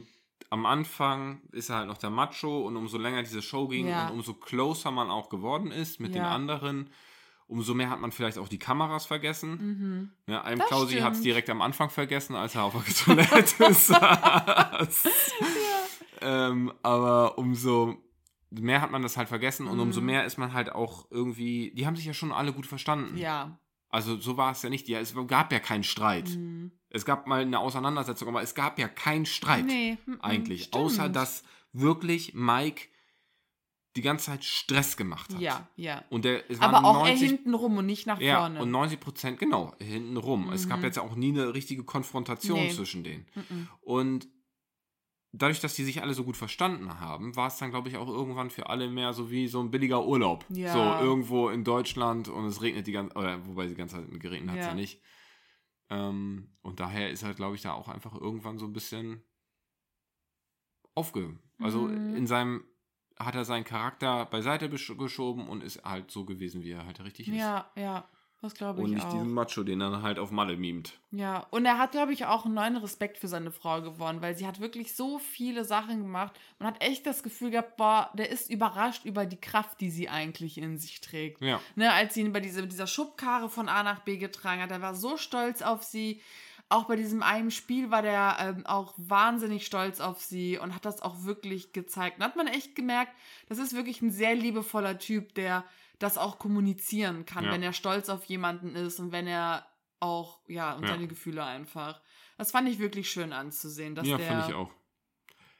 am 0.52 0.66
Anfang 0.66 1.40
ist 1.52 1.70
er 1.70 1.76
halt 1.78 1.88
noch 1.88 1.96
der 1.96 2.10
Macho 2.10 2.66
und 2.66 2.76
umso 2.76 2.98
länger 2.98 3.22
diese 3.22 3.40
Show 3.40 3.68
ging 3.68 3.88
Ja. 3.88 4.08
und 4.08 4.14
umso 4.16 4.34
closer 4.34 4.90
man 4.90 5.08
auch 5.10 5.30
geworden 5.30 5.70
ist 5.72 5.98
mit 5.98 6.14
den 6.14 6.22
Ja. 6.22 6.30
anderen, 6.30 6.90
umso 7.46 7.72
mehr 7.74 7.88
hat 7.88 8.00
man 8.00 8.12
vielleicht 8.12 8.36
auch 8.36 8.48
die 8.48 8.58
Kameras 8.58 9.06
vergessen. 9.06 9.50
Mhm. 9.50 10.10
Ne, 10.26 10.44
einem 10.44 10.58
Das 10.58 10.68
Klausi 10.68 10.98
hat 10.98 11.14
es 11.14 11.22
direkt 11.22 11.48
am 11.48 11.62
Anfang 11.62 11.88
vergessen, 11.90 12.36
als 12.36 12.54
er 12.54 12.64
auf 12.64 12.74
der 12.74 12.94
Toilette 12.94 13.72
saß. 13.72 15.08
ähm, 16.20 16.72
aber 16.82 17.38
umso 17.38 17.96
mehr 18.50 18.82
hat 18.82 18.90
man 18.90 19.02
das 19.02 19.16
halt 19.16 19.28
vergessen 19.28 19.66
und 19.66 19.80
umso 19.80 20.00
Mhm. 20.00 20.06
mehr 20.06 20.24
ist 20.26 20.36
man 20.38 20.52
halt 20.52 20.70
auch 20.72 21.06
irgendwie, 21.10 21.72
die 21.74 21.86
haben 21.86 21.96
sich 21.96 22.04
ja 22.04 22.12
schon 22.14 22.32
alle 22.32 22.52
gut 22.52 22.66
verstanden. 22.66 23.16
Ja. 23.16 23.58
Also 23.88 24.18
so 24.18 24.36
war 24.36 24.52
es 24.52 24.62
ja 24.62 24.68
nicht. 24.70 24.88
Ja, 24.88 25.00
es 25.00 25.14
gab 25.26 25.52
ja 25.52 25.58
keinen 25.60 25.84
Streit. 25.84 26.28
Mhm. 26.28 26.72
Es 26.94 27.04
gab 27.04 27.26
mal 27.26 27.40
eine 27.42 27.58
Auseinandersetzung, 27.58 28.28
aber 28.28 28.42
es 28.42 28.54
gab 28.54 28.78
ja 28.78 28.86
keinen 28.88 29.26
Streit 29.26 29.64
Nee, 29.66 29.96
mhm, 30.06 30.20
eigentlich. 30.20 30.64
stimmt. 30.64 30.84
Außer 30.84 31.08
dass 31.08 31.42
wirklich 31.72 32.34
Mike 32.34 32.88
die 33.96 34.02
ganze 34.02 34.26
Zeit 34.26 34.44
Stress 34.44 34.96
gemacht 34.96 35.32
hat. 35.34 35.40
Ja, 35.40 35.68
ja. 35.76 36.02
Und 36.08 36.24
der, 36.24 36.50
es 36.50 36.60
Aber 36.60 36.78
auch 36.84 37.04
90, 37.04 37.22
er 37.22 37.28
hinten 37.28 37.54
rum 37.54 37.76
und 37.76 37.86
nicht 37.86 38.06
nach 38.06 38.20
ja, 38.20 38.38
vorne. 38.40 38.60
und 38.62 38.70
90 38.70 39.00
Prozent, 39.00 39.38
genau, 39.38 39.74
hinten 39.78 40.16
rum. 40.16 40.50
Es 40.52 40.68
gab 40.68 40.78
Mhm. 40.78 40.84
jetzt 40.84 40.98
auch 40.98 41.14
nie 41.14 41.28
eine 41.30 41.52
richtige 41.54 41.84
Konfrontation 41.84 42.58
Nee. 42.58 42.70
zwischen 42.70 43.04
denen. 43.04 43.26
Mhm. 43.34 43.68
Und 43.82 44.28
dadurch, 45.32 45.60
dass 45.60 45.74
die 45.74 45.84
sich 45.84 46.00
alle 46.02 46.14
so 46.14 46.24
gut 46.24 46.36
verstanden 46.38 47.00
haben, 47.00 47.36
war 47.36 47.48
es 47.48 47.56
dann, 47.58 47.70
glaube 47.70 47.88
ich, 47.90 47.96
auch 47.98 48.08
irgendwann 48.08 48.48
für 48.50 48.68
alle 48.70 48.88
mehr 48.88 49.12
so 49.12 49.30
wie 49.30 49.46
so 49.48 49.60
ein 49.60 49.70
billiger 49.70 50.06
Urlaub. 50.06 50.44
Ja. 50.50 50.72
So 50.72 51.04
irgendwo 51.04 51.48
in 51.50 51.64
Deutschland 51.64 52.28
und 52.28 52.46
es 52.46 52.60
regnet 52.62 52.86
die 52.86 52.92
ganze 52.92 53.14
oder 53.16 53.46
wobei 53.46 53.66
die 53.66 53.74
ganze 53.74 53.96
Zeit 53.96 54.20
geregnet 54.20 54.50
hat 54.52 54.58
es 54.58 54.64
ja. 54.64 54.70
Ja. 54.70 54.74
nicht. 54.74 55.00
Ähm, 55.92 56.48
und 56.62 56.80
daher 56.80 57.10
ist 57.10 57.22
halt, 57.22 57.36
glaube 57.36 57.54
ich, 57.54 57.62
da 57.62 57.74
auch 57.74 57.88
einfach 57.88 58.14
irgendwann 58.14 58.58
so 58.58 58.66
ein 58.66 58.72
bisschen 58.72 59.22
aufge... 60.94 61.38
Also 61.58 61.86
Mhm. 61.86 62.16
in 62.16 62.26
seinem 62.26 62.64
hat 63.18 63.34
er 63.34 63.44
seinen 63.44 63.64
Charakter 63.64 64.26
beiseite 64.26 64.68
geschoben 64.68 65.48
und 65.48 65.62
ist 65.62 65.84
halt 65.84 66.10
so 66.10 66.24
gewesen, 66.24 66.62
wie 66.62 66.70
er 66.72 66.86
halt 66.86 66.98
richtig 67.04 67.28
ist. 67.28 67.36
Ja, 67.36 67.70
ja. 67.76 68.08
Das 68.42 68.54
glaube 68.54 68.80
ich 68.80 68.84
Und 68.84 68.94
nicht 68.94 69.06
auch. 69.06 69.12
diesen 69.12 69.32
Macho, 69.32 69.62
den 69.62 69.80
er 69.80 70.02
halt 70.02 70.18
auf 70.18 70.32
Malle 70.32 70.56
mimt. 70.56 70.98
Ja, 71.12 71.46
und 71.50 71.64
er 71.64 71.78
hat, 71.78 71.92
glaube 71.92 72.12
ich, 72.12 72.26
auch 72.26 72.44
einen 72.44 72.54
neuen 72.54 72.76
Respekt 72.76 73.18
für 73.18 73.28
seine 73.28 73.52
Frau 73.52 73.80
gewonnen, 73.82 74.20
weil 74.20 74.36
sie 74.36 74.48
hat 74.48 74.58
wirklich 74.58 74.96
so 74.96 75.20
viele 75.20 75.64
Sachen 75.64 76.02
gemacht 76.02 76.32
und 76.58 76.66
hat 76.66 76.82
echt 76.82 77.06
das 77.06 77.22
Gefühl 77.22 77.52
gehabt, 77.52 77.76
boah, 77.76 78.10
der 78.14 78.30
ist 78.30 78.50
überrascht 78.50 79.04
über 79.04 79.26
die 79.26 79.40
Kraft, 79.40 79.80
die 79.80 79.90
sie 79.90 80.08
eigentlich 80.08 80.58
in 80.58 80.76
sich 80.76 81.00
trägt. 81.00 81.40
Ja. 81.40 81.60
Ne, 81.76 81.92
als 81.92 82.14
sie 82.14 82.22
ihn 82.22 82.32
bei 82.32 82.40
diese, 82.40 82.66
dieser 82.66 82.88
Schubkarre 82.88 83.48
von 83.48 83.68
A 83.68 83.84
nach 83.84 84.00
B 84.00 84.16
getragen 84.16 84.60
hat, 84.60 84.72
er 84.72 84.82
war 84.82 84.96
so 84.96 85.16
stolz 85.16 85.62
auf 85.62 85.84
sie. 85.84 86.20
Auch 86.68 86.86
bei 86.86 86.96
diesem 86.96 87.22
einen 87.22 87.52
Spiel 87.52 87.92
war 87.92 88.02
der 88.02 88.38
ähm, 88.40 88.66
auch 88.66 88.94
wahnsinnig 88.96 89.66
stolz 89.66 90.00
auf 90.00 90.20
sie 90.20 90.58
und 90.58 90.74
hat 90.74 90.84
das 90.84 91.00
auch 91.00 91.22
wirklich 91.22 91.72
gezeigt. 91.72 92.18
Und 92.18 92.24
hat 92.24 92.34
man 92.34 92.48
echt 92.48 92.74
gemerkt, 92.74 93.12
das 93.48 93.58
ist 93.58 93.74
wirklich 93.76 94.02
ein 94.02 94.10
sehr 94.10 94.34
liebevoller 94.34 94.98
Typ, 94.98 95.34
der 95.34 95.64
das 96.02 96.18
auch 96.18 96.38
kommunizieren 96.38 97.24
kann, 97.26 97.44
Ja. 97.44 97.52
wenn 97.52 97.62
er 97.62 97.72
stolz 97.72 98.08
auf 98.08 98.24
jemanden 98.24 98.74
ist 98.76 98.98
und 99.00 99.12
wenn 99.12 99.26
er 99.26 99.66
auch, 100.00 100.40
ja, 100.48 100.72
und 100.74 100.82
Ja. 100.82 100.88
seine 100.88 101.06
Gefühle 101.08 101.44
einfach. 101.44 102.00
Das 102.36 102.50
fand 102.50 102.68
ich 102.68 102.78
wirklich 102.78 103.10
schön 103.10 103.32
anzusehen, 103.32 103.94
dass 103.94 104.06
ja, 104.06 104.16
der. 104.16 104.26
fand 104.26 104.48
ich 104.48 104.54
auch. 104.54 104.70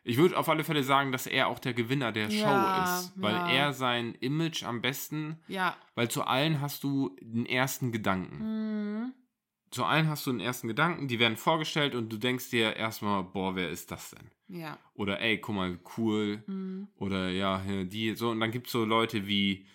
Ich 0.05 0.16
würde 0.16 0.37
auf 0.37 0.48
alle 0.48 0.64
Fälle 0.64 0.83
sagen, 0.83 1.12
dass 1.12 1.28
er 1.28 1.46
auch 1.46 1.61
der 1.61 1.74
Gewinner 1.74 2.11
der 2.11 2.28
Ja, 2.28 2.40
Show 2.40 3.05
ist, 3.07 3.12
weil 3.22 3.35
ja. 3.35 3.48
er 3.50 3.72
sein 3.72 4.14
Image 4.16 4.64
am 4.64 4.83
besten, 4.83 5.38
Ja. 5.46 5.76
weil 5.94 6.11
zu 6.11 6.24
allen 6.24 6.61
hast 6.61 6.83
du 6.83 7.14
den 7.20 7.46
ersten 7.46 7.92
Gedanken. 7.92 8.38
Mhm. 9.05 9.12
Zu 9.70 9.85
allen 9.85 10.09
hast 10.09 10.26
du 10.26 10.31
einen 10.31 10.40
ersten 10.40 10.66
Gedanken, 10.66 11.07
die 11.07 11.18
werden 11.20 11.37
vorgestellt 11.37 11.94
und 11.94 12.12
du 12.12 12.18
denkst 12.18 12.50
dir 12.50 12.74
erstmal, 12.76 13.22
boah, 13.22 13.55
wer 13.55 13.70
ist 13.70 13.90
das 13.92 14.11
denn? 14.11 14.31
Ja. 14.48 14.76
Oder 14.94 15.20
ey, 15.20 15.38
guck 15.38 15.55
mal, 15.55 15.78
cool. 15.96 16.42
Mhm. 16.48 16.88
Oder 16.96 17.31
ja, 17.31 17.62
die, 17.85 18.14
so. 18.16 18.31
Und 18.31 18.40
dann 18.40 18.50
gibt 18.50 18.66
es 18.66 18.72
so 18.72 18.85
Leute 18.85 19.26
wie 19.28 19.66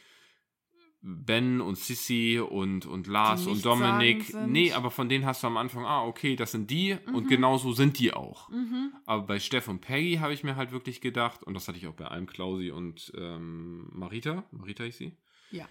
Ben 1.10 1.62
und 1.62 1.78
Sissy 1.78 2.38
und, 2.40 2.86
und 2.86 3.08
Lars 3.08 3.48
und 3.48 3.64
Dominik. 3.64 4.34
Nee, 4.46 4.74
aber 4.74 4.92
von 4.92 5.08
denen 5.08 5.26
hast 5.26 5.42
du 5.42 5.48
am 5.48 5.56
Anfang, 5.56 5.86
ah, 5.86 6.04
okay, 6.04 6.36
das 6.36 6.52
sind 6.52 6.70
die 6.70 6.98
und 7.14 7.24
Mhm. 7.24 7.28
genau 7.30 7.58
so 7.58 7.72
sind 7.72 7.98
die 7.98 8.12
auch. 8.14 8.50
Mhm. 8.50 8.92
Aber 9.06 9.24
bei 9.24 9.40
Steff 9.40 9.70
und 9.70 9.80
Peggy 9.80 10.16
habe 10.18 10.34
ich 10.34 10.44
mir 10.44 10.58
halt 10.58 10.72
wirklich 10.72 11.00
gedacht, 11.00 11.44
und 11.44 11.54
das 11.54 11.68
hatte 11.70 11.78
ich 11.78 11.88
auch 11.88 11.94
bei 11.94 12.06
Alm 12.08 12.26
Klausi 12.28 12.72
und 12.72 13.14
ähm, 13.18 13.88
Marita, 13.94 14.44
Marita 14.52 14.84
ich 14.84 14.98
sie, 14.98 15.16
Ja. 15.52 15.66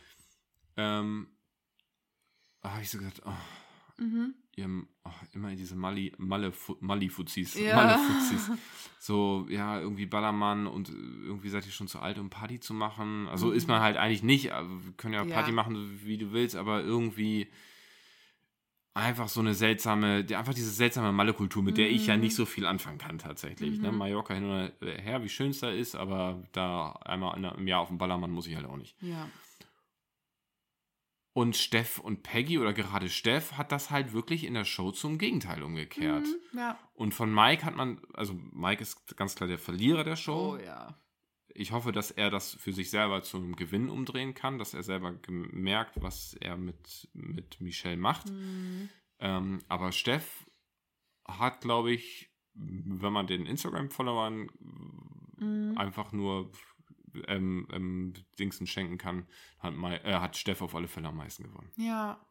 ähm, 0.79 1.29
habe 2.62 2.83
ich 2.83 2.90
so 2.90 2.99
gedacht, 2.99 3.20
oh, 3.27 3.31
Mhm. 4.03 4.35
Ihr, 4.56 4.68
oh, 5.04 5.10
immer 5.34 5.54
diese 5.54 5.76
Mali, 5.76 6.12
Malle, 6.18 6.52
Mali-Fuzis, 6.80 7.54
Ja. 7.54 7.76
Malle-Fuzis. 7.76 8.50
So, 8.98 9.46
ja, 9.50 9.78
irgendwie 9.78 10.06
Ballermann 10.06 10.66
und 10.66 10.88
äh, 10.88 10.92
irgendwie 10.92 11.50
seid 11.50 11.66
ihr 11.66 11.72
schon 11.72 11.88
zu 11.88 11.98
alt, 12.00 12.18
um 12.18 12.30
Party 12.30 12.58
zu 12.58 12.72
machen. 12.74 13.28
Also 13.28 13.50
ist 13.52 13.68
man 13.68 13.80
halt 13.80 13.96
eigentlich 13.98 14.22
nicht, 14.22 14.46
wir 14.46 14.92
können 14.96 15.12
ja 15.14 15.22
Mhm. 15.24 15.28
Ja. 15.30 15.34
Party 15.36 15.52
machen, 15.52 16.00
wie 16.04 16.16
du 16.18 16.32
willst, 16.32 16.56
aber 16.56 16.82
irgendwie 16.82 17.48
einfach 18.94 19.28
so 19.28 19.40
eine 19.40 19.52
seltsame, 19.52 20.24
einfach 20.30 20.54
diese 20.54 20.70
seltsame 20.70 21.12
Malle-Kultur, 21.12 21.62
mit 21.62 21.76
der 21.76 21.90
ich 21.90 22.06
ja 22.06 22.14
Mhm. 22.14 22.22
nicht 22.22 22.34
so 22.34 22.46
viel 22.46 22.64
anfangen 22.64 22.96
kann 22.96 23.18
tatsächlich. 23.18 23.78
Ne? 23.78 23.92
Mhm. 23.92 23.98
Mallorca 23.98 24.32
hin 24.32 24.44
oder 24.46 24.72
her, 24.80 25.22
wie 25.22 25.28
schön 25.28 25.50
es 25.50 25.60
da 25.60 25.68
ist, 25.70 25.94
aber 25.94 26.42
da 26.52 26.92
einmal 27.04 27.36
in- 27.36 27.44
im 27.44 27.68
Jahr 27.68 27.82
auf 27.82 27.88
dem 27.88 27.98
Ballermann 27.98 28.30
muss 28.30 28.46
ich 28.46 28.56
halt 28.56 28.64
auch 28.64 28.78
nicht. 28.78 28.96
Ja. 29.02 29.28
Und 31.37 31.55
Steff 31.55 31.99
und 31.99 32.22
Peggy 32.22 32.59
oder 32.59 32.72
gerade 32.72 33.11
Steff 33.11 33.53
hat 33.59 33.70
das 33.70 33.90
halt 33.90 34.14
wirklich 34.14 34.44
in 34.44 34.55
der 34.55 34.64
Show 34.64 34.90
zum 34.90 35.18
Gegenteil 35.18 35.62
umgekehrt. 35.62 36.25
Mhm. 36.53 36.59
Ja. 36.59 36.79
Und 36.94 37.12
von 37.12 37.31
Mike 37.35 37.62
hat 37.62 37.77
man, 37.77 38.01
also 38.14 38.33
Mike 38.53 38.81
ist 38.81 39.18
ganz 39.18 39.35
klar 39.35 39.46
der 39.46 39.59
Verlierer 39.59 40.03
der 40.03 40.16
Show. 40.16 40.55
Oh 40.55 40.64
ja. 40.64 40.99
Ich 41.49 41.72
hoffe, 41.72 41.92
dass 41.92 42.11
er 42.11 42.31
das 42.31 42.55
für 42.55 42.72
sich 42.72 42.88
selber 42.88 43.22
zum 43.22 43.55
Gewinn 43.55 43.90
umdrehen 43.90 44.33
kann, 44.33 44.59
dass 44.59 44.72
er 44.72 44.83
selber 44.83 45.12
gemerkt, 45.12 46.01
was 46.01 46.33
er 46.40 46.57
mit, 46.57 47.07
mit 47.12 47.61
Michelle 47.61 47.99
macht. 47.99 48.31
Mhm. 48.31 48.88
Ähm, 49.18 49.62
aber 49.68 49.92
Steff 49.92 50.46
hat, 51.27 51.61
glaube 51.61 51.92
ich, 51.92 52.31
wenn 52.55 53.12
man 53.12 53.27
den 53.27 53.44
Instagram-Followern 53.44 54.49
Mhm. 55.38 55.77
einfach 55.77 56.12
nur 56.12 56.51
ähm, 57.26 57.68
ähm, 57.72 58.14
Dingsen 58.38 58.66
schenken 58.66 58.98
kann, 58.98 59.26
hat, 59.59 59.74
Mai, 59.74 59.96
äh, 59.98 60.14
hat 60.14 60.37
Steff 60.37 60.62
auf 60.62 60.74
alle 60.74 60.88
Fälle 60.88 61.09
am 61.09 61.16
meisten 61.16 61.44
gewonnen. 61.44 61.70
Ja. 61.76 62.24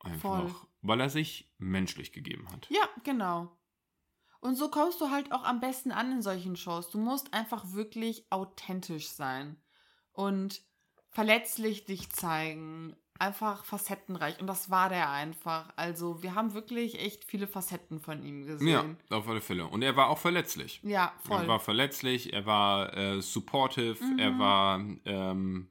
Einfach, 0.00 0.48
Voll. 0.48 0.68
weil 0.82 1.00
er 1.00 1.10
sich 1.10 1.52
menschlich 1.58 2.12
gegeben 2.12 2.50
hat. 2.52 2.68
Ja, 2.70 2.88
genau. 3.04 3.56
Und 4.40 4.56
so 4.56 4.68
kommst 4.70 5.00
du 5.00 5.10
halt 5.10 5.32
auch 5.32 5.44
am 5.44 5.60
besten 5.60 5.90
an 5.90 6.12
in 6.12 6.22
solchen 6.22 6.56
Shows. 6.56 6.90
Du 6.90 6.98
musst 6.98 7.32
einfach 7.32 7.72
wirklich 7.72 8.26
authentisch 8.30 9.08
sein 9.08 9.56
und 10.12 10.62
verletzlich 11.08 11.86
dich 11.86 12.10
zeigen. 12.10 12.94
Einfach 13.18 13.64
facettenreich. 13.64 14.40
Und 14.40 14.48
das 14.48 14.70
war 14.70 14.88
der 14.88 15.08
einfach. 15.10 15.72
Also, 15.76 16.22
wir 16.22 16.34
haben 16.34 16.52
wirklich 16.52 17.00
echt 17.00 17.24
viele 17.24 17.46
Facetten 17.46 18.00
von 18.00 18.24
ihm 18.24 18.44
gesehen. 18.44 18.96
Ja, 19.08 19.16
auf 19.16 19.28
alle 19.28 19.40
Fälle. 19.40 19.66
Und 19.66 19.82
er 19.82 19.94
war 19.94 20.08
auch 20.08 20.18
verletzlich. 20.18 20.80
Ja, 20.82 21.12
voll. 21.24 21.42
Er 21.42 21.48
war 21.48 21.60
verletzlich, 21.60 22.32
er 22.32 22.44
war 22.44 22.92
äh, 22.96 23.22
supportive, 23.22 24.02
Mhm. 24.04 24.18
er 24.18 24.38
war, 24.40 24.80
ähm, 25.04 25.68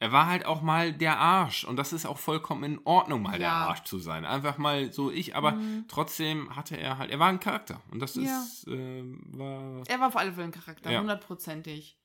er 0.00 0.10
war 0.10 0.26
halt 0.26 0.44
auch 0.44 0.60
mal 0.60 0.92
der 0.92 1.18
Arsch. 1.20 1.62
Und 1.62 1.76
das 1.76 1.92
ist 1.92 2.04
auch 2.04 2.18
vollkommen 2.18 2.64
in 2.64 2.80
Ordnung, 2.84 3.22
mal 3.22 3.38
der 3.38 3.46
Ja. 3.46 3.66
Arsch 3.68 3.84
zu 3.84 4.00
sein. 4.00 4.24
Einfach 4.24 4.58
mal 4.58 4.92
so 4.92 5.12
ich, 5.12 5.36
aber 5.36 5.52
Mhm. 5.52 5.84
trotzdem 5.86 6.56
hatte 6.56 6.76
er 6.76 6.98
halt, 6.98 7.12
er 7.12 7.20
war 7.20 7.28
ein 7.28 7.38
Charakter. 7.38 7.80
Und 7.92 8.00
das 8.00 8.16
Ja. 8.16 8.22
ist, 8.42 8.66
äh, 8.66 9.04
war. 9.28 9.84
Er 9.86 10.00
war 10.00 10.08
auf 10.08 10.16
alle 10.16 10.32
Fälle 10.32 10.46
ein 10.46 10.50
Charakter, 10.50 10.98
hundertprozentig. 10.98 11.96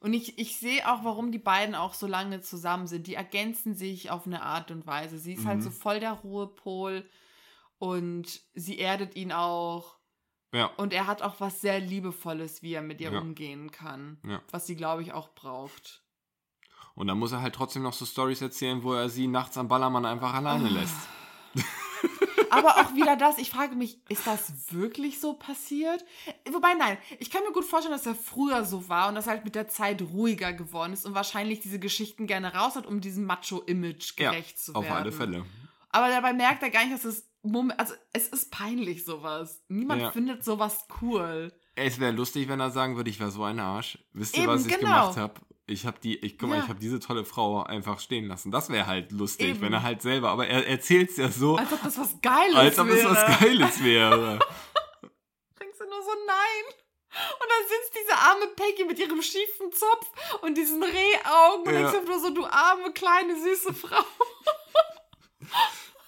Und 0.00 0.14
ich, 0.14 0.38
ich 0.38 0.56
sehe 0.58 0.88
auch, 0.90 1.02
warum 1.04 1.32
die 1.32 1.38
beiden 1.40 1.74
auch 1.74 1.92
so 1.94 2.06
lange 2.06 2.40
zusammen 2.40 2.86
sind. 2.86 3.06
Die 3.08 3.14
ergänzen 3.14 3.74
sich 3.74 4.10
auf 4.10 4.26
eine 4.26 4.42
Art 4.42 4.70
und 4.70 4.86
Weise. 4.86 5.18
Sie 5.18 5.32
ist 5.32 5.44
halt 5.44 5.58
Mhm. 5.58 5.62
so 5.62 5.70
voll 5.70 5.98
der 5.98 6.12
Ruhepol 6.12 7.08
und 7.78 8.40
sie 8.54 8.78
erdet 8.78 9.16
ihn 9.16 9.32
auch. 9.32 9.96
Ja, 10.54 10.66
Und 10.76 10.92
er 10.94 11.06
hat 11.06 11.20
auch 11.20 11.40
was 11.40 11.60
sehr 11.60 11.78
Liebevolles, 11.80 12.62
wie 12.62 12.72
er 12.74 12.80
mit 12.82 13.00
ihr 13.00 13.12
Ja. 13.12 13.18
umgehen 13.20 13.70
kann. 13.70 14.18
Ja. 14.24 14.40
Was 14.50 14.66
sie, 14.66 14.76
glaube 14.76 15.02
ich, 15.02 15.12
auch 15.12 15.28
braucht. 15.34 16.02
und 16.94 17.06
dann 17.06 17.18
muss 17.18 17.30
er 17.32 17.42
halt 17.42 17.54
trotzdem 17.54 17.82
noch 17.84 17.92
so 17.92 18.04
Stories 18.06 18.40
erzählen, 18.40 18.82
wo 18.82 18.92
er 18.94 19.08
sie 19.08 19.28
nachts 19.28 19.56
am 19.58 19.68
Ballermann 19.68 20.04
einfach 20.04 20.32
alleine 20.34 20.68
lässt. 20.68 20.96
Aber 22.50 22.76
auch 22.76 22.94
wieder 22.94 23.16
das, 23.16 23.38
ich 23.38 23.50
frage 23.50 23.74
mich, 23.74 24.00
ist 24.08 24.26
das 24.26 24.52
wirklich 24.72 25.20
so 25.20 25.34
passiert? 25.34 26.04
Wobei, 26.50 26.74
nein, 26.74 26.98
ich 27.18 27.30
kann 27.30 27.42
mir 27.44 27.52
gut 27.52 27.64
vorstellen, 27.64 27.94
dass 27.96 28.06
er 28.06 28.14
früher 28.14 28.64
so 28.64 28.88
war 28.88 29.08
und 29.08 29.14
dass 29.14 29.26
er 29.26 29.34
halt 29.34 29.44
mit 29.44 29.54
der 29.54 29.68
Zeit 29.68 30.02
ruhiger 30.02 30.52
geworden 30.52 30.92
ist 30.92 31.06
und 31.06 31.14
wahrscheinlich 31.14 31.60
diese 31.60 31.78
Geschichten 31.78 32.26
gerne 32.26 32.54
raus 32.54 32.76
hat, 32.76 32.86
um 32.86 33.00
diesem 33.00 33.24
Macho-Image 33.24 34.18
Ja, 34.18 34.30
gerecht 34.30 34.58
zu 34.58 34.74
auf 34.74 34.84
werden. 34.84 34.96
alle 34.96 35.12
Fälle. 35.12 35.44
Aber 35.90 36.08
dabei 36.08 36.32
merkt 36.32 36.62
er 36.62 36.70
gar 36.70 36.84
nicht, 36.84 36.94
dass 36.94 37.04
es, 37.04 37.28
Mom- 37.42 37.72
also 37.76 37.94
es 38.12 38.28
ist 38.28 38.50
peinlich 38.50 39.04
sowas. 39.04 39.62
Niemand 39.68 40.02
Ja. 40.02 40.10
findet 40.10 40.44
sowas 40.44 40.86
cool. 41.00 41.52
Es 41.76 41.98
wäre 42.00 42.12
lustig, 42.12 42.48
wenn 42.48 42.60
er 42.60 42.70
sagen 42.70 42.96
würde, 42.96 43.08
ich 43.08 43.20
war 43.20 43.30
so 43.30 43.44
ein 43.44 43.60
Arsch. 43.60 43.98
Wisst 44.12 44.36
ihr, 44.36 44.42
Eben, 44.42 44.52
was 44.52 44.66
ich 44.66 44.72
genau. 44.76 44.80
gemacht 45.02 45.16
habe? 45.16 45.34
Ich 45.70 45.84
habe 45.86 45.98
die, 46.02 46.16
ich 46.24 46.38
guck 46.38 46.48
mal, 46.48 46.56
Ja. 46.56 46.62
ich 46.64 46.68
habe 46.70 46.80
diese 46.80 46.98
tolle 46.98 47.24
Frau 47.24 47.62
einfach 47.62 48.00
stehen 48.00 48.26
lassen. 48.26 48.50
Das 48.50 48.70
wäre 48.70 48.86
halt 48.86 49.12
lustig, 49.12 49.48
Eben. 49.50 49.60
wenn 49.60 49.72
er 49.74 49.82
halt 49.82 50.00
selber, 50.02 50.30
aber 50.30 50.46
er 50.48 50.66
erzählt 50.66 51.10
es 51.10 51.18
ja 51.18 51.28
so, 51.30 51.56
Als 51.56 51.72
ob 51.72 51.82
das 51.82 51.98
was 51.98 52.20
Geiles 52.22 52.56
als 52.56 52.78
ob 52.78 52.88
es 52.88 52.96
wäre. 52.96 53.10
was 53.10 53.40
Geiles 53.40 53.84
wäre. 53.84 54.38
Denkst 55.60 55.78
du 55.78 55.84
nur 55.84 56.02
so, 56.02 56.10
nein. 56.26 56.74
Und 57.40 57.48
dann 57.48 57.68
sitzt 57.68 57.94
diese 58.02 58.16
arme 58.16 58.46
Peggy 58.56 58.84
mit 58.84 58.98
ihrem 58.98 59.20
schiefen 59.22 59.72
Zopf 59.72 60.40
und 60.42 60.56
diesen 60.56 60.82
Rehaugen 60.82 61.66
und 61.66 61.74
Ja. 61.74 61.90
denkst 61.90 62.06
du 62.06 62.10
nur 62.12 62.20
so, 62.20 62.30
du 62.30 62.44
arme, 62.46 62.92
kleine, 62.92 63.34
süße 63.40 63.74
Frau. 63.74 64.04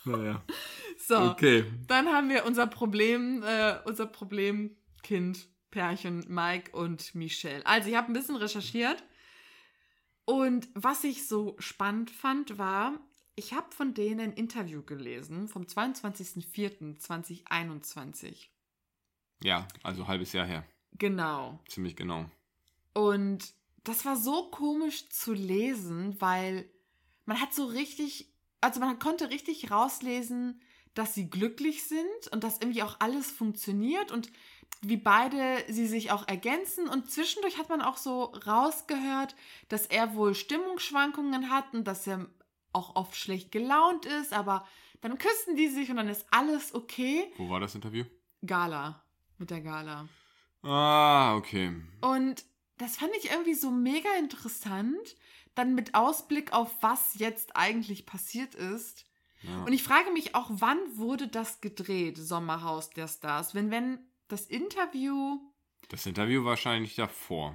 naja. 0.05 0.43
So, 1.07 1.17
Okay. 1.17 1.65
dann 1.87 2.09
haben 2.13 2.29
wir 2.29 2.45
unser 2.45 2.67
Problem, 2.67 3.43
äh, 3.43 3.77
unser 3.85 4.07
Problemkind, 4.07 5.49
Pärchen 5.71 6.25
Mike 6.29 6.73
und 6.77 7.15
Michelle. 7.15 7.65
Also, 7.67 7.91
ich 7.91 7.97
habe 7.97 8.11
ein 8.11 8.15
bisschen 8.15 8.37
recherchiert 8.37 9.03
und 10.25 10.69
was 10.75 11.05
ich 11.05 11.27
so 11.27 11.57
spannend 11.59 12.11
fand, 12.11 12.59
war, 12.59 12.99
ich 13.37 13.55
habe 13.55 13.73
von 13.75 13.95
denen 13.95 14.21
ein 14.21 14.33
Interview 14.33 14.83
gelesen 14.83 15.49
vom 15.49 15.63
22.04.2021. 15.63 18.49
Ja, 19.43 19.67
also 19.83 20.07
halbes 20.07 20.33
Jahr 20.33 20.47
her. 20.47 20.65
Genau. 20.99 21.59
Ziemlich 21.69 21.97
genau. 21.97 22.27
Und 22.93 23.55
das 23.85 24.05
war 24.05 24.17
so 24.17 24.51
komisch 24.51 25.09
zu 25.09 25.33
lesen, 25.33 26.21
weil 26.21 26.69
man 27.25 27.41
hat 27.41 27.55
so 27.55 27.65
richtig, 27.65 28.31
also 28.61 28.81
man 28.81 28.99
konnte 28.99 29.31
richtig 29.31 29.71
rauslesen, 29.71 30.61
dass 30.95 31.15
sie 31.15 31.31
glücklich 31.31 31.85
sind 31.85 32.29
und 32.33 32.45
dass 32.45 32.59
irgendwie 32.59 32.83
auch 32.83 32.97
alles 33.01 33.31
funktioniert 33.31 34.13
und 34.13 34.31
wie 34.83 34.97
beide 34.97 35.65
sie 35.69 35.87
sich 35.87 36.11
auch 36.11 36.27
ergänzen. 36.27 36.89
Und 36.89 37.11
zwischendurch 37.11 37.59
hat 37.59 37.69
man 37.69 37.83
auch 37.83 37.97
so 37.97 38.25
rausgehört, 38.47 39.35
dass 39.69 39.87
er 39.87 40.15
wohl 40.15 40.35
Stimmungsschwankungen 40.35 41.51
hat 41.51 41.73
und 41.75 41.85
dass 41.85 42.07
er 42.07 42.27
auch 42.73 42.97
oft 42.97 43.17
schlecht 43.17 43.53
gelaunt 43.53 44.07
ist, 44.07 44.33
aber 44.33 44.67
dann 45.01 45.19
küssen 45.19 45.57
die 45.57 45.69
sich 45.69 45.91
und 45.91 45.97
dann 45.97 46.09
ist 46.09 46.27
alles 46.31 46.75
okay. 46.75 47.33
Wo 47.37 47.49
war 47.49 47.61
das 47.61 47.75
Interview? 47.75 48.05
Gala, 48.45 49.03
mit 49.39 49.51
der 49.51 49.61
Gala. 49.61 50.09
Ah, 50.63 51.37
okay. 51.37 51.75
Und 52.01 52.45
das 52.79 52.97
fand 52.97 53.13
ich 53.19 53.31
irgendwie 53.31 53.55
so 53.55 53.71
mega 53.71 54.09
interessant. 54.19 55.17
Dann 55.55 55.75
mit 55.75 55.95
Ausblick 55.95 56.53
auf 56.53 56.75
was 56.81 57.19
jetzt 57.19 57.57
eigentlich 57.57 58.07
passiert 58.07 58.55
ist. 58.55 59.05
Ja. 59.43 59.65
Und 59.65 59.73
ich 59.73 59.83
frage 59.83 60.11
mich 60.13 60.35
auch, 60.35 60.49
wann 60.51 60.79
wurde 60.97 61.29
das 61.29 61.61
gedreht, 61.61 62.19
Sommerhaus 62.19 62.91
der 62.91 63.09
Stars? 63.09 63.55
Wenn, 63.55 63.71
wenn 63.71 63.99
das 64.33 64.47
Interview. 64.47 65.39
das 65.89 66.07
Interview 66.07 66.45
wahrscheinlich 66.45 66.95
davor. 66.97 67.55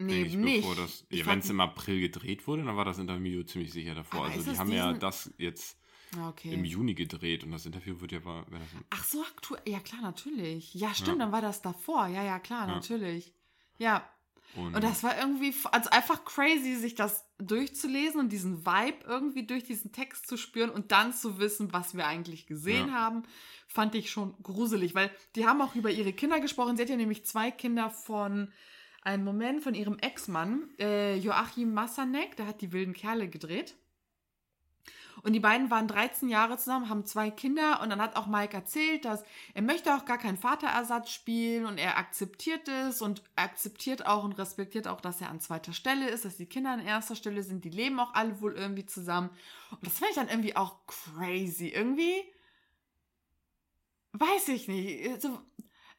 Nee, 0.00 0.22
ich, 0.22 0.34
nicht. 0.36 0.60
Bevor 0.60 0.76
das, 0.76 1.04
ja, 1.10 1.26
wenn 1.26 1.40
es 1.40 1.50
im 1.50 1.60
April 1.60 2.00
gedreht 2.00 2.46
wurde, 2.46 2.64
dann 2.64 2.76
war 2.76 2.84
das 2.84 2.98
Interview 2.98 3.42
ziemlich 3.42 3.72
sicher 3.72 3.94
davor. 3.96 4.20
Aber 4.20 4.28
also 4.28 4.38
ist 4.50 4.54
die 4.54 4.58
haben 4.58 4.72
ja 4.72 4.86
diesen- 4.88 5.00
das 5.00 5.34
jetzt 5.38 5.76
Ah, 6.16 6.28
okay. 6.28 6.52
im 6.54 6.64
Juni 6.64 6.94
gedreht 6.94 7.42
und 7.44 7.50
das 7.50 7.66
Interview 7.66 8.00
wird 8.00 8.12
ja 8.12 8.24
wenn 8.24 8.60
das 8.60 8.68
Ach 8.90 9.04
so, 9.04 9.22
aktuell. 9.22 9.60
Ja, 9.66 9.80
klar, 9.80 10.00
natürlich. 10.00 10.72
Ja, 10.74 10.94
stimmt, 10.94 11.18
Ja. 11.18 11.24
dann 11.24 11.32
war 11.32 11.42
das 11.42 11.62
davor. 11.62 12.06
Ja, 12.06 12.22
ja, 12.22 12.38
klar, 12.38 12.68
Ja. 12.68 12.74
natürlich. 12.76 13.34
Ja. 13.78 14.08
Und, 14.56 14.74
Und 14.74 14.82
das 14.84 15.02
war 15.02 15.18
irgendwie, 15.18 15.54
also 15.70 15.90
einfach 15.90 16.24
crazy, 16.24 16.74
sich 16.74 16.94
das 16.94 17.24
durchzulesen 17.38 18.18
und 18.20 18.30
diesen 18.30 18.64
Vibe 18.66 19.04
irgendwie 19.06 19.46
durch 19.46 19.64
diesen 19.64 19.92
Text 19.92 20.26
zu 20.26 20.36
spüren 20.36 20.70
und 20.70 20.90
dann 20.90 21.12
zu 21.12 21.38
wissen, 21.38 21.72
was 21.72 21.96
wir 21.96 22.06
eigentlich 22.06 22.46
gesehen 22.46 22.88
Ja. 22.88 22.94
haben, 22.94 23.22
fand 23.68 23.94
ich 23.94 24.10
schon 24.10 24.34
gruselig, 24.42 24.94
weil 24.94 25.10
die 25.36 25.46
haben 25.46 25.60
auch 25.60 25.74
über 25.74 25.90
ihre 25.90 26.12
Kinder 26.12 26.40
gesprochen. 26.40 26.76
Sie 26.76 26.82
hat 26.82 26.90
ja 26.90 26.96
nämlich 26.96 27.24
zwei 27.26 27.50
Kinder 27.50 27.90
von 27.90 28.50
einem 29.02 29.24
Moment 29.24 29.62
von 29.62 29.74
ihrem 29.74 29.98
Ex-Mann, 29.98 30.70
äh, 30.78 31.16
Joachim 31.16 31.72
Massanek, 31.72 32.36
der 32.36 32.46
hat 32.46 32.60
die 32.60 32.72
wilden 32.72 32.94
Kerle 32.94 33.28
gedreht. 33.28 33.76
Und 35.22 35.32
die 35.32 35.40
beiden 35.40 35.70
waren 35.70 35.88
13 35.88 36.28
Jahre 36.28 36.58
zusammen, 36.58 36.88
haben 36.88 37.04
zwei 37.04 37.30
Kinder 37.30 37.80
und 37.82 37.90
dann 37.90 38.00
hat 38.00 38.16
auch 38.16 38.26
Mike 38.26 38.56
erzählt, 38.56 39.04
dass 39.04 39.24
er 39.54 39.62
möchte 39.62 39.94
auch 39.94 40.04
gar 40.04 40.18
keinen 40.18 40.36
Vaterersatz 40.36 41.10
spielen 41.10 41.66
und 41.66 41.78
er 41.78 41.98
akzeptiert 41.98 42.68
es 42.68 43.02
und 43.02 43.22
akzeptiert 43.36 44.06
auch 44.06 44.24
und 44.24 44.38
respektiert 44.38 44.88
auch, 44.88 45.00
dass 45.00 45.20
er 45.20 45.30
an 45.30 45.40
zweiter 45.40 45.72
Stelle 45.72 46.08
ist, 46.08 46.24
dass 46.24 46.36
die 46.36 46.46
Kinder 46.46 46.70
an 46.70 46.84
erster 46.84 47.16
Stelle 47.16 47.42
sind, 47.42 47.64
die 47.64 47.70
leben 47.70 47.98
auch 48.00 48.14
alle 48.14 48.40
wohl 48.40 48.54
irgendwie 48.54 48.86
zusammen. 48.86 49.30
Und 49.70 49.86
das 49.86 49.98
fand 49.98 50.10
ich 50.10 50.16
dann 50.16 50.28
irgendwie 50.28 50.56
auch 50.56 50.76
crazy. 50.86 51.68
Irgendwie 51.68 52.22
weiß 54.12 54.48
ich 54.48 54.68
nicht. 54.68 55.08
Also, 55.08 55.40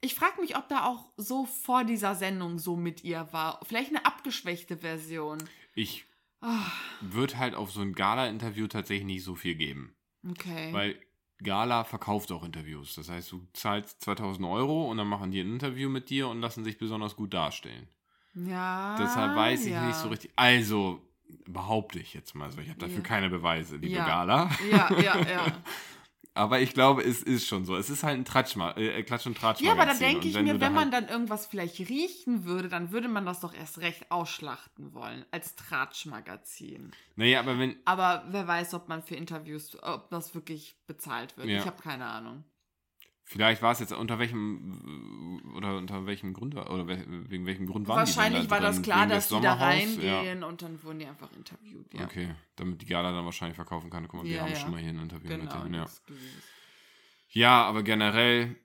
ich 0.01 0.15
frage 0.15 0.39
mich, 0.41 0.57
ob 0.57 0.69
da 0.69 0.85
auch 0.85 1.11
so 1.17 1.45
vor 1.45 1.83
dieser 1.83 2.15
Sendung 2.15 2.57
so 2.57 2.75
mit 2.75 3.03
ihr 3.03 3.27
war. 3.31 3.59
Vielleicht 3.65 3.89
eine 3.89 4.05
abgeschwächte 4.05 4.77
Version. 4.77 5.37
Ich 5.75 6.05
Ah, 6.41 6.71
würde 7.01 7.37
halt 7.37 7.55
auf 7.55 7.71
so 7.71 7.81
ein 7.81 7.93
Gala-Interview 7.93 8.67
tatsächlich 8.67 9.05
nicht 9.05 9.23
so 9.23 9.35
viel 9.35 9.55
geben. 9.55 9.95
okay. 10.29 10.71
Weil 10.73 10.95
Gala 11.41 11.83
verkauft 11.85 12.31
auch 12.31 12.43
Interviews. 12.43 12.95
Das 12.95 13.09
heißt, 13.09 13.31
du 13.31 13.47
zahlst 13.53 14.01
2000 14.01 14.45
Euro 14.47 14.89
und 14.89 14.97
dann 14.97 15.07
machen 15.07 15.31
die 15.31 15.39
ein 15.41 15.53
Interview 15.53 15.89
mit 15.89 16.09
dir 16.09 16.27
und 16.27 16.41
lassen 16.41 16.63
sich 16.63 16.77
besonders 16.77 17.15
gut 17.15 17.33
darstellen. 17.33 17.87
ja. 18.33 18.95
Deshalb 18.99 19.35
weiß 19.35 19.65
ich 19.65 19.71
ja. 19.71 19.85
nicht 19.87 19.95
so 19.97 20.09
richtig. 20.09 20.31
Also, 20.35 21.01
behaupte 21.45 21.99
ich 21.99 22.13
jetzt 22.13 22.35
mal 22.35 22.51
so. 22.51 22.59
Ich 22.59 22.69
habe 22.69 22.79
dafür 22.79 22.97
Ja. 22.97 23.01
keine 23.03 23.29
Beweise, 23.29 23.77
liebe 23.77 23.95
Ja. 23.95 24.05
Gala. 24.05 24.49
Ja, 24.69 24.89
ja, 24.99 25.17
ja. 25.29 25.45
Aber 26.39 26.61
ich 26.61 26.73
glaube, 26.73 27.03
es 27.03 27.21
ist 27.21 27.47
schon 27.47 27.65
so. 27.65 27.75
Es 27.75 27.89
ist 27.89 28.03
halt 28.03 28.17
ein 28.17 28.23
Tratschma 28.23 28.71
äh, 28.77 29.03
Klatsch- 29.03 29.27
und 29.27 29.37
Tratsch. 29.37 29.59
Ja, 29.59 29.73
aber 29.73 29.85
da 29.85 29.93
denke 29.93 30.25
ich 30.25 30.33
wenn 30.35 30.45
mir, 30.45 30.61
wenn 30.61 30.73
man 30.73 30.91
halt, 30.91 30.93
dann 30.93 31.09
irgendwas 31.09 31.47
vielleicht 31.47 31.77
riechen 31.79 32.45
würde, 32.45 32.69
dann 32.69 32.91
würde 32.91 33.09
man 33.09 33.25
das 33.25 33.41
doch 33.41 33.53
erst 33.53 33.79
recht 33.81 34.09
ausschlachten 34.09 34.93
wollen 34.93 35.25
als 35.31 35.57
Tratschmagazin. 35.57 36.91
Naja, 37.17 37.41
aber 37.41 37.59
wenn. 37.59 37.75
Aber 37.83 38.23
wer 38.29 38.47
weiß, 38.47 38.73
ob 38.73 38.87
man 38.87 39.03
für 39.03 39.15
Interviews, 39.15 39.77
ob 39.83 40.09
das 40.11 40.33
wirklich 40.33 40.77
bezahlt 40.87 41.35
wird. 41.35 41.49
Ja. 41.49 41.59
Ich 41.59 41.65
habe 41.65 41.81
keine 41.81 42.05
Ahnung. 42.05 42.45
Vielleicht 43.31 43.61
war 43.61 43.71
es 43.73 43.79
jetzt 43.79 43.93
unter 43.93 44.17
welchem 44.17 45.53
oder 45.55 45.77
unter 45.77 46.07
welchem 46.07 46.33
Grund 46.33 46.55
war 46.55 46.71
oder 46.71 46.87
we- 46.87 47.05
wegen 47.29 47.45
welchem 47.45 47.67
Grund 47.67 47.87
waren 47.87 47.97
Wahrscheinlich 47.99 48.41
die 48.41 48.47
da 48.47 48.55
war 48.55 48.59
das 48.59 48.81
klar, 48.81 49.05
dass 49.05 49.27
des 49.27 49.37
die 49.37 49.43
da 49.43 49.53
reingehen 49.53 50.43
und 50.43 50.63
dann 50.63 50.81
wurden 50.83 50.97
die 50.97 51.05
einfach 51.05 51.31
interviewt. 51.33 51.93
Ja. 51.93 51.99
Ja. 51.99 52.05
Okay, 52.07 52.33
damit 52.55 52.81
die 52.81 52.87
Gala 52.87 53.11
dann 53.11 53.25
wahrscheinlich 53.25 53.55
verkaufen 53.55 53.91
kann. 53.91 54.07
Guck 54.07 54.21
mal, 54.21 54.25
wir 54.25 54.35
Ja, 54.37 54.41
haben 54.41 54.49
ja. 54.49 54.55
schon 54.55 54.71
mal 54.71 54.79
hier 54.79 54.89
ein 54.89 54.97
Interview 54.99 55.29
mit 55.29 55.41
Genau. 55.41 55.61
denen. 55.61 55.73
Ja. 55.75 55.81
das 55.83 56.01
ja, 57.31 57.61
aber 57.65 57.83
generell, 57.83 58.55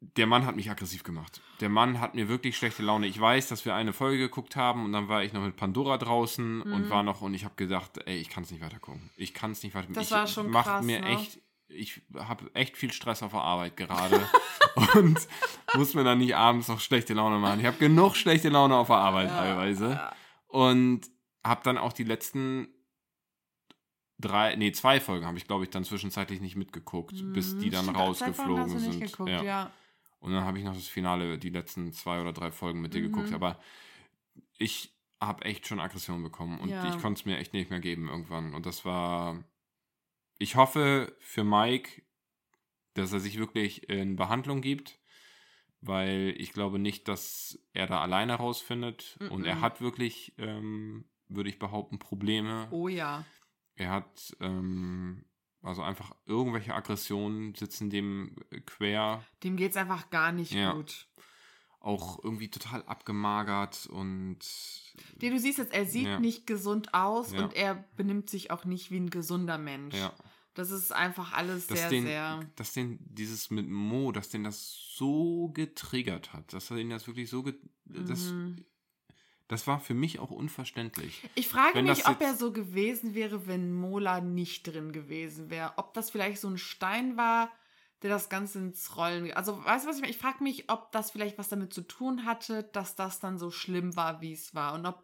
der 0.00 0.26
Mann 0.26 0.46
hat 0.46 0.56
mich 0.56 0.70
aggressiv 0.70 1.04
gemacht. 1.04 1.42
Der 1.60 1.68
Mann 1.68 2.00
hat 2.00 2.14
mir 2.14 2.28
wirklich 2.30 2.56
schlechte 2.56 2.82
Laune. 2.82 3.06
Ich 3.06 3.20
weiß, 3.20 3.48
dass 3.48 3.66
wir 3.66 3.74
eine 3.74 3.92
Folge 3.92 4.16
geguckt 4.16 4.56
haben 4.56 4.86
und 4.86 4.92
dann 4.92 5.08
war 5.08 5.22
ich 5.22 5.34
noch 5.34 5.42
mit 5.44 5.56
Pandora 5.56 5.98
draußen 5.98 6.60
Mhm. 6.60 6.72
und 6.72 6.88
war 6.88 7.02
noch 7.02 7.20
und 7.20 7.34
ich 7.34 7.44
habe 7.44 7.54
gedacht, 7.56 7.98
ey, 8.06 8.16
ich 8.16 8.30
kann 8.30 8.44
es 8.44 8.50
nicht 8.50 8.62
weiter 8.62 8.78
gucken. 8.78 9.10
Ich 9.18 9.34
kann 9.34 9.50
es 9.50 9.62
nicht 9.62 9.74
weiter 9.74 9.92
Das 9.92 10.06
ich 10.06 10.12
war 10.12 10.26
schon 10.26 10.50
macht 10.50 10.64
krass, 10.66 10.84
mir 10.86 11.00
ne? 11.00 11.08
echt 11.08 11.38
ich 11.74 12.00
habe 12.16 12.50
echt 12.54 12.76
viel 12.76 12.92
Stress 12.92 13.22
auf 13.22 13.32
der 13.32 13.40
Arbeit 13.40 13.76
gerade 13.76 14.20
und 14.94 15.18
muss 15.74 15.94
mir 15.94 16.04
dann 16.04 16.18
nicht 16.18 16.36
abends 16.36 16.68
noch 16.68 16.80
schlechte 16.80 17.14
Laune 17.14 17.38
machen. 17.38 17.60
Ich 17.60 17.66
habe 17.66 17.78
genug 17.78 18.16
schlechte 18.16 18.48
Laune 18.48 18.76
auf 18.76 18.86
der 18.88 18.96
Arbeit 18.96 19.28
teilweise 19.30 19.90
Ja. 19.92 20.12
und 20.48 21.02
habe 21.44 21.60
dann 21.64 21.78
auch 21.78 21.92
die 21.92 22.04
letzten 22.04 22.68
drei, 24.18 24.54
nee, 24.56 24.72
zwei 24.72 25.00
Folgen 25.00 25.26
habe 25.26 25.38
ich, 25.38 25.46
glaube 25.46 25.64
ich, 25.64 25.70
dann 25.70 25.84
zwischenzeitlich 25.84 26.40
nicht 26.40 26.56
mitgeguckt, 26.56 27.14
bis 27.32 27.58
die 27.58 27.70
dann 27.70 27.86
Mhm. 27.86 27.96
Rausgeflogen 27.96 28.78
sind. 28.78 29.00
Geguckt, 29.00 29.30
ja. 29.30 29.42
ja. 29.42 29.70
Und 30.20 30.32
dann 30.32 30.44
habe 30.44 30.58
ich 30.58 30.64
noch 30.64 30.74
das 30.74 30.86
Finale, 30.86 31.38
die 31.38 31.48
letzten 31.50 31.92
zwei 31.92 32.20
oder 32.20 32.32
drei 32.32 32.52
Folgen 32.52 32.80
mit 32.80 32.94
dir 32.94 33.00
Mhm. 33.02 33.12
geguckt. 33.12 33.32
Aber 33.32 33.58
ich 34.58 34.92
habe 35.20 35.44
echt 35.44 35.66
schon 35.66 35.80
Aggression 35.80 36.22
bekommen 36.22 36.60
und 36.60 36.68
ich 36.70 37.00
konnte 37.02 37.20
es 37.20 37.24
mir 37.26 37.38
echt 37.38 37.52
nicht 37.52 37.70
mehr 37.70 37.80
geben 37.80 38.08
irgendwann. 38.08 38.54
Und 38.54 38.66
das 38.66 38.84
war. 38.84 39.42
Ich 40.38 40.56
hoffe 40.56 41.16
für 41.20 41.44
Mike, 41.44 42.02
dass 42.94 43.12
er 43.12 43.20
sich 43.20 43.38
wirklich 43.38 43.88
in 43.88 44.16
Behandlung 44.16 44.60
gibt, 44.60 44.98
weil 45.80 46.34
ich 46.36 46.52
glaube 46.52 46.78
nicht, 46.78 47.08
dass 47.08 47.58
er 47.72 47.86
da 47.86 48.00
alleine 48.00 48.34
rausfindet. 48.34 49.18
Und 49.30 49.44
er 49.44 49.60
hat 49.60 49.80
wirklich, 49.80 50.34
ähm, 50.38 51.04
würde 51.28 51.48
ich 51.50 51.58
behaupten, 51.58 51.98
Probleme. 51.98 52.68
Oh 52.70 52.88
ja. 52.88 53.24
Er 53.74 53.90
hat 53.90 54.36
ähm, 54.40 55.24
also 55.62 55.82
einfach 55.82 56.14
irgendwelche 56.26 56.74
Aggressionen 56.74 57.54
sitzen 57.54 57.88
dem 57.88 58.36
äh, 58.50 58.60
quer 58.60 59.24
Dem 59.42 59.56
geht's 59.56 59.76
einfach 59.76 60.10
gar 60.10 60.32
nicht 60.32 60.52
Ja. 60.52 60.72
gut. 60.72 61.08
Auch 61.84 62.22
irgendwie 62.22 62.48
total 62.48 62.82
abgemagert 62.84 63.86
und 63.86 64.38
Nee, 65.20 65.30
du 65.30 65.38
siehst 65.38 65.58
jetzt, 65.58 65.72
er 65.72 65.86
sieht 65.86 66.06
Ja. 66.06 66.20
nicht 66.20 66.46
gesund 66.46 66.94
aus 66.94 67.32
Ja. 67.32 67.44
und 67.44 67.54
er 67.54 67.84
benimmt 67.96 68.30
sich 68.30 68.50
auch 68.50 68.64
nicht 68.64 68.90
wie 68.90 68.98
ein 69.00 69.10
gesunder 69.10 69.58
Mensch. 69.58 69.94
ja, 69.94 70.12
Das 70.54 70.70
ist 70.70 70.92
einfach 70.92 71.32
alles 71.32 71.66
dass 71.66 71.78
sehr, 71.78 71.88
den, 71.88 72.04
sehr. 72.04 72.40
dass 72.56 72.72
den 72.72 72.98
dieses 73.00 73.50
mit 73.50 73.68
Mo, 73.68 74.12
dass 74.12 74.28
den 74.28 74.44
das 74.44 74.76
so 74.94 75.48
getriggert 75.54 76.32
hat, 76.32 76.52
dass 76.52 76.70
er 76.70 76.76
ihn 76.76 76.90
das 76.90 77.06
wirklich 77.06 77.30
so, 77.30 77.42
ge 77.42 77.54
das, 77.84 78.20
Mhm. 78.30 78.64
das 79.48 79.66
war 79.66 79.80
für 79.80 79.94
mich 79.94 80.18
auch 80.18 80.30
unverständlich. 80.30 81.22
Ich 81.34 81.48
frage 81.48 81.76
Wenn 81.76 81.86
mich, 81.86 82.02
das 82.02 82.06
ob 82.06 82.20
er 82.20 82.34
so 82.34 82.52
gewesen 82.52 83.14
wäre, 83.14 83.46
wenn 83.46 83.72
Mola 83.72 84.20
nicht 84.20 84.66
drin 84.66 84.92
gewesen 84.92 85.50
wäre. 85.50 85.72
Ob 85.78 85.94
das 85.94 86.10
vielleicht 86.10 86.40
so 86.40 86.48
ein 86.48 86.58
Stein 86.58 87.16
war, 87.16 87.50
der 88.02 88.10
das 88.10 88.28
Ganze 88.28 88.58
ins 88.58 88.96
Rollen. 88.96 89.32
Also, 89.32 89.64
weißt 89.64 89.84
du, 89.84 89.88
was 89.88 89.96
ich 89.96 90.02
meine? 90.02 90.10
Ich 90.12 90.18
frage 90.18 90.42
mich, 90.42 90.70
ob 90.70 90.90
das 90.92 91.10
vielleicht 91.10 91.38
was 91.38 91.48
damit 91.48 91.72
zu 91.72 91.82
tun 91.82 92.24
hatte, 92.24 92.64
dass 92.72 92.94
das 92.96 93.20
dann 93.20 93.38
so 93.38 93.50
schlimm 93.50 93.94
war, 93.96 94.20
wie 94.20 94.32
es 94.32 94.54
war. 94.54 94.74
Und 94.74 94.86
ob. 94.86 95.02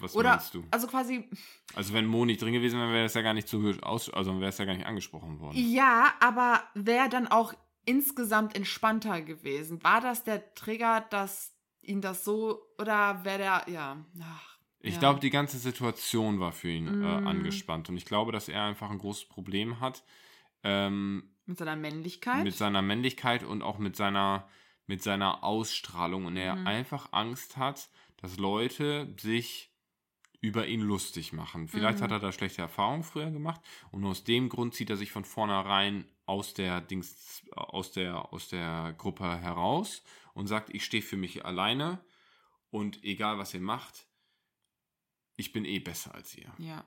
Was 0.00 0.14
Oder. 0.14 0.30
meinst 0.30 0.54
du? 0.54 0.64
Also 0.70 0.86
quasi. 0.86 1.28
Also 1.74 1.92
wenn 1.92 2.06
Mo 2.06 2.24
nicht 2.24 2.40
drin 2.40 2.52
gewesen 2.52 2.78
wäre, 2.78 2.92
wäre 2.92 3.06
es 3.06 3.14
ja 3.14 3.22
gar 3.22 3.34
nicht 3.34 3.48
so 3.48 3.60
aus, 3.82 4.08
also 4.10 4.38
wäre 4.38 4.50
es 4.50 4.58
ja 4.58 4.64
gar 4.64 4.74
nicht 4.74 4.86
angesprochen 4.86 5.40
worden. 5.40 5.56
Ja, 5.58 6.12
aber 6.20 6.62
wäre 6.74 7.08
dann 7.08 7.26
auch 7.26 7.52
insgesamt 7.84 8.54
entspannter 8.54 9.22
gewesen. 9.22 9.82
War 9.82 10.00
das 10.00 10.22
der 10.22 10.54
Trigger, 10.54 11.00
dass 11.10 11.52
ihn 11.82 12.00
das 12.00 12.24
so. 12.24 12.62
Oder 12.78 13.24
wäre 13.24 13.38
der. 13.38 13.64
Ja. 13.66 13.96
Ach, 14.22 14.58
Ich 14.80 14.94
ja. 14.94 15.00
glaube, 15.00 15.18
die 15.18 15.30
ganze 15.30 15.58
Situation 15.58 16.38
war 16.38 16.52
für 16.52 16.68
ihn 16.68 16.86
äh, 16.86 17.20
Mm. 17.20 17.26
angespannt 17.26 17.88
und 17.88 17.96
ich 17.96 18.04
glaube, 18.04 18.30
dass 18.30 18.48
er 18.48 18.62
einfach 18.62 18.90
ein 18.90 18.98
großes 18.98 19.24
Problem 19.24 19.80
hat. 19.80 20.04
Ähm, 20.62 21.30
Mit 21.48 21.58
seiner 21.58 21.76
Männlichkeit. 21.76 22.44
mit 22.44 22.54
seiner 22.54 22.82
Männlichkeit 22.82 23.42
und 23.42 23.62
auch 23.62 23.78
mit 23.78 23.96
seiner, 23.96 24.48
mit 24.86 25.02
seiner 25.02 25.42
Ausstrahlung 25.42 26.26
und 26.26 26.36
er 26.36 26.54
Mhm. 26.56 26.66
einfach 26.66 27.12
Angst 27.12 27.56
hat, 27.56 27.88
dass 28.18 28.36
Leute 28.36 29.12
sich 29.18 29.72
über 30.40 30.66
ihn 30.68 30.82
lustig 30.82 31.32
machen. 31.32 31.66
Vielleicht 31.66 31.98
Mhm. 31.98 32.02
hat 32.04 32.10
er 32.12 32.18
da 32.20 32.30
schlechte 32.32 32.62
Erfahrungen 32.62 33.02
früher 33.02 33.30
gemacht 33.30 33.60
und 33.90 34.04
aus 34.04 34.22
dem 34.24 34.48
Grund 34.50 34.74
zieht 34.74 34.90
er 34.90 34.96
sich 34.96 35.10
von 35.10 35.24
vornherein 35.24 36.04
aus 36.26 36.52
der 36.54 36.80
Dings, 36.80 37.42
aus 37.56 37.90
der, 37.92 38.32
aus 38.32 38.48
der 38.48 38.94
Gruppe 38.98 39.24
heraus 39.38 40.04
und 40.34 40.46
sagt, 40.46 40.68
ich 40.72 40.84
stehe 40.84 41.02
für 41.02 41.16
mich 41.16 41.44
alleine 41.44 42.04
und 42.70 43.02
egal 43.02 43.38
was 43.38 43.54
ihr 43.54 43.60
macht, 43.62 44.06
ich 45.36 45.52
bin 45.52 45.64
eh 45.64 45.78
besser 45.78 46.14
als 46.14 46.36
ihr. 46.36 46.52
ja. 46.58 46.84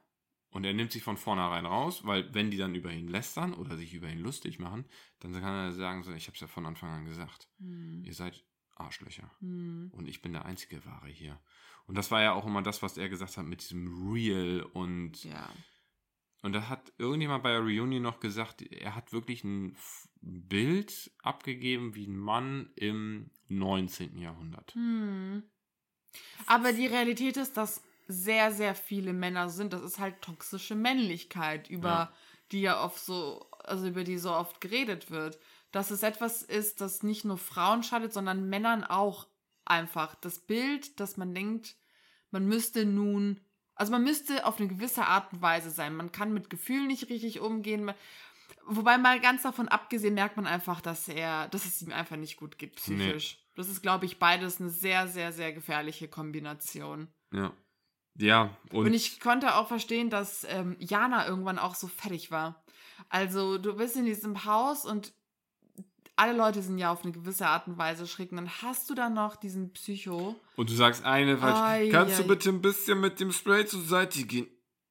Und 0.51 0.65
er 0.65 0.73
nimmt 0.73 0.91
sich 0.91 1.01
von 1.03 1.15
vornherein 1.17 1.65
raus, 1.65 2.05
weil 2.05 2.33
wenn 2.33 2.51
die 2.51 2.57
dann 2.57 2.75
über 2.75 2.91
ihn 2.91 3.07
lästern 3.07 3.53
oder 3.53 3.77
sich 3.77 3.93
über 3.93 4.09
ihn 4.09 4.19
lustig 4.19 4.59
machen, 4.59 4.85
dann 5.19 5.31
kann 5.33 5.43
er 5.43 5.71
sagen, 5.71 6.03
so, 6.03 6.11
ich 6.11 6.27
habe 6.27 6.35
es 6.35 6.41
ja 6.41 6.47
von 6.47 6.65
Anfang 6.65 6.89
an 6.91 7.05
gesagt, 7.05 7.47
Hm. 7.59 8.03
ihr 8.03 8.13
seid 8.13 8.43
Arschlöcher 8.75 9.31
Hm. 9.39 9.91
und 9.93 10.07
ich 10.09 10.21
bin 10.21 10.33
der 10.33 10.45
einzige 10.45 10.83
Wahre 10.85 11.07
hier. 11.07 11.39
Und 11.85 11.95
das 11.97 12.11
war 12.11 12.21
ja 12.21 12.33
auch 12.33 12.45
immer 12.45 12.61
das, 12.61 12.81
was 12.81 12.97
er 12.97 13.07
gesagt 13.09 13.37
hat 13.37 13.45
mit 13.45 13.61
diesem 13.61 14.11
Real 14.11 14.61
und 14.73 15.23
Ja. 15.23 15.49
und 16.41 16.51
da 16.53 16.67
hat 16.67 16.91
irgendjemand 16.97 17.43
bei 17.43 17.51
der 17.51 17.61
Reunion 17.61 18.01
noch 18.01 18.19
gesagt, 18.19 18.61
er 18.61 18.93
hat 18.95 19.13
wirklich 19.13 19.43
ein 19.45 19.77
Bild 20.21 21.11
abgegeben 21.23 21.95
wie 21.95 22.07
ein 22.07 22.17
Mann 22.17 22.71
im 22.75 23.31
19. 23.47 24.17
Jahrhundert. 24.17 24.73
Hm. 24.73 25.43
Aber 26.47 26.73
die 26.73 26.87
Realität 26.87 27.37
ist, 27.37 27.55
dass 27.55 27.81
sehr, 28.11 28.51
sehr 28.51 28.75
viele 28.75 29.13
Männer 29.13 29.49
sind. 29.49 29.73
Das 29.73 29.81
ist 29.81 29.99
halt 29.99 30.21
toxische 30.21 30.75
Männlichkeit, 30.75 31.69
über 31.69 31.87
Ja. 31.89 32.13
die 32.51 32.61
ja 32.61 32.83
oft 32.83 32.99
so, 33.03 33.47
also 33.63 33.87
über 33.87 34.03
die 34.03 34.17
so 34.17 34.33
oft 34.33 34.61
geredet 34.61 35.09
wird. 35.11 35.39
Dass 35.71 35.89
es 35.91 36.03
etwas 36.03 36.41
ist, 36.43 36.81
das 36.81 37.01
nicht 37.01 37.23
nur 37.23 37.37
Frauen 37.37 37.83
schadet, 37.83 38.11
sondern 38.13 38.49
Männern 38.49 38.83
auch 38.83 39.27
einfach. 39.63 40.15
Das 40.15 40.39
Bild, 40.39 40.99
dass 40.99 41.15
man 41.17 41.33
denkt, 41.33 41.75
man 42.29 42.45
müsste 42.45 42.85
nun, 42.85 43.39
also 43.75 43.91
man 43.91 44.03
müsste 44.03 44.45
auf 44.45 44.59
eine 44.59 44.67
gewisse 44.67 45.05
Art 45.05 45.31
und 45.31 45.41
Weise 45.41 45.69
sein. 45.71 45.95
Man 45.95 46.11
kann 46.11 46.33
mit 46.33 46.49
Gefühlen 46.49 46.87
nicht 46.87 47.09
richtig 47.09 47.39
umgehen. 47.39 47.85
Man, 47.85 47.95
wobei 48.65 48.97
mal 48.97 49.19
ganz 49.21 49.43
davon 49.43 49.69
abgesehen 49.69 50.13
merkt 50.13 50.35
man 50.35 50.45
einfach, 50.47 50.81
dass 50.81 51.07
er, 51.07 51.47
dass 51.47 51.65
es 51.65 51.81
ihm 51.81 51.93
einfach 51.93 52.17
nicht 52.17 52.35
gut 52.37 52.57
geht 52.57 52.75
psychisch. 52.75 53.37
Das 53.55 53.69
ist, 53.69 53.81
glaube 53.81 54.05
ich, 54.05 54.19
beides 54.19 54.59
eine 54.59 54.69
sehr, 54.69 55.07
sehr, 55.07 55.31
sehr 55.31 55.53
gefährliche 55.53 56.07
Kombination. 56.07 57.07
Ja. 57.33 57.53
Ja, 58.17 58.55
und, 58.71 58.87
Und, 58.87 58.93
ich 58.93 59.19
konnte 59.19 59.55
auch 59.55 59.67
verstehen, 59.67 60.09
dass 60.09 60.45
ähm, 60.49 60.75
Jana 60.79 61.27
irgendwann 61.27 61.57
auch 61.59 61.75
so 61.75 61.87
fertig 61.87 62.29
war. 62.31 62.63
Also 63.09 63.57
du 63.57 63.75
bist 63.75 63.95
in 63.95 64.05
diesem 64.05 64.45
Haus 64.45 64.85
und 64.85 65.13
alle 66.15 66.33
Leute 66.37 66.61
sind 66.61 66.77
ja 66.77 66.91
auf 66.91 67.03
eine 67.03 67.13
gewisse 67.13 67.47
Art 67.47 67.67
und 67.67 67.77
Weise 67.77 68.05
schräg. 68.05 68.31
Und 68.31 68.37
dann 68.37 68.49
hast 68.61 68.89
du 68.89 68.93
dann 68.95 69.13
noch 69.13 69.35
diesen 69.37 69.73
Psycho. 69.73 70.35
und 70.55 70.69
du 70.69 70.73
sagst 70.75 71.03
eine 71.03 71.37
falsch. 71.37 71.57
Ai, 71.57 71.89
Kannst 71.89 72.19
du 72.19 72.23
ai. 72.23 72.27
bitte 72.27 72.49
ein 72.49 72.61
bisschen 72.61 72.99
mit 72.99 73.19
dem 73.19 73.31
Spray 73.31 73.65
zur 73.65 73.81
Seite 73.81 74.23
gehen? 74.23 74.47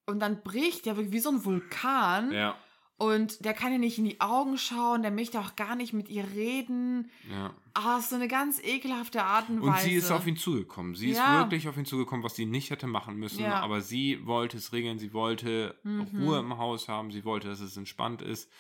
Und 0.07 0.19
dann 0.21 0.43
bricht 0.43 0.87
der 0.87 0.97
wirklich 0.97 1.13
wie 1.13 1.21
so 1.21 1.31
ein 1.31 1.45
Vulkan. 1.45 2.33
Ja, 2.33 2.57
Und 3.01 3.47
der 3.47 3.55
kann 3.55 3.73
ihr 3.73 3.79
nicht 3.79 3.97
in 3.97 4.05
die 4.05 4.21
Augen 4.21 4.59
schauen, 4.59 5.01
der 5.01 5.11
möchte 5.11 5.41
auch 5.41 5.57
gar 5.57 5.75
nicht 5.75 5.95
mit 5.95 6.11
ihr 6.11 6.25
reden. 6.35 7.11
ja. 7.31 7.55
Ah, 7.73 7.97
ist 7.99 8.11
so 8.11 8.17
eine 8.17 8.29
ganz 8.29 8.61
ekelhafte 8.63 9.23
Art 9.23 9.49
und, 9.49 9.61
Und 9.61 9.71
Weise. 9.73 9.87
sie 9.89 9.95
ist 9.95 10.11
auf 10.11 10.27
ihn 10.27 10.37
zugekommen. 10.37 10.95
Sie 10.97 11.11
ist 11.11 11.17
Ja. 11.19 11.39
wirklich 11.39 11.67
auf 11.69 11.79
ihn 11.79 11.87
zugekommen, 11.87 12.23
was 12.25 12.35
sie 12.35 12.45
nicht 12.45 12.69
hätte 12.71 12.87
machen 12.87 13.17
müssen. 13.17 13.41
Ja. 13.43 13.61
Aber 13.61 13.81
sie 13.81 14.27
wollte 14.27 14.59
es 14.59 14.73
regeln, 14.75 14.99
sie 14.99 15.15
wollte 15.15 15.79
Mhm. 15.85 16.09
Ruhe 16.23 16.41
im 16.41 16.59
Haus 16.59 16.89
haben, 16.89 17.11
sie 17.11 17.25
wollte, 17.25 17.49
dass 17.49 17.61
es 17.61 17.77
entspannt 17.79 18.21
ist. 18.23 18.51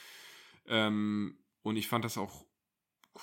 Ähm, 0.66 1.36
und 1.62 1.76
ich 1.76 1.88
fand 1.88 2.04
das 2.04 2.16
auch 2.16 2.46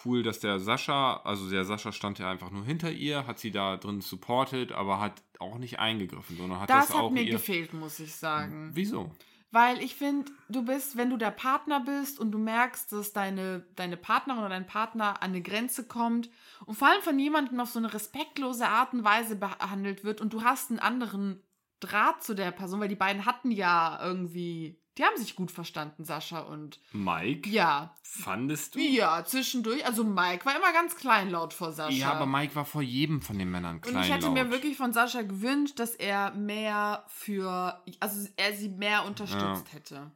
cool, 0.05 0.21
dass 0.21 0.39
der 0.39 0.59
Sascha, 0.59 1.17
also 1.23 1.49
der 1.49 1.63
Sascha 1.65 1.91
stand 1.91 2.19
ja 2.19 2.29
einfach 2.29 2.51
nur 2.51 2.65
hinter 2.65 2.91
ihr, 2.91 3.25
hat 3.25 3.39
sie 3.39 3.51
da 3.51 3.77
drin 3.77 4.01
supportet, 4.01 4.71
aber 4.73 4.99
hat 4.99 5.23
auch 5.39 5.57
nicht 5.57 5.79
eingegriffen, 5.79 6.37
sondern 6.37 6.59
hat 6.59 6.69
das, 6.69 6.87
das 6.89 6.95
hat 6.97 7.03
auch 7.03 7.09
mir 7.11 7.25
gefehlt, 7.25 7.73
muss 7.73 7.99
ich 7.99 8.13
sagen. 8.13 8.69
Wieso? 8.73 9.09
Weil 9.51 9.81
ich 9.81 9.95
finde, 9.95 10.31
du 10.49 10.65
bist, 10.65 10.97
wenn 10.97 11.09
du 11.09 11.15
der 11.15 11.31
Partner 11.31 11.79
bist 11.79 12.19
und 12.19 12.31
du 12.31 12.37
merkst, 12.37 12.91
dass 12.91 13.13
deine, 13.13 13.65
deine 13.75 13.95
Partnerin 13.95 14.39
oder 14.39 14.49
dein 14.49 14.67
Partner 14.67 15.21
an 15.21 15.29
eine 15.29 15.41
Grenze 15.41 15.87
kommt 15.87 16.29
und 16.65 16.75
vor 16.75 16.89
allem 16.89 17.01
von 17.01 17.17
jemandem 17.17 17.59
auf 17.61 17.69
so 17.69 17.79
eine 17.79 17.93
respektlose 17.93 18.67
Art 18.67 18.93
und 18.93 19.05
Weise 19.05 19.37
behandelt 19.37 20.03
wird 20.03 20.19
und 20.19 20.33
du 20.33 20.43
hast 20.43 20.69
einen 20.69 20.79
anderen 20.79 21.41
Draht 21.79 22.23
zu 22.23 22.33
der 22.33 22.51
Person, 22.51 22.79
weil 22.79 22.89
die 22.89 22.95
beiden 22.95 23.25
hatten 23.25 23.51
ja 23.51 23.99
irgendwie, 24.03 24.81
die 24.97 25.03
haben 25.03 25.17
sich 25.17 25.35
gut 25.35 25.51
verstanden, 25.51 26.03
Sascha 26.05 26.39
und 26.39 26.79
Mike? 26.91 27.49
ja, 27.49 27.95
Fandest 28.03 28.75
du? 28.75 28.79
ja, 28.79 29.23
zwischendurch. 29.25 29.85
Also 29.85 30.03
Mike 30.03 30.45
war 30.45 30.55
immer 30.55 30.73
ganz 30.73 30.95
kleinlaut 30.95 31.53
vor 31.53 31.71
Sascha. 31.71 31.97
Ja, 31.97 32.11
aber 32.13 32.25
Mike 32.25 32.55
war 32.55 32.65
vor 32.65 32.81
jedem 32.81 33.21
von 33.21 33.37
den 33.37 33.49
Männern 33.51 33.81
klein. 33.81 33.95
Und 33.95 34.01
ich 34.03 34.11
hätte 34.11 34.29
mir 34.29 34.49
wirklich 34.51 34.77
von 34.77 34.93
Sascha 34.93 35.21
gewünscht, 35.21 35.79
dass 35.79 35.95
er 35.95 36.31
mehr 36.33 37.05
für, 37.07 37.81
also 37.99 38.27
er 38.37 38.53
sie 38.53 38.69
mehr 38.69 39.05
unterstützt 39.05 39.71
hätte. 39.73 40.11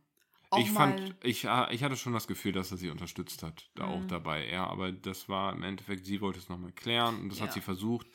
Auch 0.50 0.60
ich 0.60 0.70
fand, 0.70 1.16
ich, 1.24 1.48
ah, 1.48 1.70
ich 1.72 1.82
hatte 1.84 1.96
schon 1.96 2.12
das 2.12 2.28
Gefühl, 2.28 2.52
dass 2.52 2.72
er 2.72 2.78
sie 2.78 2.90
unterstützt 2.90 3.42
hat, 3.42 3.70
da 3.76 3.86
auch 3.86 4.02
Mhm. 4.02 4.08
dabei. 4.10 4.50
Ja, 4.50 4.68
aber 4.68 4.92
das 4.92 5.30
war 5.30 5.54
im 5.54 5.64
Endeffekt, 5.64 6.06
sie 6.06 6.20
wollte 6.20 6.40
es 6.40 6.50
nochmal 6.50 6.74
klären 6.74 7.22
und 7.22 7.30
das 7.30 7.40
Ja. 7.40 7.46
hat 7.46 7.54
sie 7.54 7.62
versucht. 7.62 8.08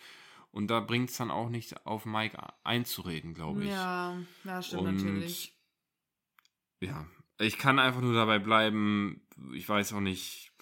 Und 0.53 0.69
da 0.69 0.81
bringt 0.81 1.11
es 1.11 1.17
dann 1.17 1.31
auch 1.31 1.49
nicht 1.49 1.87
auf 1.87 2.05
Mike 2.05 2.37
einzureden, 2.62 3.33
glaube 3.35 3.64
ich. 3.64 3.71
Ja, 3.71 4.17
ja, 4.45 4.62
stimmt 4.62 4.83
Und 4.83 4.95
natürlich. 4.97 5.56
Ja, 6.81 7.07
ich 7.39 7.59
kann 7.59 7.79
einfach 7.79 8.01
nur 8.01 8.14
dabei 8.14 8.39
bleiben. 8.39 9.27
Ich 9.55 9.68
weiß 9.68 9.93
auch 9.93 10.01
nicht, 10.01 10.53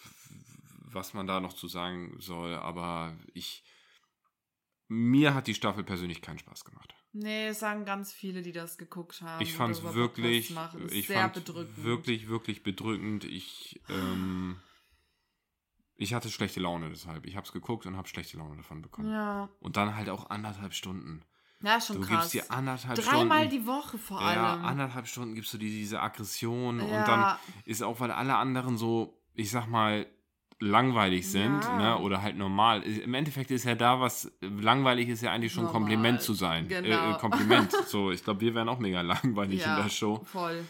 was 0.80 1.14
man 1.14 1.26
da 1.26 1.40
noch 1.40 1.52
zu 1.52 1.68
sagen 1.68 2.16
soll, 2.18 2.54
aber 2.54 3.16
ich. 3.32 3.64
Mir 4.86 5.34
hat 5.34 5.46
die 5.46 5.54
Staffel 5.54 5.82
persönlich 5.82 6.20
keinen 6.20 6.38
Spaß 6.38 6.64
gemacht. 6.64 6.94
Nee, 7.12 7.46
es 7.46 7.60
sagen 7.60 7.84
ganz 7.84 8.12
viele, 8.12 8.42
die 8.42 8.52
das 8.52 8.76
geguckt 8.76 9.22
haben. 9.22 9.40
Ich 9.42 9.54
fand 9.54 9.74
es 9.74 9.82
wirklich, 9.94 10.54
ich 10.90 11.06
sehr 11.06 11.20
fand 11.20 11.34
bedrückend. 11.34 11.84
wirklich, 11.84 12.28
wirklich 12.28 12.62
bedrückend. 12.64 13.24
Ich, 13.24 13.80
ähm, 13.88 14.60
ich 15.94 16.12
hatte 16.12 16.28
schlechte 16.28 16.58
Laune 16.60 16.90
deshalb. 16.90 17.24
Ich 17.26 17.36
habe 17.36 17.46
es 17.46 17.52
geguckt 17.52 17.86
und 17.86 17.96
habe 17.96 18.08
schlechte 18.08 18.36
Laune 18.36 18.56
davon 18.56 18.82
bekommen. 18.82 19.10
Ja, 19.10 19.48
Und 19.60 19.76
dann 19.76 19.94
halt 19.94 20.10
auch 20.10 20.28
anderthalb 20.28 20.74
Stunden. 20.74 21.24
Ja 21.64 21.80
schon 21.80 22.00
du 22.00 22.06
krass. 22.06 22.32
gibst 22.32 22.48
dir 22.48 22.54
anderthalb 22.54 22.98
Dreimal 22.98 23.46
Stunden. 23.46 23.50
die 23.62 23.66
Woche 23.66 23.98
vor 23.98 24.20
ja, 24.20 24.52
allem. 24.54 24.64
anderthalb 24.64 25.06
Stunden 25.06 25.34
gibst 25.34 25.52
du 25.54 25.58
dir 25.58 25.68
diese 25.70 26.00
Aggression 26.00 26.80
und 26.80 26.88
Ja. 26.90 27.04
dann 27.04 27.36
ist 27.64 27.82
auch, 27.82 28.00
weil 28.00 28.10
alle 28.10 28.36
anderen 28.36 28.76
so, 28.76 29.20
ich 29.34 29.50
sag 29.50 29.66
mal, 29.68 30.06
langweilig 30.60 31.28
sind, 31.28 31.60
Ja. 31.64 31.76
ne, 31.76 31.98
oder 31.98 32.22
halt 32.22 32.36
normal. 32.36 32.82
Im 32.84 33.12
Endeffekt 33.14 33.50
ist 33.50 33.64
ja 33.64 33.74
da 33.74 34.00
was, 34.00 34.30
langweilig 34.40 35.08
ist 35.08 35.22
ja 35.22 35.32
eigentlich 35.32 35.52
schon 35.52 35.64
Normal. 35.64 35.80
Kompliment 35.80 36.22
zu 36.22 36.32
sein. 36.34 36.68
Genau. 36.68 37.10
Äh, 37.10 37.10
äh, 37.12 37.18
Kompliment. 37.18 37.72
so, 37.88 38.10
ich 38.12 38.22
glaube, 38.24 38.40
wir 38.40 38.54
wären 38.54 38.68
auch 38.68 38.78
mega 38.78 39.00
langweilig 39.00 39.60
ja, 39.62 39.76
in 39.76 39.82
der 39.82 39.90
Show. 39.90 40.22
voll. 40.24 40.64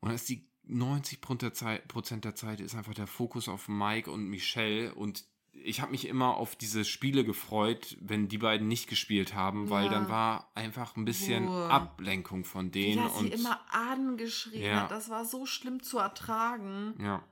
Und 0.00 0.12
das 0.12 0.20
ist 0.22 0.28
die 0.28 0.46
90 0.68 1.20
Prozent 1.20 1.42
der 1.42 1.54
Zeit- 1.54 1.88
Prozent 1.88 2.24
der 2.24 2.34
Zeit 2.34 2.60
ist 2.60 2.74
einfach 2.74 2.94
der 2.94 3.06
Fokus 3.06 3.48
auf 3.48 3.66
Mike 3.68 4.10
und 4.10 4.28
Michelle 4.28 4.94
und 4.94 5.24
ich 5.64 5.80
habe 5.80 5.90
mich 5.92 6.06
immer 6.06 6.36
auf 6.36 6.56
diese 6.56 6.84
Spiele 6.84 7.24
gefreut, 7.24 7.96
wenn 8.00 8.28
die 8.28 8.38
beiden 8.38 8.68
nicht 8.68 8.88
gespielt 8.88 9.34
haben, 9.34 9.68
weil 9.70 9.86
Ja. 9.86 9.90
dann 9.92 10.08
war 10.08 10.50
einfach 10.54 10.96
ein 10.96 11.04
bisschen 11.04 11.48
Ruhe. 11.48 11.68
Ablenkung 11.70 12.44
von 12.44 12.70
denen 12.70 12.98
er 13.02 13.08
sie 13.10 13.18
und 13.26 13.34
immer 13.34 13.60
angeschrien 13.72 14.62
Ja. 14.62 14.82
hat. 14.82 14.90
Das 14.90 15.08
war 15.10 15.24
so 15.24 15.46
schlimm 15.46 15.82
zu 15.82 15.98
ertragen. 15.98 16.94
ja, 17.00 17.22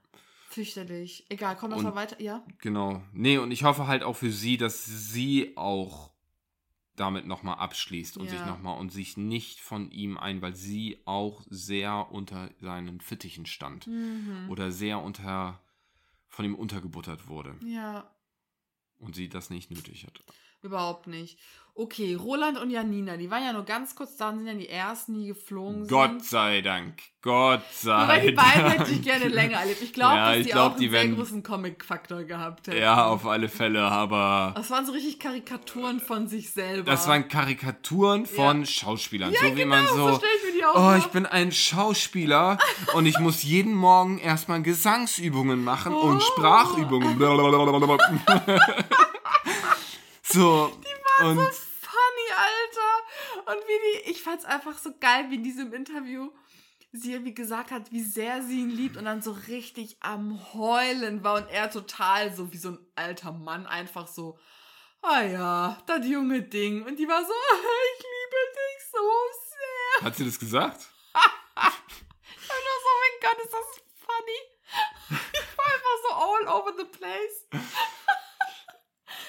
Fürchterlich. 0.49 1.27
Egal, 1.31 1.57
komm, 1.57 1.73
Und- 1.73 1.83
mal 1.83 1.97
weiter. 1.97 2.21
Ja? 2.23 2.45
genau. 2.59 3.03
Nee, 3.13 3.39
und 3.39 3.51
ich 3.51 3.65
hoffe 3.65 3.89
halt 3.89 4.05
auch 4.05 4.15
für 4.15 4.31
sie, 4.31 4.57
dass 4.57 4.85
sie 4.85 5.53
auch 5.57 6.13
damit 6.95 7.27
nochmal 7.27 7.57
abschließt 7.59 8.17
und 8.19 8.27
Ja. 8.27 8.31
sich 8.33 8.47
nochmal 8.47 8.79
und 8.79 8.93
sich 8.93 9.17
nicht 9.17 9.61
von 9.61 9.91
ihm 9.91 10.17
ein, 10.17 10.43
weil 10.43 10.55
sie 10.55 11.01
auch 11.07 11.43
sehr 11.51 12.07
unter 12.13 12.51
seinen 12.61 13.01
Fittichen 13.01 13.47
stand 13.47 13.89
Mhm. 13.89 14.47
oder 14.49 14.71
sehr 14.71 15.01
unter 15.03 15.61
von 16.29 16.45
ihm 16.45 16.55
untergebuttert 16.55 17.27
wurde 17.27 17.57
Ja, 17.65 18.09
und 18.99 19.15
sie 19.15 19.29
das 19.29 19.51
nicht 19.51 19.71
nötig 19.71 20.07
hat. 20.07 20.21
überhaupt 20.63 21.07
nicht. 21.07 21.39
Okay, 21.77 22.15
Roland 22.15 22.57
und 22.57 22.71
Janina, 22.71 23.17
die 23.17 23.29
waren 23.33 23.43
ja 23.45 23.53
nur 23.53 23.65
ganz 23.65 23.97
kurz 23.97 24.17
da 24.17 24.29
und 24.31 24.39
sind 24.39 24.47
ja 24.47 24.55
die 24.55 24.69
ersten, 24.69 25.13
die 25.21 25.27
geflogen 25.27 25.89
Gott 25.89 26.11
sind. 26.11 26.25
sei 26.25 26.61
Dank. 26.61 27.03
Gott 27.21 27.65
sei 27.73 27.93
Aber 27.93 28.19
die 28.21 28.33
Dank. 28.33 28.49
beiden 28.55 28.71
hätte 28.71 28.91
ich 28.93 29.03
gerne 29.03 29.27
länger 29.27 29.59
erlebt. 29.59 29.83
Ich 29.83 29.93
glaube, 29.93 30.15
Ja, 30.17 30.29
dass 30.29 30.37
ich 30.39 30.45
die 30.47 30.53
glaub, 30.53 30.73
auch 30.73 30.77
die 30.77 30.85
einen 30.85 30.93
sehr 30.93 31.01
werden- 31.03 31.17
großen 31.17 31.43
Comic-Faktor 31.43 32.23
gehabt 32.25 32.69
hätten. 32.69 32.79
Ja, 32.81 33.07
auf 33.09 33.27
alle 33.27 33.49
Fälle, 33.49 33.83
aber 33.83 34.53
Das 34.55 34.71
waren 34.71 34.87
so 34.87 34.93
richtig 34.93 35.19
Karikaturen 35.19 35.99
von 35.99 36.29
sich 36.29 36.51
selber. 36.53 36.93
das 36.93 37.09
waren 37.09 37.27
Karikaturen 37.29 38.25
von 38.27 38.61
Ja. 38.61 38.67
Schauspielern. 38.67 39.35
so 39.35 39.57
wie 39.57 39.65
man 39.65 39.85
so 39.89 40.13
so. 40.13 40.21
Ich 40.67 40.73
die 40.73 40.79
auch 40.79 40.93
Oh, 40.93 40.97
ich 40.97 41.07
bin 41.09 41.27
ein 41.27 41.53
Schauspieler 41.53 42.59
und 42.95 43.07
ich 43.07 43.19
muss 43.19 43.43
jeden 43.43 43.75
Morgen 43.75 44.19
erstmal 44.19 44.63
Gesangsübungen 44.63 45.63
machen 45.65 45.95
Oh. 45.95 46.01
und 46.03 46.23
Sprachübungen. 46.23 47.19
so. 50.23 50.73
und 51.21 51.39
funny, 51.39 52.29
Alter. 52.37 53.53
Und 53.53 53.61
wie 53.67 54.03
die, 54.05 54.11
ich 54.11 54.23
fand's 54.23 54.45
einfach 54.45 54.79
so 54.79 54.91
geil, 54.99 55.27
wie 55.31 55.37
in 55.37 55.45
diesem 55.45 55.73
Interview 55.73 56.31
sie 56.93 57.13
irgendwie 57.13 57.35
gesagt 57.35 57.73
hat, 57.73 57.91
wie 57.91 58.03
sehr 58.03 58.43
sie 58.43 58.61
ihn 58.61 58.71
liebt 58.71 58.97
und 58.97 59.05
dann 59.05 59.21
so 59.21 59.33
richtig 59.49 59.97
am 60.01 60.41
Heulen 60.55 61.25
war 61.25 61.35
und 61.35 61.49
er 61.51 61.69
total 61.71 62.33
so 62.33 62.53
wie 62.53 62.57
so 62.57 62.69
ein 62.71 62.79
alter 62.95 63.33
Mann 63.33 63.67
einfach 63.67 64.07
so, 64.07 64.39
ah 65.03 65.23
ja, 65.23 65.77
das 65.87 66.07
junge 66.07 66.43
Ding. 66.43 66.85
Und 66.87 66.97
die 66.99 67.09
war 67.09 67.21
so, 67.21 67.33
ich 67.33 67.99
liebe 67.99 68.41
dich 68.55 68.91
so 68.93 68.99
sehr. 69.51 69.84
Hat 70.03 70.17
sie 70.17 70.25
das 70.25 70.39
gesagt? 70.39 70.81
Und 71.57 71.63
nur 72.49 72.79
so, 72.85 72.91
mein 73.03 73.21
Gott, 73.23 73.45
ist 73.45 73.53
das 73.53 73.83
funny. 74.01 74.41
Ich 75.33 75.59
war 75.59 75.67
einfach 75.67 75.99
so 76.09 76.15
all 76.15 76.61
over 76.61 76.73
the 76.77 76.85
place. 76.99 77.47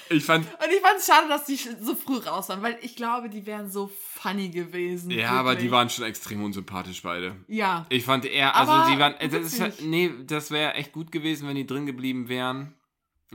Ich 0.08 0.24
fand 0.24 0.46
Und 0.46 0.70
ich 0.72 0.80
fand 0.80 0.98
es 0.98 1.06
schade, 1.06 1.28
dass 1.28 1.44
die 1.46 1.56
so 1.56 1.94
früh 1.96 2.18
raus 2.18 2.48
waren, 2.48 2.62
weil 2.62 2.78
ich 2.82 2.94
glaube, 2.94 3.28
die 3.28 3.44
wären 3.44 3.70
so 3.70 3.90
funny 4.14 4.50
gewesen. 4.50 5.10
ja, 5.10 5.30
aber 5.32 5.54
die 5.54 5.62
wirklich. 5.62 5.70
waren 5.72 5.90
schon 5.90 6.04
extrem 6.04 6.44
unsympathisch 6.44 7.02
beide. 7.02 7.34
Ja. 7.48 7.86
Ich 7.88 8.04
fand 8.04 8.24
eher, 8.24 8.54
also 8.54 8.72
Aber 8.72 8.90
die 8.92 8.98
waren, 9.00 9.14
das 9.18 9.52
ist, 9.52 9.82
nee, 9.82 10.12
das 10.24 10.50
wäre 10.52 10.74
echt 10.74 10.92
gut 10.92 11.10
gewesen, 11.10 11.48
wenn 11.48 11.56
die 11.56 11.66
drin 11.66 11.86
geblieben 11.86 12.28
wären. 12.28 12.74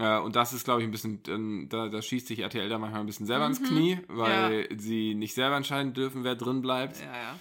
Äh, 0.01 0.19
und 0.19 0.35
das 0.35 0.51
ist, 0.53 0.63
glaube 0.63 0.81
ich, 0.81 0.87
ein 0.87 0.91
bisschen, 0.91 1.21
ähm, 1.27 1.67
da, 1.69 1.87
da 1.89 2.01
schießt 2.01 2.27
sich 2.27 2.39
RTL 2.39 2.67
da 2.69 2.79
manchmal 2.79 3.01
ein 3.01 3.05
bisschen 3.05 3.27
selber 3.27 3.45
ins 3.45 3.59
Mhm. 3.59 3.65
Knie, 3.65 3.97
weil 4.07 4.67
sie 4.77 5.13
nicht 5.13 5.33
selber 5.35 5.57
entscheiden 5.57 5.93
dürfen, 5.93 6.23
wer 6.23 6.35
drin 6.35 6.61
bleibt. 6.61 6.99
Ja, 6.99 7.05
ja. 7.15 7.39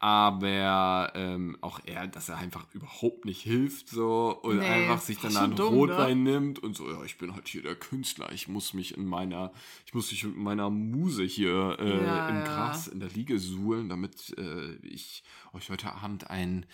Aber 0.00 1.12
ähm, 1.14 1.56
auch 1.62 1.80
er, 1.86 2.06
dass 2.06 2.28
er 2.28 2.36
einfach 2.36 2.66
überhaupt 2.74 3.24
nicht 3.24 3.40
hilft 3.40 3.88
so 3.88 4.38
und 4.42 4.58
Nee, 4.58 4.64
einfach 4.66 5.00
sich 5.00 5.18
dann 5.18 5.34
einen 5.34 5.56
dumm, 5.56 5.72
Rotwein 5.72 6.22
nimmt 6.22 6.58
und 6.58 6.76
so, 6.76 6.90
ja, 6.90 7.02
ich 7.04 7.16
bin 7.16 7.34
halt 7.34 7.48
hier 7.48 7.62
der 7.62 7.74
Künstler, 7.74 8.30
ich 8.32 8.46
muss 8.46 8.74
mich 8.74 8.98
in 8.98 9.06
meiner, 9.06 9.50
ich 9.86 9.94
muss 9.94 10.10
mich 10.10 10.24
mit 10.24 10.36
meiner 10.36 10.68
Muse 10.68 11.22
hier 11.22 11.78
äh, 11.80 12.04
Ja, 12.04 12.28
im 12.28 12.36
ja. 12.36 12.44
Gras 12.44 12.86
in 12.88 13.00
der 13.00 13.08
Liege 13.08 13.38
suhlen, 13.38 13.88
damit 13.88 14.36
äh, 14.36 14.74
ich 14.82 15.22
euch 15.54 15.70
heute 15.70 15.94
Abend 15.94 16.28
ein 16.28 16.66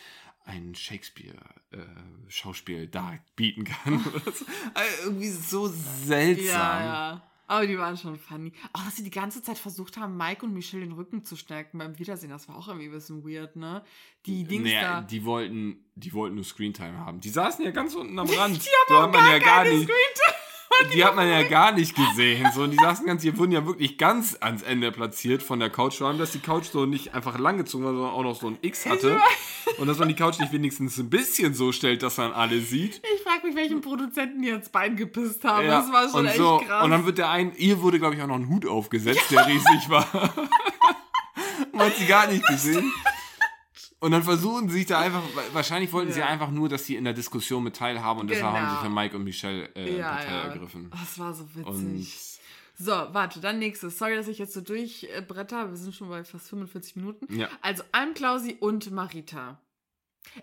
ein 0.51 0.75
Shakespeare-Schauspiel 0.75 2.87
darbieten 2.89 3.65
kann. 3.65 4.05
Oder 4.07 4.33
so. 4.33 4.45
Also 4.75 5.05
irgendwie 5.05 5.31
so 5.31 5.69
seltsam. 6.05 6.47
Ja, 6.47 6.85
ja. 6.85 7.23
Aber 7.47 7.67
die 7.67 7.77
waren 7.79 7.97
schon 7.97 8.17
funny. 8.17 8.53
Auch, 8.73 8.85
dass 8.85 8.95
sie 8.97 9.03
die 9.03 9.11
ganze 9.11 9.43
Zeit 9.43 9.59
versucht 9.59 9.97
haben, 9.97 10.17
Mike 10.17 10.47
und 10.47 10.55
Michelle 10.55 10.85
den 10.85 10.93
Rücken 10.93 11.25
zu 11.25 11.35
stärken 11.35 11.79
beim 11.79 11.99
Wiedersehen, 11.99 12.31
das 12.31 12.49
war 12.49 12.55
auch 12.57 12.69
irgendwie 12.69 12.87
ein 12.87 12.93
bisschen 12.93 13.25
weird, 13.25 13.57
ne? 13.57 13.83
Die 14.27 14.45
Dings 14.45 14.67
Naja, 14.69 15.01
da. 15.01 15.03
die 15.03 15.25
wollten, 15.25 15.85
die 15.97 16.13
wollten 16.13 16.37
nur 16.37 16.45
Screentime 16.45 16.97
haben. 16.99 17.21
Die 17.21 17.31
saßen 17.31 17.65
ja 17.65 17.73
ganz 17.73 17.95
unten 17.97 18.17
am 18.19 18.29
Rand. 18.31 18.65
Die 18.65 18.69
da 18.89 18.95
haben 19.03 19.09
auch 19.09 19.13
man 19.13 19.25
gar 19.25 19.33
ja 19.33 19.39
gar 19.41 19.65
keine 19.65 19.71
nicht. 19.77 19.89
Screentime. 19.89 20.40
Die 20.95 21.05
hat 21.05 21.17
man 21.17 21.29
ja 21.29 21.43
gar 21.43 21.73
nicht 21.73 21.95
gesehen. 21.95 22.47
So, 22.55 22.63
und 22.63 22.71
die 22.71 22.77
saßen 22.77 23.07
ganz, 23.07 23.23
die 23.23 23.37
wurden 23.37 23.53
ja 23.53 23.67
wirklich 23.67 23.99
ganz 23.99 24.37
ans 24.41 24.63
Ende 24.63 24.91
platziert 24.93 25.43
von 25.43 25.61
der 25.61 25.71
Couch. 25.71 25.99
Vor 25.99 26.09
allem, 26.09 26.19
dass 26.19 26.33
die 26.33 26.39
Couch 26.41 26.67
so 26.67 26.87
nicht 26.87 27.15
einfach 27.15 27.39
langgezogen 27.39 27.87
war, 27.87 27.93
sondern 27.93 28.11
auch 28.13 28.23
noch 28.23 28.41
so 28.41 28.49
ein 28.49 28.59
X 28.63 28.87
hatte. 28.87 29.21
Und 29.79 29.87
dass 29.87 29.99
man 29.99 30.09
die 30.09 30.15
Couch 30.15 30.39
nicht 30.39 30.53
wenigstens 30.53 30.99
ein 30.99 31.11
bisschen 31.11 31.55
so 31.55 31.73
stellt, 31.73 32.03
dass 32.03 32.17
man 32.17 32.33
alle 32.33 32.61
sieht. 32.61 33.01
Ich 33.15 33.23
frage 33.23 33.47
mich, 33.47 33.57
welchen 33.57 33.81
Produzenten 33.81 34.43
die 34.43 34.49
ins 34.49 34.69
Bein 34.69 34.97
gepisst 34.97 35.45
haben. 35.45 35.67
Ja, 35.67 35.81
Das 35.81 35.93
war 35.93 36.09
schon 36.09 36.21
und 36.21 36.27
echt 36.27 36.37
so, 36.37 36.59
krass. 36.59 36.85
Und 36.85 36.91
dann 36.91 37.07
wird 37.07 37.19
der 37.19 37.31
ein, 37.31 37.53
ihr 37.57 37.81
wurde, 37.83 37.99
glaube 37.99 38.15
ich, 38.15 38.23
auch 38.23 38.27
noch 38.27 38.37
ein 38.37 38.49
Hut 38.49 38.67
aufgesetzt, 38.67 39.31
der 39.31 39.47
riesig 39.47 39.89
war. 39.89 40.07
Man 41.73 41.87
hat 41.87 41.97
sie 41.97 42.07
gar 42.07 42.27
nicht 42.27 42.47
gesehen. 42.47 42.93
Und 44.01 44.13
dann 44.13 44.23
versuchen 44.23 44.69
sie 44.69 44.79
sich 44.79 44.87
da 44.87 44.99
einfach, 45.01 45.23
wahrscheinlich 45.53 45.93
wollten 45.93 46.11
sie 46.13 46.21
Ja. 46.21 46.27
einfach 46.27 46.51
nur, 46.51 46.69
dass 46.69 46.87
sie 46.87 46.97
in 46.97 47.05
der 47.05 47.13
Diskussion 47.13 47.63
mit 47.63 47.77
teilhaben 47.77 48.21
und 48.21 48.29
deshalb 48.31 48.53
haben 48.55 48.65
sie 48.65 48.71
Genau. 48.71 48.83
für 48.83 48.89
Mike 48.91 49.17
und 49.17 49.25
Michelle 49.25 49.69
äh, 49.75 49.99
ja, 49.99 50.09
Partei 50.11 50.31
ja. 50.31 50.43
ergriffen. 50.45 50.91
Das 50.91 51.19
war 51.19 51.35
so 51.35 51.45
witzig. 51.55 51.67
Und 51.67 52.07
So, 52.79 52.93
warte, 52.93 53.41
dann 53.41 53.59
nächstes. 53.59 53.99
Sorry, 53.99 54.17
dass 54.17 54.27
ich 54.29 54.39
jetzt 54.39 54.55
so 54.55 54.63
durchbretter. 54.63 55.69
Wir 55.69 55.77
sind 55.77 55.95
schon 55.95 56.09
bei 56.09 56.25
fast 56.25 56.49
45 56.49 56.97
Minuten. 56.97 57.39
Ja. 57.39 57.49
Also 57.61 57.83
Alm 57.93 58.15
Klausi 58.15 58.57
und 58.59 58.91
Marita. 58.91 59.61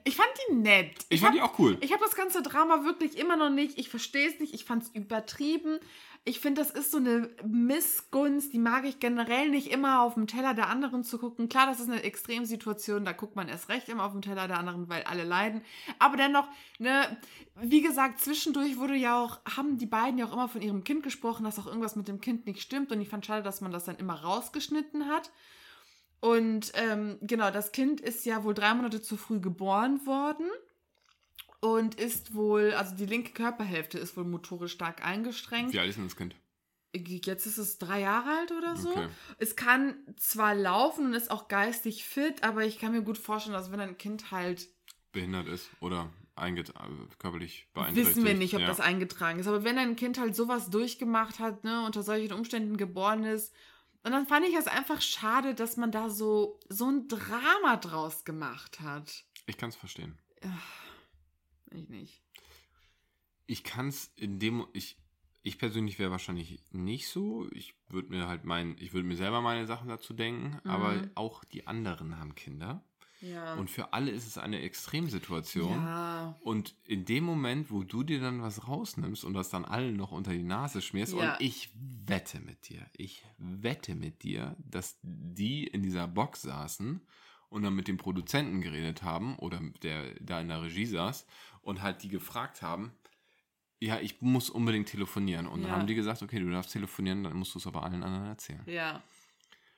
Ich 0.03 0.15
fand 0.15 0.29
die 0.49 0.55
nett. 0.55 1.05
ich 1.09 1.21
fand 1.21 1.29
hab, 1.29 1.35
die 1.35 1.41
auch 1.41 1.59
cool. 1.59 1.77
Ich 1.81 1.91
habe 1.93 2.03
das 2.03 2.15
ganze 2.15 2.41
Drama 2.43 2.83
wirklich 2.83 3.17
immer 3.17 3.37
noch 3.37 3.49
nicht. 3.49 3.77
Ich 3.79 3.89
verstehe 3.89 4.27
es 4.29 4.39
nicht. 4.39 4.53
Ich 4.53 4.65
fand 4.65 4.83
es 4.83 4.89
übertrieben. 4.89 5.79
Ich 6.27 6.41
finde, 6.41 6.61
das 6.61 6.71
ist 6.71 6.91
so 6.91 6.97
eine 6.97 7.29
Missgunst. 7.45 8.51
Die 8.51 8.59
mag 8.59 8.83
ich 8.83 8.99
generell 8.99 9.49
nicht 9.49 9.71
immer 9.71 10.01
auf 10.01 10.15
dem 10.15 10.27
Teller 10.27 10.53
der 10.53 10.67
anderen 10.67 11.05
zu 11.05 11.19
gucken. 11.19 11.47
Klar, 11.47 11.67
das 11.67 11.79
ist 11.79 11.89
eine 11.89 12.03
Extremsituation. 12.03 13.05
Da 13.05 13.13
guckt 13.13 13.37
man 13.37 13.47
erst 13.47 13.69
recht 13.69 13.87
immer 13.87 14.03
auf 14.03 14.11
dem 14.11 14.21
Teller 14.21 14.45
der 14.49 14.59
anderen, 14.59 14.89
weil 14.89 15.03
alle 15.03 15.23
leiden. 15.23 15.61
Aber 15.99 16.17
dennoch, 16.17 16.45
ne, 16.79 17.17
wie 17.55 17.81
gesagt, 17.81 18.19
zwischendurch 18.19 18.75
wurde 18.75 18.95
ja 18.95 19.23
auch, 19.23 19.39
haben 19.55 19.77
die 19.77 19.85
beiden 19.85 20.17
ja 20.17 20.25
auch 20.25 20.33
immer 20.33 20.49
von 20.49 20.61
ihrem 20.61 20.83
Kind 20.83 21.03
gesprochen, 21.03 21.45
dass 21.45 21.59
auch 21.59 21.67
irgendwas 21.67 21.95
mit 21.95 22.09
dem 22.09 22.19
Kind 22.19 22.45
nicht 22.45 22.61
stimmt. 22.61 22.91
Und 22.91 22.99
ich 22.99 23.07
fand 23.07 23.25
schade, 23.25 23.41
dass 23.41 23.61
man 23.61 23.71
das 23.71 23.85
dann 23.85 23.95
immer 23.95 24.21
rausgeschnitten 24.21 25.07
hat. 25.07 25.31
Und 26.19 26.73
ähm, 26.75 27.19
genau, 27.21 27.51
das 27.51 27.71
Kind 27.71 28.01
ist 28.01 28.25
ja 28.25 28.43
wohl 28.43 28.53
drei 28.53 28.73
Monate 28.73 29.01
zu 29.01 29.15
früh 29.15 29.39
geboren 29.39 30.05
worden 30.05 30.49
und 31.59 31.95
ist 31.95 32.33
wohl, 32.33 32.73
also 32.73 32.95
die 32.95 33.05
linke 33.05 33.31
Körperhälfte 33.31 33.97
ist 33.97 34.15
wohl 34.17 34.25
motorisch 34.25 34.73
stark 34.73 35.05
eingeschränkt. 35.05 35.73
Wie 35.73 35.79
alt 35.79 35.89
ist 35.89 35.97
denn 35.97 36.05
das 36.05 36.15
Kind? 36.15 36.35
Jetzt 36.95 37.45
ist 37.45 37.57
es 37.57 37.77
drei 37.77 38.01
Jahre 38.01 38.29
alt 38.39 38.51
oder 38.51 38.75
so. 38.75 38.89
Okay. 38.89 39.07
Es 39.37 39.55
kann 39.55 39.95
zwar 40.15 40.55
laufen 40.55 41.07
und 41.07 41.13
ist 41.13 41.29
auch 41.29 41.47
geistig 41.47 42.03
fit, 42.05 42.43
aber 42.43 42.65
ich 42.65 42.79
kann 42.79 42.91
mir 42.91 43.01
gut 43.01 43.17
vorstellen, 43.17 43.53
dass 43.53 43.71
wenn 43.71 43.79
ein 43.79 43.97
Kind 43.97 44.31
halt, 44.31 44.67
Behindert 45.11 45.47
ist 45.47 45.69
oder 45.79 46.09
einget 46.35 46.69
äh, 46.69 46.73
körperlich 47.17 47.67
beeinträchtigt. 47.73 48.15
wissen 48.15 48.25
wir 48.25 48.33
nicht, 48.35 48.53
ob 48.53 48.61
ja. 48.61 48.67
das 48.67 48.79
eingetragen 48.79 49.39
ist, 49.39 49.47
aber 49.47 49.63
wenn 49.63 49.77
ein 49.77 49.95
Kind 49.95 50.19
halt 50.19 50.35
sowas 50.35 50.69
durchgemacht 50.69 51.39
hat, 51.39 51.63
ne, 51.63 51.85
unter 51.85 52.03
solchen 52.03 52.33
Umständen 52.33 52.77
geboren 52.77 53.23
ist, 53.23 53.53
und 54.03 54.13
dann 54.13 54.25
fand 54.25 54.47
ich 54.47 54.55
es 54.55 54.67
einfach 54.67 55.01
schade, 55.01 55.53
dass 55.53 55.75
man 55.75 55.91
da 55.91 56.09
so, 56.09 56.59
so 56.69 56.89
ein 56.89 57.09
Drama 57.09 57.75
draus 57.75 58.23
gemacht 58.23 58.79
hat. 58.79 59.25
Ich 59.47 59.57
kann 59.57 59.69
es 59.69 59.75
verstehen. 59.75 60.17
Ich 61.71 61.89
nicht. 61.89 62.21
Ich 63.45 63.63
kann 63.63 63.87
es 63.87 64.11
in 64.15 64.39
dem, 64.39 64.65
ich, 64.73 64.97
ich 65.43 65.57
persönlich 65.57 65.99
wäre 65.99 66.11
wahrscheinlich 66.11 66.61
nicht 66.71 67.07
so. 67.07 67.47
Ich 67.51 67.75
würde 67.89 68.09
mir 68.09 68.27
halt 68.27 68.43
mein, 68.43 68.75
ich 68.79 68.93
würde 68.93 69.07
mir 69.07 69.15
selber 69.15 69.41
meine 69.41 69.65
Sachen 69.65 69.87
dazu 69.87 70.13
denken, 70.13 70.59
aber 70.65 70.93
Mhm. 70.93 71.11
auch 71.15 71.43
die 71.45 71.65
anderen 71.67 72.19
haben 72.19 72.35
Kinder. 72.35 72.83
Ja. 73.21 73.55
Und 73.55 73.71
für 73.71 73.93
alle 73.93 74.11
ist 74.11 74.27
es 74.27 74.37
eine 74.37 74.59
Extremsituation. 74.61 75.71
ja. 75.71 76.35
Und 76.41 76.75
in 76.83 77.03
dem 77.05 77.23
Moment, 77.23 77.71
wo 77.71 77.83
du 77.83 78.03
dir 78.03 78.19
dann 78.19 78.43
was 78.43 78.67
rausnimmst 78.67 79.23
und 79.25 79.33
das 79.33 79.49
dann 79.49 79.65
allen 79.65 79.95
noch 79.95 80.11
unter 80.11 80.31
die 80.33 80.43
Nase 80.43 80.81
schmierst, 80.83 81.13
Ja. 81.15 81.33
und 81.33 81.41
ich 81.41 81.71
wette 81.73 82.39
mit 82.39 82.69
dir, 82.69 82.85
ich 82.95 83.25
wette 83.39 83.95
mit 83.95 84.21
dir, 84.21 84.55
dass 84.59 84.99
die 85.01 85.63
in 85.65 85.81
dieser 85.81 86.07
Box 86.07 86.43
saßen 86.43 87.01
und 87.49 87.63
dann 87.63 87.73
mit 87.75 87.87
dem 87.87 87.97
Produzenten 87.97 88.61
geredet 88.61 89.01
haben 89.01 89.35
oder 89.39 89.61
der 89.81 90.13
da 90.19 90.39
in 90.41 90.49
der 90.49 90.61
Regie 90.61 90.85
saß 90.85 91.25
und 91.67 91.81
halt 91.81 92.01
die 92.03 92.07
gefragt 92.09 92.61
haben, 92.61 92.91
ja, 93.79 93.99
ich 93.99 94.21
muss 94.21 94.49
unbedingt 94.49 94.87
telefonieren. 94.87 95.47
Und 95.47 95.61
dann 95.61 95.71
Ja. 95.71 95.77
haben 95.77 95.85
die 95.87 95.95
gesagt, 95.95 96.21
okay, 96.23 96.39
du 96.39 96.49
darfst 96.49 96.71
telefonieren, 96.71 97.23
dann 97.23 97.33
musst 97.33 97.53
du 97.53 97.59
es 97.59 97.67
aber 97.67 97.83
allen 97.83 98.03
anderen 98.03 98.25
erzählen. 98.27 98.63
Ja. 98.65 99.03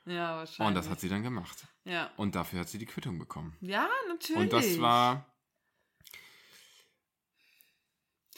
Ja, 0.05 0.37
wahrscheinlich. 0.37 0.67
Und 0.67 0.75
das 0.75 0.89
hat 0.89 0.99
sie 1.01 1.09
dann 1.09 1.23
gemacht. 1.23 1.67
Ja. 1.83 2.09
Und 2.15 2.35
dafür 2.35 2.61
hat 2.61 2.69
sie 2.69 2.77
die 2.77 2.85
Quittung 2.85 3.19
bekommen. 3.19 3.55
Ja, 3.59 3.87
natürlich. 4.07 4.41
Und 4.41 4.53
das 4.53 4.79
war. 4.79 5.25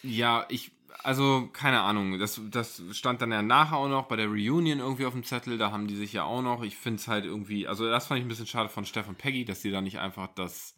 Ja, 0.02 0.46
ich. 0.50 0.72
Also, 1.04 1.48
keine 1.54 1.82
Ahnung. 1.82 2.20
Das, 2.20 2.42
das 2.50 2.82
stand 2.92 3.22
dann 3.22 3.32
ja 3.32 3.42
nachher 3.42 3.78
auch 3.78 3.88
noch 3.88 4.08
bei 4.08 4.16
der 4.18 4.28
Reunion 4.28 4.80
irgendwie 4.80 5.06
auf 5.06 5.14
dem 5.14 5.24
Zettel. 5.24 5.58
Da 5.58 5.72
haben 5.72 5.88
die 5.88 5.96
sich 5.96 6.12
ja 6.14 6.24
auch 6.24 6.42
noch. 6.42 6.64
Ich 6.64 6.76
finde 6.76 7.00
es 7.00 7.08
halt 7.08 7.26
irgendwie. 7.26 7.68
Also, 7.68 7.88
das 7.90 8.08
fand 8.08 8.20
ich 8.20 8.26
ein 8.26 8.30
bisschen 8.30 8.48
schade 8.48 8.68
von 8.70 8.86
Steff 8.86 9.08
und 9.08 9.18
Peggy, 9.18 9.46
dass 9.46 9.62
die 9.62 9.72
da 9.72 9.82
nicht 9.82 10.00
einfach 10.00 10.28
das 10.34 10.76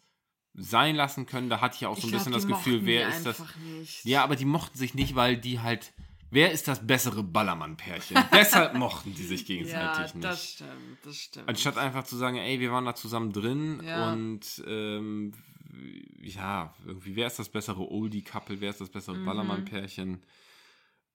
sein 0.54 0.94
lassen 0.96 1.26
können. 1.26 1.50
Da 1.50 1.60
hatte 1.60 1.76
ich 1.80 1.86
auch 1.86 1.96
so 1.96 2.02
ein 2.06 2.10
Ich 2.10 2.12
bisschen 2.12 2.32
glaub, 2.32 2.42
das 2.42 2.48
Gefühl, 2.48 2.84
wer 2.86 3.08
ist 3.08 3.26
das. 3.26 3.42
Nicht. 3.78 4.04
Ja, 4.04 4.22
aber 4.24 4.36
die 4.36 4.44
mochten 4.44 4.78
sich 4.78 4.94
nicht, 4.94 5.14
weil 5.14 5.36
die 5.36 5.60
halt. 5.60 5.92
Wer 6.30 6.50
ist 6.50 6.66
das 6.66 6.84
bessere 6.84 7.22
Ballermann-Pärchen? 7.22 8.16
Deshalb 8.32 8.74
mochten 8.74 9.14
die 9.14 9.22
sich 9.22 9.46
gegenseitig 9.46 10.08
ja, 10.10 10.14
nicht. 10.14 10.24
das 10.24 10.50
stimmt, 10.52 10.70
das 11.04 11.16
stimmt. 11.16 11.48
Anstatt 11.48 11.78
einfach 11.78 12.02
zu 12.04 12.16
sagen, 12.16 12.36
ey, 12.38 12.58
wir 12.58 12.72
waren 12.72 12.84
da 12.84 12.94
zusammen 12.96 13.32
drin 13.32 13.80
Ja. 13.84 14.12
und 14.12 14.40
ähm, 14.66 15.32
ja, 16.22 16.74
irgendwie, 16.84 17.14
wer 17.14 17.28
ist 17.28 17.38
das 17.38 17.48
bessere 17.48 17.88
Oldie-Couple, 17.88 18.60
wer 18.60 18.70
ist 18.70 18.80
das 18.80 18.88
bessere 18.90 19.16
Mhm. 19.16 19.24
Ballermann-Pärchen? 19.26 20.22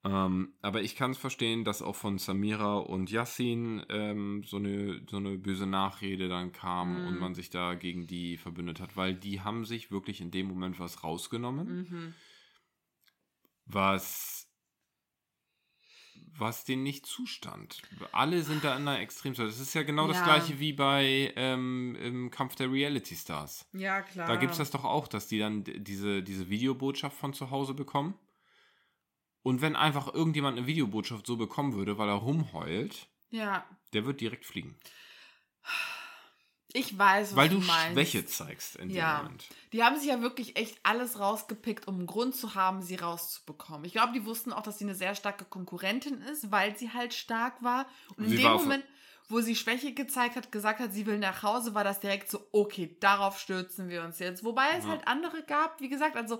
Ähm, 0.06 0.54
aber 0.62 0.82
ich 0.82 0.96
kann 0.96 1.12
es 1.12 1.18
verstehen, 1.18 1.66
dass 1.66 1.82
auch 1.82 1.96
von 1.96 2.18
Samira 2.20 2.78
und 2.78 3.12
Yassin 3.12 3.86
ähm, 3.90 4.44
so, 4.46 4.56
eine, 4.58 5.02
so 5.10 5.18
eine 5.18 5.38
böse 5.38 5.66
Nachrede 5.66 6.30
dann 6.30 6.54
kam 6.54 7.02
Mhm. 7.02 7.08
und 7.08 7.20
man 7.20 7.36
sich 7.36 7.50
da 7.50 7.74
gegen 7.76 8.08
die 8.08 8.38
verbündet 8.38 8.80
hat, 8.80 8.96
weil 8.96 9.14
die 9.14 9.42
haben 9.42 9.66
sich 9.66 9.92
wirklich 9.92 10.22
in 10.22 10.32
dem 10.32 10.48
Moment 10.48 10.80
was 10.80 11.04
rausgenommen, 11.04 11.82
Mhm. 11.90 12.14
was 13.66 14.46
was 16.38 16.64
denen 16.64 16.84
nicht 16.84 17.06
zustand. 17.06 17.82
Alle 18.14 18.44
sind 18.44 18.64
da 18.64 18.74
in 18.78 18.88
einer 18.88 19.00
Extremsituation. 19.02 19.60
Das 19.60 19.68
ist 19.68 19.74
ja 19.74 19.84
genau 19.84 20.08
das 20.08 20.18
Ja. 20.20 20.24
gleiche 20.24 20.58
wie 20.62 20.72
bei 20.72 21.34
ähm, 21.36 21.98
im 22.02 22.32
Kampf 22.32 22.56
der 22.56 22.72
Reality 22.72 23.16
Stars. 23.16 23.68
Ja, 23.74 24.02
klar. 24.02 24.26
Da 24.28 24.38
gibt 24.38 24.54
es 24.54 24.58
das 24.58 24.72
doch 24.72 24.86
auch, 24.86 25.10
dass 25.10 25.28
die 25.28 25.40
dann 25.40 25.66
diese, 25.66 26.24
diese 26.24 26.50
Videobotschaft 26.50 27.18
von 27.18 27.34
zu 27.34 27.50
Hause 27.52 27.74
bekommen. 27.74 28.14
Und 29.44 29.62
wenn 29.62 29.76
einfach 29.76 30.14
irgendjemand 30.14 30.58
eine 30.58 30.68
Videobotschaft 30.68 31.26
so 31.26 31.38
bekommen 31.38 31.74
würde, 31.74 31.98
weil 31.98 32.10
er 32.10 32.16
rumheult, 32.16 33.08
Ja, 33.30 33.66
der 33.94 34.06
wird 34.06 34.20
direkt 34.22 34.46
fliegen. 34.46 34.78
ich 36.72 36.96
weiß, 36.98 37.32
was 37.32 37.36
weil 37.36 37.50
du 37.50 37.60
meinst. 37.60 37.94
Schwäche 37.94 38.26
zeigst 38.28 38.76
in 38.76 38.90
dem 38.90 38.98
Ja. 38.98 39.18
Moment. 39.24 39.48
Die 39.74 39.84
haben 39.84 39.98
sich 39.98 40.08
ja 40.08 40.22
wirklich 40.22 40.56
echt 40.56 40.78
alles 40.84 41.20
rausgepickt, 41.20 41.88
um 41.88 41.96
einen 41.96 42.06
Grund 42.06 42.36
zu 42.36 42.54
haben, 42.54 42.82
sie 42.84 42.96
rauszubekommen. 42.96 43.86
Ich 43.86 43.94
glaube, 43.94 44.14
die 44.14 44.26
wussten 44.26 44.54
auch, 44.54 44.62
dass 44.62 44.78
sie 44.78 44.86
eine 44.86 44.94
sehr 44.96 45.16
starke 45.16 45.46
Konkurrentin 45.46 46.22
ist, 46.22 46.52
weil 46.52 46.78
sie 46.78 46.92
halt 46.94 47.14
stark 47.16 47.64
war. 47.64 47.88
Und 48.18 48.26
in 48.26 48.30
Sie 48.32 48.36
dem 48.38 48.46
war 48.46 48.54
auf- 48.56 48.62
Moment, 48.64 48.84
wo 49.30 49.42
sie 49.42 49.56
Schwäche 49.56 49.94
gezeigt 49.94 50.36
hat, 50.36 50.52
gesagt 50.52 50.80
hat, 50.80 50.94
sie 50.94 51.06
will 51.08 51.18
nach 51.18 51.42
Hause, 51.44 51.74
war 51.76 51.84
das 51.84 52.00
direkt 52.00 52.30
so, 52.30 52.48
okay, 52.52 52.98
darauf 53.00 53.40
stürzen 53.40 53.90
wir 53.90 54.04
uns 54.04 54.20
jetzt. 54.20 54.44
Wobei 54.44 54.70
es 54.78 54.86
Ja. 54.86 54.92
halt 54.92 55.08
andere 55.08 55.44
gab, 55.44 55.80
wie 55.82 55.90
gesagt, 55.90 56.16
also 56.18 56.40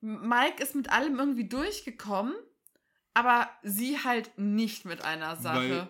Mike 0.00 0.62
ist 0.62 0.74
mit 0.74 0.90
allem 0.90 1.18
irgendwie 1.18 1.48
durchgekommen, 1.48 2.34
aber 3.14 3.48
sie 3.62 3.98
halt 4.04 4.30
nicht 4.38 4.84
mit 4.84 5.02
einer 5.02 5.36
Sache. 5.36 5.88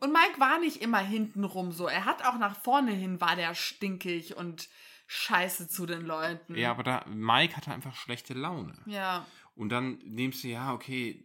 und 0.00 0.12
Mike 0.12 0.38
war 0.40 0.58
nicht 0.58 0.82
immer 0.82 0.98
hintenrum 0.98 1.72
so. 1.72 1.86
Er 1.86 2.04
hat 2.04 2.24
auch 2.24 2.38
nach 2.38 2.56
vorne 2.60 2.92
hin, 2.92 3.20
war 3.20 3.36
der 3.36 3.54
stinkig 3.54 4.36
und 4.36 4.68
scheiße 5.06 5.68
zu 5.68 5.86
den 5.86 6.02
Leuten. 6.02 6.56
Ja, 6.56 6.70
aber 6.70 6.82
da, 6.82 7.04
Mike 7.06 7.56
hatte 7.56 7.70
einfach 7.72 7.94
schlechte 7.94 8.34
Laune. 8.34 8.74
Ja, 8.86 9.26
Und 9.54 9.68
dann 9.68 9.98
nimmst 10.04 10.42
du, 10.42 10.48
ja, 10.48 10.72
okay, 10.72 11.22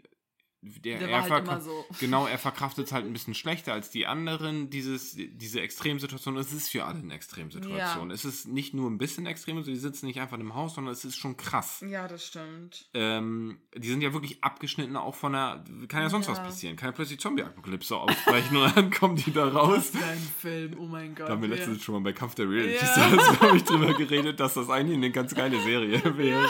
der, 0.62 1.00
Der 1.00 1.10
er 1.10 1.30
halt 1.30 1.64
so. 1.64 1.86
Genau, 2.00 2.26
er 2.28 2.38
verkraftet 2.38 2.88
es 2.88 2.92
halt 2.92 3.06
ein 3.06 3.14
bisschen 3.14 3.34
schlechter 3.34 3.72
als 3.74 3.90
die 3.92 4.06
anderen, 4.08 4.70
dieses, 4.70 5.16
diese 5.16 5.62
Extremsituation. 5.62 6.36
Es 6.38 6.52
ist 6.52 6.70
für 6.70 6.84
alle 6.86 7.00
eine 7.00 7.14
Extremsituation. 7.14 8.10
Ja. 8.10 8.14
Es 8.14 8.26
ist 8.26 8.48
nicht 8.48 8.74
nur 8.74 8.90
ein 8.90 8.98
bisschen 8.98 9.26
extrem, 9.26 9.58
also 9.58 9.72
die 9.72 9.78
sitzen 9.78 10.06
nicht 10.08 10.20
einfach 10.20 10.38
im 10.38 10.56
Haus, 10.56 10.76
sondern 10.76 10.92
es 10.94 11.06
ist 11.06 11.16
schon 11.18 11.38
krass. 11.38 11.84
ja, 11.88 12.08
das 12.08 12.26
stimmt. 12.26 12.90
Ähm, 12.94 13.60
die 13.78 13.88
sind 13.88 14.02
ja 14.02 14.12
wirklich 14.14 14.44
abgeschnitten 14.44 14.98
auch 14.98 15.16
von 15.16 15.32
der, 15.34 15.64
kann 15.88 16.02
ja 16.02 16.10
sonst 16.10 16.28
Ja. 16.28 16.34
was 16.34 16.40
passieren. 16.44 16.76
Kann 16.76 16.90
ja 16.90 16.94
plötzlich 16.94 17.20
Zombie-Apokalypse 17.20 17.96
ausbrechen 17.96 18.58
und 18.58 18.76
dann 18.76 18.92
kommen 18.92 19.16
die 19.16 19.32
da 19.32 19.48
raus. 19.48 19.92
Was 19.94 20.02
für 20.02 20.06
ein 20.06 20.30
Film, 20.40 20.76
oh 20.80 20.86
mein 20.88 21.16
Gott. 21.16 21.30
Da 21.30 21.34
haben 21.34 21.42
wir 21.42 21.50
ja. 21.50 21.56
letztens 21.56 21.82
schon 21.84 21.96
mal 21.96 22.02
bei 22.02 22.14
Kampf 22.14 22.36
der 22.36 22.50
Reality 22.50 22.76
Ja. 22.76 22.86
Stars, 22.86 23.40
glaube 23.40 23.58
ich, 23.58 23.64
drüber 23.64 23.94
geredet, 23.94 24.40
dass 24.40 24.56
das 24.56 24.70
eigentlich 24.70 24.98
eine 24.98 25.12
ganz 25.12 25.34
geile 25.34 25.62
Serie 25.62 26.02
wäre. 26.18 26.50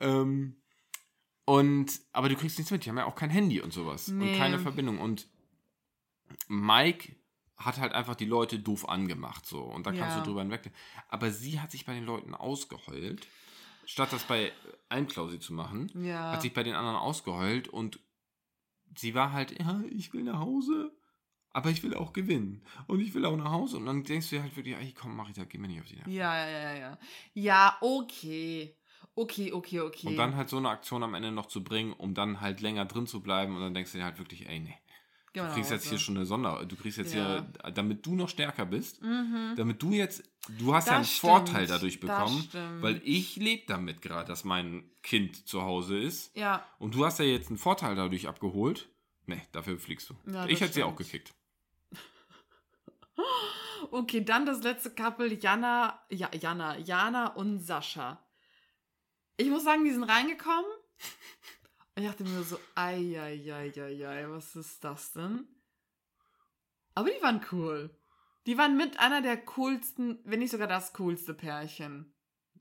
ähm, 0.00 0.54
und, 1.44 2.00
aber 2.12 2.28
du 2.28 2.36
kriegst 2.36 2.58
nichts 2.58 2.70
mit, 2.70 2.84
die 2.84 2.88
haben 2.90 2.98
ja 2.98 3.04
auch 3.06 3.14
kein 3.16 3.30
Handy 3.30 3.60
und 3.60 3.72
sowas 3.72 4.08
und 4.08 4.18
Nee. 4.18 4.36
keine 4.38 4.58
Verbindung. 4.58 4.98
Und 4.98 5.26
Mike 6.48 7.14
hat 7.56 7.78
halt 7.78 7.92
einfach 7.92 8.14
die 8.16 8.24
Leute 8.24 8.58
doof 8.58 8.88
angemacht, 8.88 9.46
so. 9.46 9.60
Und 9.62 9.86
da 9.86 9.92
kannst 9.92 10.16
Ja. 10.16 10.22
du 10.22 10.26
drüber 10.30 10.40
hinweg. 10.42 10.70
Aber 11.08 11.30
sie 11.30 11.60
hat 11.60 11.70
sich 11.70 11.84
bei 11.84 11.94
den 11.94 12.04
Leuten 12.04 12.34
ausgeheult. 12.34 13.26
statt 13.84 14.12
das 14.12 14.22
bei 14.22 14.52
allen 14.88 15.08
Klausi 15.08 15.40
zu 15.40 15.52
machen, 15.52 15.90
Ja. 16.04 16.30
hat 16.30 16.42
sich 16.42 16.54
bei 16.54 16.62
den 16.62 16.74
anderen 16.74 16.96
ausgeheult 16.96 17.66
und 17.66 17.98
sie 18.96 19.12
war 19.14 19.32
halt, 19.32 19.58
ja, 19.58 19.82
ich 19.90 20.12
will 20.12 20.22
nach 20.22 20.38
Hause, 20.38 20.92
aber 21.50 21.68
ich 21.70 21.82
will 21.82 21.92
auch 21.94 22.12
gewinnen. 22.12 22.64
Und 22.86 23.00
ich 23.00 23.12
will 23.12 23.26
auch 23.26 23.36
nach 23.36 23.50
Hause. 23.50 23.78
Und 23.78 23.86
dann 23.86 24.04
denkst 24.04 24.30
du 24.30 24.36
dir 24.36 24.42
halt 24.42 24.54
wirklich, 24.56 24.76
ey, 24.76 24.92
komm, 24.92 25.16
mach 25.16 25.28
ich 25.28 25.34
das, 25.34 25.48
geh 25.48 25.58
mir 25.58 25.66
nicht 25.66 25.80
auf 25.80 25.88
die 25.88 25.96
Nerven. 25.96 26.12
Ja, 26.12 26.46
ja, 26.46 26.60
ja, 26.60 26.74
ja. 26.78 26.98
Ja, 27.34 27.76
okay. 27.80 28.76
Okay, 29.14 29.52
okay, 29.52 29.80
okay. 29.80 30.06
Und 30.06 30.16
dann 30.16 30.36
halt 30.36 30.48
so 30.48 30.56
eine 30.56 30.70
Aktion 30.70 31.02
am 31.02 31.14
Ende 31.14 31.30
noch 31.32 31.46
zu 31.46 31.62
bringen, 31.62 31.92
um 31.92 32.14
dann 32.14 32.40
halt 32.40 32.60
länger 32.62 32.84
drin 32.86 33.06
zu 33.06 33.20
bleiben. 33.22 33.54
Und 33.54 33.60
dann 33.62 33.74
denkst 33.74 33.92
du 33.92 33.98
dir 33.98 34.04
halt 34.04 34.18
wirklich, 34.18 34.48
ey, 34.48 34.60
nee. 34.60 34.74
Geh 35.34 35.40
Du 35.40 35.46
kriegst 35.54 35.70
jetzt 35.70 35.88
hier 35.88 35.98
schon 35.98 36.16
eine 36.16 36.26
Sonder, 36.26 36.62
du 36.66 36.76
kriegst 36.76 36.98
jetzt 36.98 37.14
Ja. 37.14 37.46
hier, 37.62 37.72
damit 37.72 38.04
du 38.04 38.14
noch 38.14 38.28
stärker 38.28 38.66
bist, 38.66 39.00
Mhm. 39.02 39.54
damit 39.56 39.82
du 39.82 39.92
jetzt, 39.92 40.22
du 40.58 40.74
hast 40.74 40.88
ja 40.88 40.94
einen 40.96 41.04
Das 41.04 41.12
Vorteil 41.16 41.64
stimmt, 41.64 41.70
dadurch 41.70 42.00
das 42.00 42.10
bekommen, 42.10 42.42
stimmt. 42.42 42.82
weil 42.82 43.00
ich 43.02 43.36
lebe 43.36 43.62
damit 43.66 44.02
gerade, 44.02 44.28
dass 44.28 44.44
mein 44.44 44.90
Kind 45.02 45.46
zu 45.48 45.62
Hause 45.62 45.98
ist. 45.98 46.36
Ja, 46.36 46.66
Und 46.78 46.94
du 46.94 47.04
hast 47.06 47.18
ja 47.18 47.24
jetzt 47.24 47.48
einen 47.48 47.56
Vorteil 47.56 47.94
dadurch 47.94 48.28
abgeholt. 48.28 48.90
Nee, 49.24 49.40
dafür 49.52 49.78
fliegst 49.78 50.10
du. 50.10 50.14
Ja, 50.30 50.44
ich 50.44 50.52
das 50.58 50.60
hätte 50.62 50.74
sie 50.74 50.82
auch 50.82 50.92
stimmt. 50.94 51.10
gekickt. 51.10 51.34
okay, 53.90 54.24
dann 54.24 54.46
das 54.46 54.62
letzte 54.62 54.90
Couple, 54.90 55.32
Jana, 55.40 55.98
ja, 56.10 56.28
Jana, 56.38 56.78
Jana 56.78 57.28
und 57.28 57.58
Sascha. 57.60 58.22
Ich 59.42 59.50
muss 59.50 59.64
sagen, 59.64 59.84
die 59.84 59.90
sind 59.90 60.04
reingekommen. 60.04 60.70
Und 61.96 62.02
ich 62.02 62.08
dachte 62.08 62.22
mir 62.22 62.44
so, 62.44 62.58
ei, 62.76 63.20
ei, 63.20 63.52
ei, 63.52 63.72
ei, 63.76 64.06
ei, 64.06 64.28
was 64.28 64.54
ist 64.54 64.84
das 64.84 65.12
denn? 65.12 65.48
Aber 66.94 67.10
die 67.10 67.22
waren 67.22 67.44
cool. 67.50 67.90
Die 68.46 68.56
waren 68.56 68.76
mit 68.76 69.00
einer 69.00 69.20
der 69.20 69.44
coolsten, 69.44 70.20
wenn 70.24 70.38
nicht 70.38 70.52
sogar 70.52 70.68
das 70.68 70.92
coolste 70.92 71.34
Pärchen. 71.34 72.14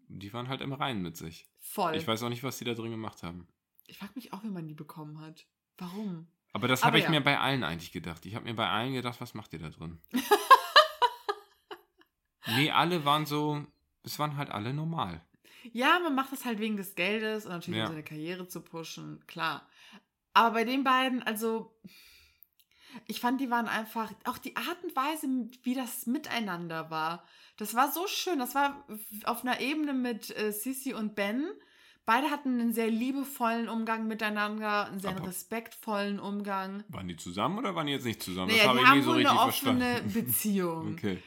Die 0.07 0.34
waren 0.34 0.47
halt 0.47 0.61
im 0.61 0.73
Reinen 0.73 1.03
mit 1.03 1.17
sich. 1.17 1.47
Voll. 1.59 1.95
Ich 1.95 2.07
weiß 2.07 2.23
auch 2.23 2.29
nicht, 2.29 2.41
was 2.41 2.57
die 2.57 2.65
da 2.65 2.73
drin 2.73 2.89
gemacht 2.89 3.21
haben. 3.21 3.47
Ich 3.86 3.99
frage 3.99 4.13
mich 4.15 4.34
auch, 4.34 4.43
wie 4.43 4.49
man 4.49 4.67
die 4.67 4.73
bekommen 4.73 5.21
hat. 5.21 5.45
Warum? 5.77 6.32
Aber 6.51 6.67
das 6.67 6.84
habe 6.84 6.97
ich 6.97 7.03
ja. 7.03 7.11
mir 7.11 7.21
bei 7.21 7.39
allen 7.39 7.63
eigentlich 7.63 7.91
gedacht. 7.91 8.25
Ich 8.25 8.34
habe 8.34 8.45
mir 8.45 8.55
bei 8.55 8.67
allen 8.67 8.93
gedacht, 8.93 9.21
was 9.21 9.36
macht 9.36 9.53
ihr 9.53 9.59
da 9.59 9.69
drin? 9.69 10.01
nee, 12.55 12.71
alle 12.71 13.05
waren 13.05 13.27
so, 13.27 13.67
es 14.01 14.17
waren 14.17 14.36
halt 14.36 14.49
alle 14.49 14.73
normal. 14.73 15.23
Ja, 15.74 15.99
man 15.99 16.16
macht 16.16 16.32
das 16.32 16.45
halt 16.45 16.59
wegen 16.59 16.78
des 16.78 16.95
Geldes 16.95 17.45
und 17.45 17.51
natürlich 17.51 17.78
Ja. 17.80 17.86
um 17.86 17.91
seine 17.91 18.03
Karriere 18.03 18.47
zu 18.47 18.62
pushen, 18.62 19.24
klar. 19.28 19.68
Aber 20.34 20.51
bei 20.55 20.64
den 20.64 20.84
beiden, 20.84 21.22
also, 21.24 21.76
ich 23.07 23.20
fand, 23.20 23.39
die 23.41 23.49
waren 23.49 23.68
einfach, 23.68 24.12
auch 24.26 24.38
die 24.38 24.55
Art 24.55 24.84
und 24.84 24.95
Weise, 24.95 25.28
wie 25.64 25.76
das 25.76 26.05
miteinander 26.07 26.89
war, 26.89 27.24
das 27.57 27.76
war 27.76 27.91
so 27.91 28.07
schön. 28.07 28.39
Das 28.39 28.55
war 28.55 28.86
auf 29.26 29.43
einer 29.43 29.59
Ebene 29.59 29.93
mit 29.93 30.36
äh, 30.38 30.51
Sissy 30.51 30.93
und 30.93 31.16
Ben. 31.16 31.45
Beide 32.05 32.32
hatten 32.32 32.59
einen 32.59 32.74
sehr 32.74 32.89
liebevollen 32.89 33.70
Umgang 33.70 34.07
miteinander, 34.07 34.88
einen 34.88 34.99
sehr 34.99 35.12
Aber- 35.16 35.28
respektvollen 35.28 36.20
Umgang. 36.20 36.84
Waren 36.89 37.07
die 37.07 37.16
zusammen 37.18 37.59
oder 37.59 37.76
waren 37.76 37.86
die 37.88 37.93
jetzt 37.93 38.05
nicht 38.05 38.24
zusammen? 38.24 38.47
Naja, 38.51 38.64
das 38.64 38.68
habe 38.70 38.80
ich 38.80 38.93
nie 38.95 39.01
so 39.03 39.12
richtig 39.12 39.30
eine 39.32 39.39
offene 39.41 39.86
verstanden. 39.95 40.14
Beziehung. 40.26 40.93
Okay. 40.93 41.24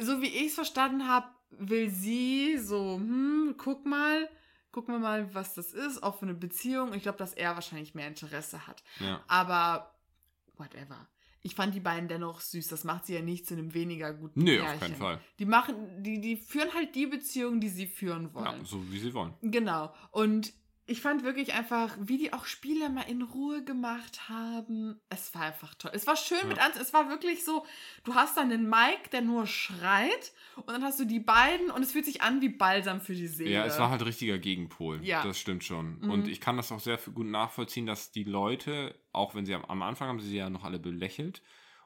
so 0.00 0.20
wie 0.22 0.26
ich 0.28 0.46
es 0.46 0.54
verstanden 0.54 1.08
habe, 1.08 1.26
will 1.58 1.90
sie 1.90 2.58
so, 2.58 2.96
hm, 2.96 3.54
guck 3.58 3.84
mal, 3.86 4.28
gucken 4.72 4.94
wir 4.94 4.98
mal, 4.98 5.34
was 5.34 5.54
das 5.54 5.72
ist, 5.72 6.02
offene 6.02 6.34
Beziehung. 6.34 6.92
Ich 6.94 7.02
glaube, 7.02 7.18
dass 7.18 7.32
er 7.34 7.54
wahrscheinlich 7.54 7.94
mehr 7.94 8.08
Interesse 8.08 8.66
hat. 8.66 8.82
Ja. 9.00 9.22
Aber 9.28 9.94
whatever. 10.56 11.08
Ich 11.42 11.54
fand 11.54 11.74
die 11.74 11.80
beiden 11.80 12.08
dennoch 12.08 12.40
süß. 12.40 12.68
Das 12.68 12.84
macht 12.84 13.04
sie 13.06 13.14
ja 13.14 13.20
nicht 13.20 13.46
zu 13.46 13.52
einem 13.54 13.74
weniger 13.74 14.14
guten 14.14 14.40
Nee, 14.42 14.56
Pärchen. 14.56 14.74
auf 14.74 14.80
keinen 14.80 14.96
Fall. 14.96 15.20
Die 15.38 15.44
machen, 15.44 16.02
die, 16.02 16.18
die 16.20 16.36
führen 16.36 16.72
halt 16.72 16.94
die 16.94 17.06
Beziehung, 17.06 17.60
die 17.60 17.68
sie 17.68 17.86
führen 17.86 18.30
Ja, 18.34 18.34
wollen. 18.34 18.64
so 18.64 18.82
wie 18.90 18.98
sie 18.98 19.12
wollen. 19.12 19.34
Genau. 19.42 19.92
Und 20.10 20.54
ich 20.86 21.00
fand 21.00 21.24
wirklich 21.24 21.54
einfach, 21.54 21.96
wie 21.98 22.18
die 22.18 22.32
auch 22.34 22.44
Spiele 22.44 22.90
mal 22.90 23.02
in 23.02 23.22
Ruhe 23.22 23.64
gemacht 23.64 24.28
haben. 24.28 25.00
Es 25.08 25.34
war 25.34 25.42
einfach 25.42 25.74
toll. 25.76 25.92
Es 25.94 26.06
war 26.06 26.16
schön 26.16 26.38
Ja. 26.42 26.46
mit 26.46 26.58
an. 26.58 26.72
Es 26.80 26.92
war 26.92 27.08
wirklich 27.08 27.44
so, 27.44 27.64
du 28.04 28.14
hast 28.14 28.36
dann 28.36 28.50
den 28.50 28.68
Mike, 28.68 29.08
der 29.10 29.22
nur 29.22 29.46
schreit. 29.46 30.32
Und 30.56 30.68
dann 30.68 30.82
hast 30.84 31.00
du 31.00 31.04
die 31.06 31.20
beiden 31.20 31.70
und 31.70 31.82
es 31.82 31.92
fühlt 31.92 32.04
sich 32.04 32.20
an 32.22 32.40
wie 32.42 32.50
Balsam 32.50 33.00
für 33.00 33.14
die 33.14 33.26
Seele. 33.28 33.50
Ja, 33.50 33.64
es 33.64 33.78
war 33.78 33.88
halt 33.90 34.04
richtiger 34.04 34.38
Gegenpol. 34.38 35.02
Ja. 35.04 35.22
Das 35.22 35.38
stimmt 35.38 35.64
schon. 35.64 36.00
Mhm. 36.00 36.10
Und 36.10 36.28
ich 36.28 36.40
kann 36.40 36.56
das 36.58 36.70
auch 36.70 36.80
sehr 36.80 36.98
gut 36.98 37.26
nachvollziehen, 37.26 37.86
dass 37.86 38.10
die 38.12 38.24
Leute, 38.24 38.94
auch 39.12 39.34
wenn 39.34 39.46
sie 39.46 39.54
am, 39.54 39.64
am 39.64 39.82
Anfang 39.82 40.08
haben 40.08 40.20
sie 40.20 40.36
ja 40.36 40.50
noch 40.50 40.64
alle 40.64 40.78
belächelt 40.78 41.40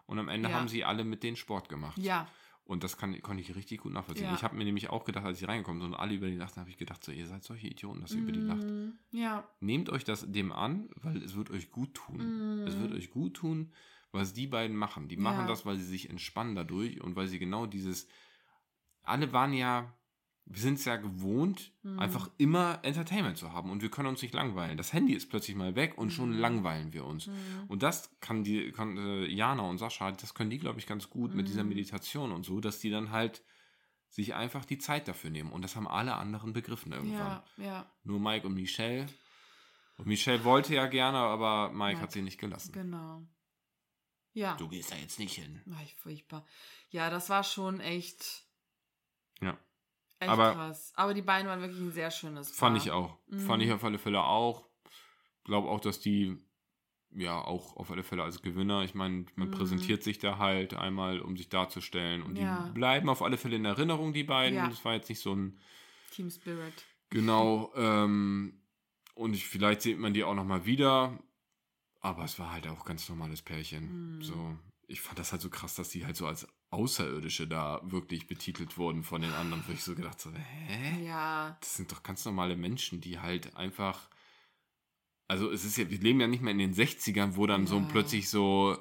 und 0.07 0.18
am 0.18 0.28
Ende 0.28 0.49
Ja. 0.49 0.57
haben 0.57 0.66
sie 0.68 0.84
alle 0.84 1.05
mit 1.05 1.22
denen 1.22 1.36
Sport 1.36 1.68
gemacht. 1.68 1.99
Ja, 1.99 2.26
Und 2.68 2.84
das 2.84 2.98
kann, 2.98 3.18
konnte 3.22 3.40
ich 3.40 3.56
richtig 3.56 3.80
gut 3.80 3.94
nachvollziehen. 3.94 4.26
Ja. 4.26 4.34
Ich 4.34 4.42
habe 4.42 4.54
mir 4.54 4.64
nämlich 4.64 4.90
auch 4.90 5.06
gedacht, 5.06 5.24
als 5.24 5.40
ich 5.40 5.48
reingekommen 5.48 5.80
bin 5.80 5.88
und 5.88 5.94
alle 5.98 6.12
über 6.12 6.26
die 6.28 6.36
lachten, 6.36 6.60
habe 6.60 6.68
ich 6.68 6.76
gedacht, 6.76 7.02
so, 7.02 7.10
ihr 7.12 7.26
seid 7.26 7.42
solche 7.42 7.66
Idioten, 7.66 8.02
dass 8.02 8.12
ihr 8.12 8.20
über 8.20 8.30
die 8.32 8.40
lacht. 8.40 8.62
Mm, 8.62 8.90
Ja. 9.10 9.48
Nehmt 9.60 9.88
euch 9.88 10.04
das 10.04 10.30
dem 10.30 10.52
an, 10.52 10.90
weil 10.96 11.16
es 11.22 11.34
wird 11.34 11.50
euch 11.50 11.70
gut 11.70 11.94
tun. 11.94 12.64
Mm. 12.64 12.66
Es 12.66 12.78
wird 12.78 12.92
euch 12.92 13.08
gut 13.10 13.32
tun, 13.38 13.72
was 14.12 14.34
die 14.34 14.46
beiden 14.46 14.76
machen. 14.76 15.08
Die 15.08 15.16
machen 15.16 15.40
Ja. 15.40 15.46
das, 15.46 15.64
weil 15.64 15.78
sie 15.78 15.86
sich 15.86 16.10
entspannen 16.10 16.54
dadurch 16.54 17.00
und 17.00 17.16
weil 17.16 17.26
sie 17.26 17.38
genau 17.38 17.64
dieses. 17.64 18.06
Alle 19.02 19.32
waren 19.32 19.54
ja, 19.54 19.90
wir 20.51 20.61
sind 20.62 20.74
es 20.78 20.84
ja 20.86 20.96
gewohnt, 20.96 21.72
Mhm. 21.82 21.99
einfach 21.99 22.30
immer 22.38 22.78
Entertainment 22.82 23.36
zu 23.36 23.53
haben 23.53 23.70
und 23.70 23.82
wir 23.82 23.90
können 23.90 24.09
uns 24.09 24.22
nicht 24.22 24.32
langweilen. 24.34 24.76
Das 24.78 24.92
Handy 24.94 25.12
ist 25.12 25.28
plötzlich 25.28 25.57
mal 25.57 25.74
weg 25.76 25.99
und 25.99 26.11
schon 26.11 26.30
Mhm. 26.32 26.38
langweilen 26.38 26.92
wir 26.94 27.05
uns. 27.05 27.26
Mhm. 27.26 27.34
Und 27.68 27.82
das 27.82 28.18
kann 28.20 28.44
die, 28.44 28.72
kann, 28.72 28.96
äh, 28.96 29.26
Jana 29.26 29.62
und 29.62 29.78
Sascha, 29.78 30.11
das 30.12 30.32
können 30.34 30.49
die, 30.51 30.59
glaube 30.59 30.78
ich, 30.78 30.86
ganz 30.86 31.11
gut 31.11 31.34
mit 31.34 31.49
dieser 31.49 31.64
Mhm. 31.64 31.68
Meditation 31.70 32.32
und 32.32 32.44
so, 32.46 32.61
dass 32.61 32.78
die 32.78 32.88
dann 32.90 33.11
halt 33.11 33.42
sich 34.09 34.34
einfach 34.34 34.64
die 34.64 34.78
Zeit 34.78 35.07
dafür 35.07 35.28
nehmen. 35.28 35.53
Und 35.53 35.61
das 35.62 35.76
haben 35.76 35.86
alle 35.86 36.14
anderen 36.14 36.55
begriffen 36.55 36.92
irgendwann. 36.92 37.42
Ja, 37.59 37.64
ja, 37.64 37.92
Nur 38.05 38.18
Mike 38.18 38.46
und 38.46 38.55
Michelle. 38.55 39.07
Und 39.99 40.07
Michelle 40.07 40.44
wollte 40.44 40.74
ja 40.74 40.86
gerne, 40.86 41.18
aber 41.18 41.70
Mike 41.72 41.96
Ja. 41.99 42.03
hat 42.05 42.12
sie 42.12 42.22
nicht 42.22 42.38
gelassen. 42.40 42.72
genau. 42.72 43.26
Ja. 44.32 44.55
Du 44.57 44.68
gehst 44.68 44.92
da 44.92 44.96
jetzt 44.96 45.18
nicht 45.18 45.34
hin. 45.34 45.61
Ach, 45.74 45.82
furchtbar. 45.96 46.46
Ja, 46.90 47.11
das 47.11 47.28
war 47.28 47.42
schon 47.44 47.80
echt. 47.80 48.46
Echt 50.20 50.30
Aber- 50.30 50.52
krass. 50.54 50.92
Aber 50.96 51.14
die 51.14 51.22
beiden 51.22 51.48
waren 51.48 51.60
wirklich 51.60 51.80
ein 51.80 51.92
sehr 51.92 52.10
schönes 52.10 52.50
Fand 52.50 52.76
Paar. 52.76 52.84
ich 52.86 52.90
auch. 52.92 53.16
Mhm. 53.28 53.40
Fand 53.40 53.62
ich 53.62 53.72
auf 53.72 53.84
alle 53.84 53.98
Fälle 53.98 54.22
auch. 54.22 54.68
Glaube 55.44 55.68
auch, 55.68 55.80
dass 55.80 56.00
die 56.00 56.36
ja 57.10 57.40
auch 57.40 57.76
auf 57.76 57.90
alle 57.90 58.02
Fälle 58.02 58.22
als 58.22 58.42
Gewinner, 58.42 58.82
ich 58.82 58.94
meine, 58.94 59.24
man 59.34 59.48
Mhm. 59.48 59.52
präsentiert 59.52 60.02
sich 60.02 60.18
da 60.18 60.36
halt 60.38 60.74
einmal, 60.74 61.20
um 61.20 61.36
sich 61.36 61.48
darzustellen. 61.48 62.22
Und 62.22 62.36
Ja. 62.36 62.64
die 62.66 62.72
bleiben 62.72 63.08
auf 63.08 63.22
alle 63.22 63.38
Fälle 63.38 63.56
in 63.56 63.64
Erinnerung, 63.64 64.12
die 64.12 64.24
beiden. 64.24 64.56
Ja. 64.58 64.68
Das 64.68 64.84
war 64.84 64.92
jetzt 64.94 65.08
nicht 65.08 65.20
so 65.22 65.34
ein 65.34 65.58
Team 66.10 66.30
Spirit. 66.30 66.74
genau. 67.10 67.72
ähm, 67.76 68.60
und 69.14 69.34
ich, 69.34 69.46
vielleicht 69.48 69.80
sieht 69.82 69.98
man 69.98 70.12
die 70.14 70.22
auch 70.24 70.34
nochmal 70.34 70.66
wieder. 70.66 71.18
Aber 72.00 72.24
es 72.24 72.38
war 72.38 72.52
halt 72.52 72.68
auch 72.68 72.84
ganz 72.84 73.08
normales 73.08 73.42
Pärchen. 73.42 74.16
Mhm. 74.18 74.22
So, 74.22 74.56
ich 74.91 75.01
fand 75.03 75.18
das 75.18 75.32
halt 75.32 75.43
so 75.43 75.51
krass, 75.51 75.74
dass 75.74 75.91
die 75.91 76.05
halt 76.07 76.16
so 76.16 76.26
als 76.26 76.49
Außerirdische 76.70 77.47
da 77.47 77.80
wirklich 77.84 78.26
betitelt 78.26 78.76
wurden 78.78 79.03
von 79.05 79.20
den 79.22 79.32
anderen, 79.32 79.62
wo 79.66 79.72
ich 79.72 79.84
so 79.84 79.95
gedacht 79.95 80.18
so, 80.20 80.30
hä? 80.32 81.05
Ja. 81.05 81.57
Das 81.61 81.76
sind 81.76 81.93
doch 81.93 82.03
ganz 82.03 82.24
normale 82.24 82.57
Menschen, 82.57 83.01
die 83.01 83.18
halt 83.20 83.55
einfach. 83.57 84.09
Also 85.28 85.51
es 85.51 85.64
ist 85.64 85.76
ja, 85.76 85.91
wir 85.91 85.99
leben 85.99 86.20
ja 86.20 86.26
nicht 86.26 86.43
mehr 86.43 86.53
in 86.53 86.59
den 86.59 86.74
60ern, 86.74 87.36
wo 87.36 87.47
dann 87.47 87.66
so 87.66 87.76
Ja. 87.78 87.84
plötzlich 87.91 88.30
so, 88.30 88.78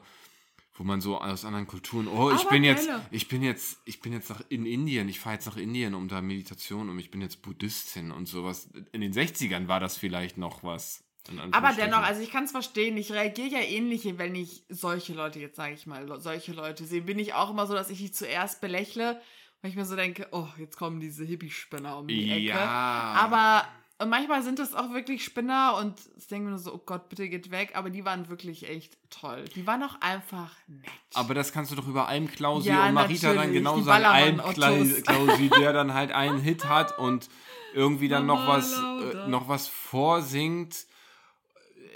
wo 0.76 0.84
man 0.86 1.02
so 1.02 1.20
aus 1.20 1.44
anderen 1.44 1.68
Kulturen, 1.68 2.08
oh, 2.08 2.32
ich 2.32 2.42
Aber 2.42 2.52
bin 2.52 2.64
jetzt, 2.64 2.88
geile. 2.88 3.06
ich 3.12 3.28
bin 3.28 3.44
jetzt, 3.44 3.82
ich 3.84 4.00
bin 4.00 4.14
jetzt 4.14 4.30
nach 4.30 4.42
in 4.48 4.66
Indien, 4.66 5.10
ich 5.10 5.20
fahre 5.20 5.36
jetzt 5.36 5.46
nach 5.48 5.58
Indien 5.58 5.94
um 5.94 6.08
da 6.08 6.22
Meditation 6.22 6.90
und 6.90 7.00
ich 7.00 7.12
bin 7.12 7.20
jetzt 7.20 7.42
Buddhistin 7.42 8.12
und 8.12 8.28
sowas. 8.28 8.70
In 8.94 9.02
den 9.02 9.12
60ern 9.14 9.68
war 9.68 9.82
das 9.82 9.98
vielleicht 9.98 10.38
noch 10.38 10.64
was. 10.64 11.04
Aber 11.52 11.74
dennoch, 11.74 12.02
also 12.04 12.22
ich 12.22 12.32
kann 12.32 12.46
es 12.46 12.52
verstehen, 12.52 12.98
ich 12.98 13.12
reagiere 13.12 13.48
ja 13.48 13.60
ähnlich, 13.60 14.08
wenn 14.18 14.36
ich 14.36 14.64
solche 14.70 15.14
Leute, 15.14 15.40
jetzt 15.40 15.56
sage 15.58 15.74
ich 15.74 15.86
mal, 15.88 16.20
solche 16.22 16.54
Leute 16.54 16.86
sehe, 16.86 17.02
bin 17.02 17.20
ich 17.20 17.34
auch 17.34 17.50
immer 17.50 17.68
so, 17.68 17.74
dass 17.74 17.90
ich 17.90 17.98
die 18.00 18.12
zuerst 18.12 18.62
belächle, 18.62 19.20
weil 19.62 19.72
ich 19.72 19.78
mir 19.78 19.86
so 19.86 19.96
denke, 19.96 20.28
oh, 20.32 20.48
jetzt 20.58 20.78
kommen 20.78 21.00
diese 21.00 21.24
Hippie-Spinner 21.24 21.98
um 21.98 22.08
die 22.08 22.30
Ecke. 22.32 22.42
Ja. 22.50 23.16
Aber 23.18 23.68
und 24.00 24.10
manchmal 24.10 24.44
sind 24.44 24.60
das 24.60 24.76
auch 24.76 24.94
wirklich 24.94 25.24
Spinner 25.24 25.76
und 25.82 26.00
ich 26.18 26.28
denke 26.28 26.46
mir 26.46 26.50
nur 26.52 26.60
so, 26.60 26.72
oh 26.72 26.82
Gott, 26.86 27.10
bitte 27.10 27.28
geht 27.30 27.50
weg. 27.50 27.72
Aber 27.74 27.90
die 27.90 28.06
waren 28.06 28.30
wirklich 28.30 28.70
echt 28.70 28.96
toll. 29.10 29.46
Die 29.56 29.66
waren 29.66 29.82
auch 29.82 30.00
einfach 30.02 30.52
nett. 30.68 30.86
Aber 31.16 31.34
das 31.34 31.52
kannst 31.52 31.72
du 31.72 31.76
doch 31.76 31.88
über 31.88 32.08
allem 32.08 32.28
Klausi 32.30 32.70
Ja, 32.70 32.88
und 32.88 32.94
Marita 32.94 33.30
dann 33.30 33.38
natürlich, 33.38 33.58
genau 33.58 33.78
die 33.78 33.84
sagen. 33.84 34.40
Kla- 34.40 35.02
Klausi, 35.02 35.50
der 35.50 35.74
dann 35.74 35.96
halt 35.96 36.12
einen 36.12 36.40
Hit 36.40 36.66
hat 36.66 37.00
und 37.00 37.28
irgendwie 37.74 38.08
dann 38.08 38.26
noch 38.28 38.48
was, 38.48 38.74
äh, 38.74 39.28
noch 39.30 39.48
was 39.48 39.68
vorsingt 39.68 40.86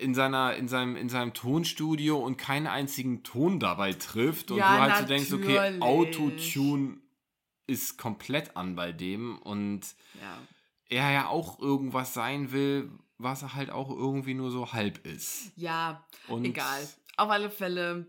in, 0.01 0.15
seiner, 0.15 0.55
in, 0.55 0.67
seinem, 0.67 0.95
in 0.95 1.09
seinem 1.09 1.33
Tonstudio 1.33 2.19
und 2.19 2.37
keinen 2.37 2.67
einzigen 2.67 3.23
Ton 3.23 3.59
dabei 3.59 3.93
trifft. 3.93 4.51
Und 4.51 4.57
Ja, 4.57 4.75
du 4.75 4.81
halt 4.81 4.97
so 5.01 5.05
denkst, 5.05 5.33
okay, 5.33 5.55
natürlich. 5.55 5.81
Autotune 5.81 6.97
ist 7.67 7.97
komplett 7.97 8.57
an 8.57 8.75
bei 8.75 8.91
dem 8.91 9.37
und 9.37 9.81
ja. 10.19 10.37
er 10.89 11.11
ja 11.11 11.27
auch 11.27 11.59
irgendwas 11.59 12.13
sein 12.13 12.51
will, 12.51 12.91
was 13.17 13.43
er 13.43 13.53
halt 13.53 13.69
auch 13.69 13.89
irgendwie 13.89 14.33
nur 14.33 14.51
so 14.51 14.73
halb 14.73 15.05
ist. 15.05 15.51
ja, 15.55 16.05
Und 16.27 16.43
egal. 16.45 16.87
Auf 17.17 17.29
alle 17.29 17.49
Fälle, 17.51 18.07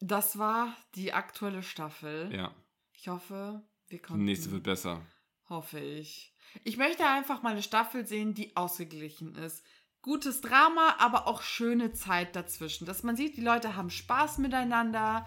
das 0.00 0.38
war 0.38 0.76
die 0.96 1.12
aktuelle 1.12 1.62
Staffel. 1.62 2.34
Ja, 2.34 2.52
Ich 2.94 3.08
hoffe, 3.08 3.62
wir 3.88 3.98
die 3.98 4.02
konnten 4.02 4.24
nächste 4.24 4.50
wird 4.50 4.64
besser. 4.64 5.00
Hoffe 5.48 5.78
ich. 5.78 6.34
Ich 6.64 6.76
möchte 6.76 7.06
einfach 7.06 7.42
mal 7.42 7.52
eine 7.52 7.62
Staffel 7.62 8.06
sehen, 8.06 8.34
die 8.34 8.56
ausgeglichen 8.56 9.34
ist. 9.36 9.64
Gutes 10.02 10.40
Drama, 10.40 10.96
aber 10.98 11.28
auch 11.28 11.42
schöne 11.42 11.92
Zeit 11.92 12.34
dazwischen. 12.34 12.86
Dass 12.86 13.04
man 13.04 13.14
sieht, 13.16 13.36
die 13.36 13.40
Leute 13.40 13.76
haben 13.76 13.88
Spaß 13.88 14.38
miteinander, 14.38 15.26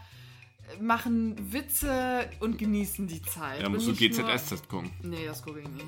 machen 0.81 1.53
Witze 1.53 2.29
und 2.41 2.57
genießen 2.57 3.07
die 3.07 3.21
Zeit. 3.21 3.61
Da 3.63 3.69
musst 3.69 3.87
du 3.87 3.93
GZS-Test 3.93 4.67
gucken. 4.67 4.91
Nee, 5.01 5.25
das 5.25 5.41
gucke 5.41 5.61
ich 5.61 5.67
nicht. 5.69 5.85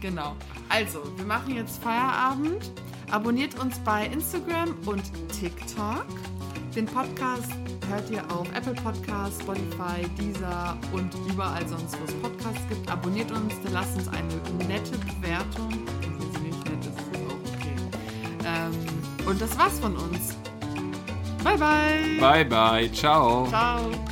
Genau. 0.00 0.36
Also, 0.68 1.04
wir 1.16 1.24
machen 1.24 1.54
jetzt 1.54 1.80
Feierabend. 1.82 2.72
Abonniert 3.10 3.58
uns 3.60 3.78
bei 3.80 4.06
Instagram 4.06 4.74
und 4.86 5.04
TikTok. 5.38 6.06
Den 6.74 6.86
Podcast 6.86 7.52
hört 7.88 8.10
ihr 8.10 8.28
auf 8.32 8.48
Apple 8.54 8.74
Podcasts, 8.74 9.40
Spotify, 9.42 10.08
Deezer 10.18 10.78
und 10.92 11.12
überall 11.28 11.66
sonst, 11.68 11.98
wo 12.00 12.04
es 12.04 12.14
Podcasts 12.14 12.68
gibt. 12.68 12.90
Abonniert 12.90 13.30
uns, 13.30 13.54
dann 13.62 13.72
lasst 13.72 13.96
uns 13.96 14.08
eine 14.08 14.34
nette 14.66 14.96
Bewertung. 14.98 15.86
Ähm, 18.50 19.26
und 19.26 19.40
das 19.40 19.56
war's 19.58 19.78
von 19.78 19.96
uns. 19.96 20.36
Bye, 21.42 21.56
bye. 21.56 22.18
Bye, 22.20 22.44
bye. 22.44 22.90
Ciao. 22.92 23.46
Ciao. 23.48 24.09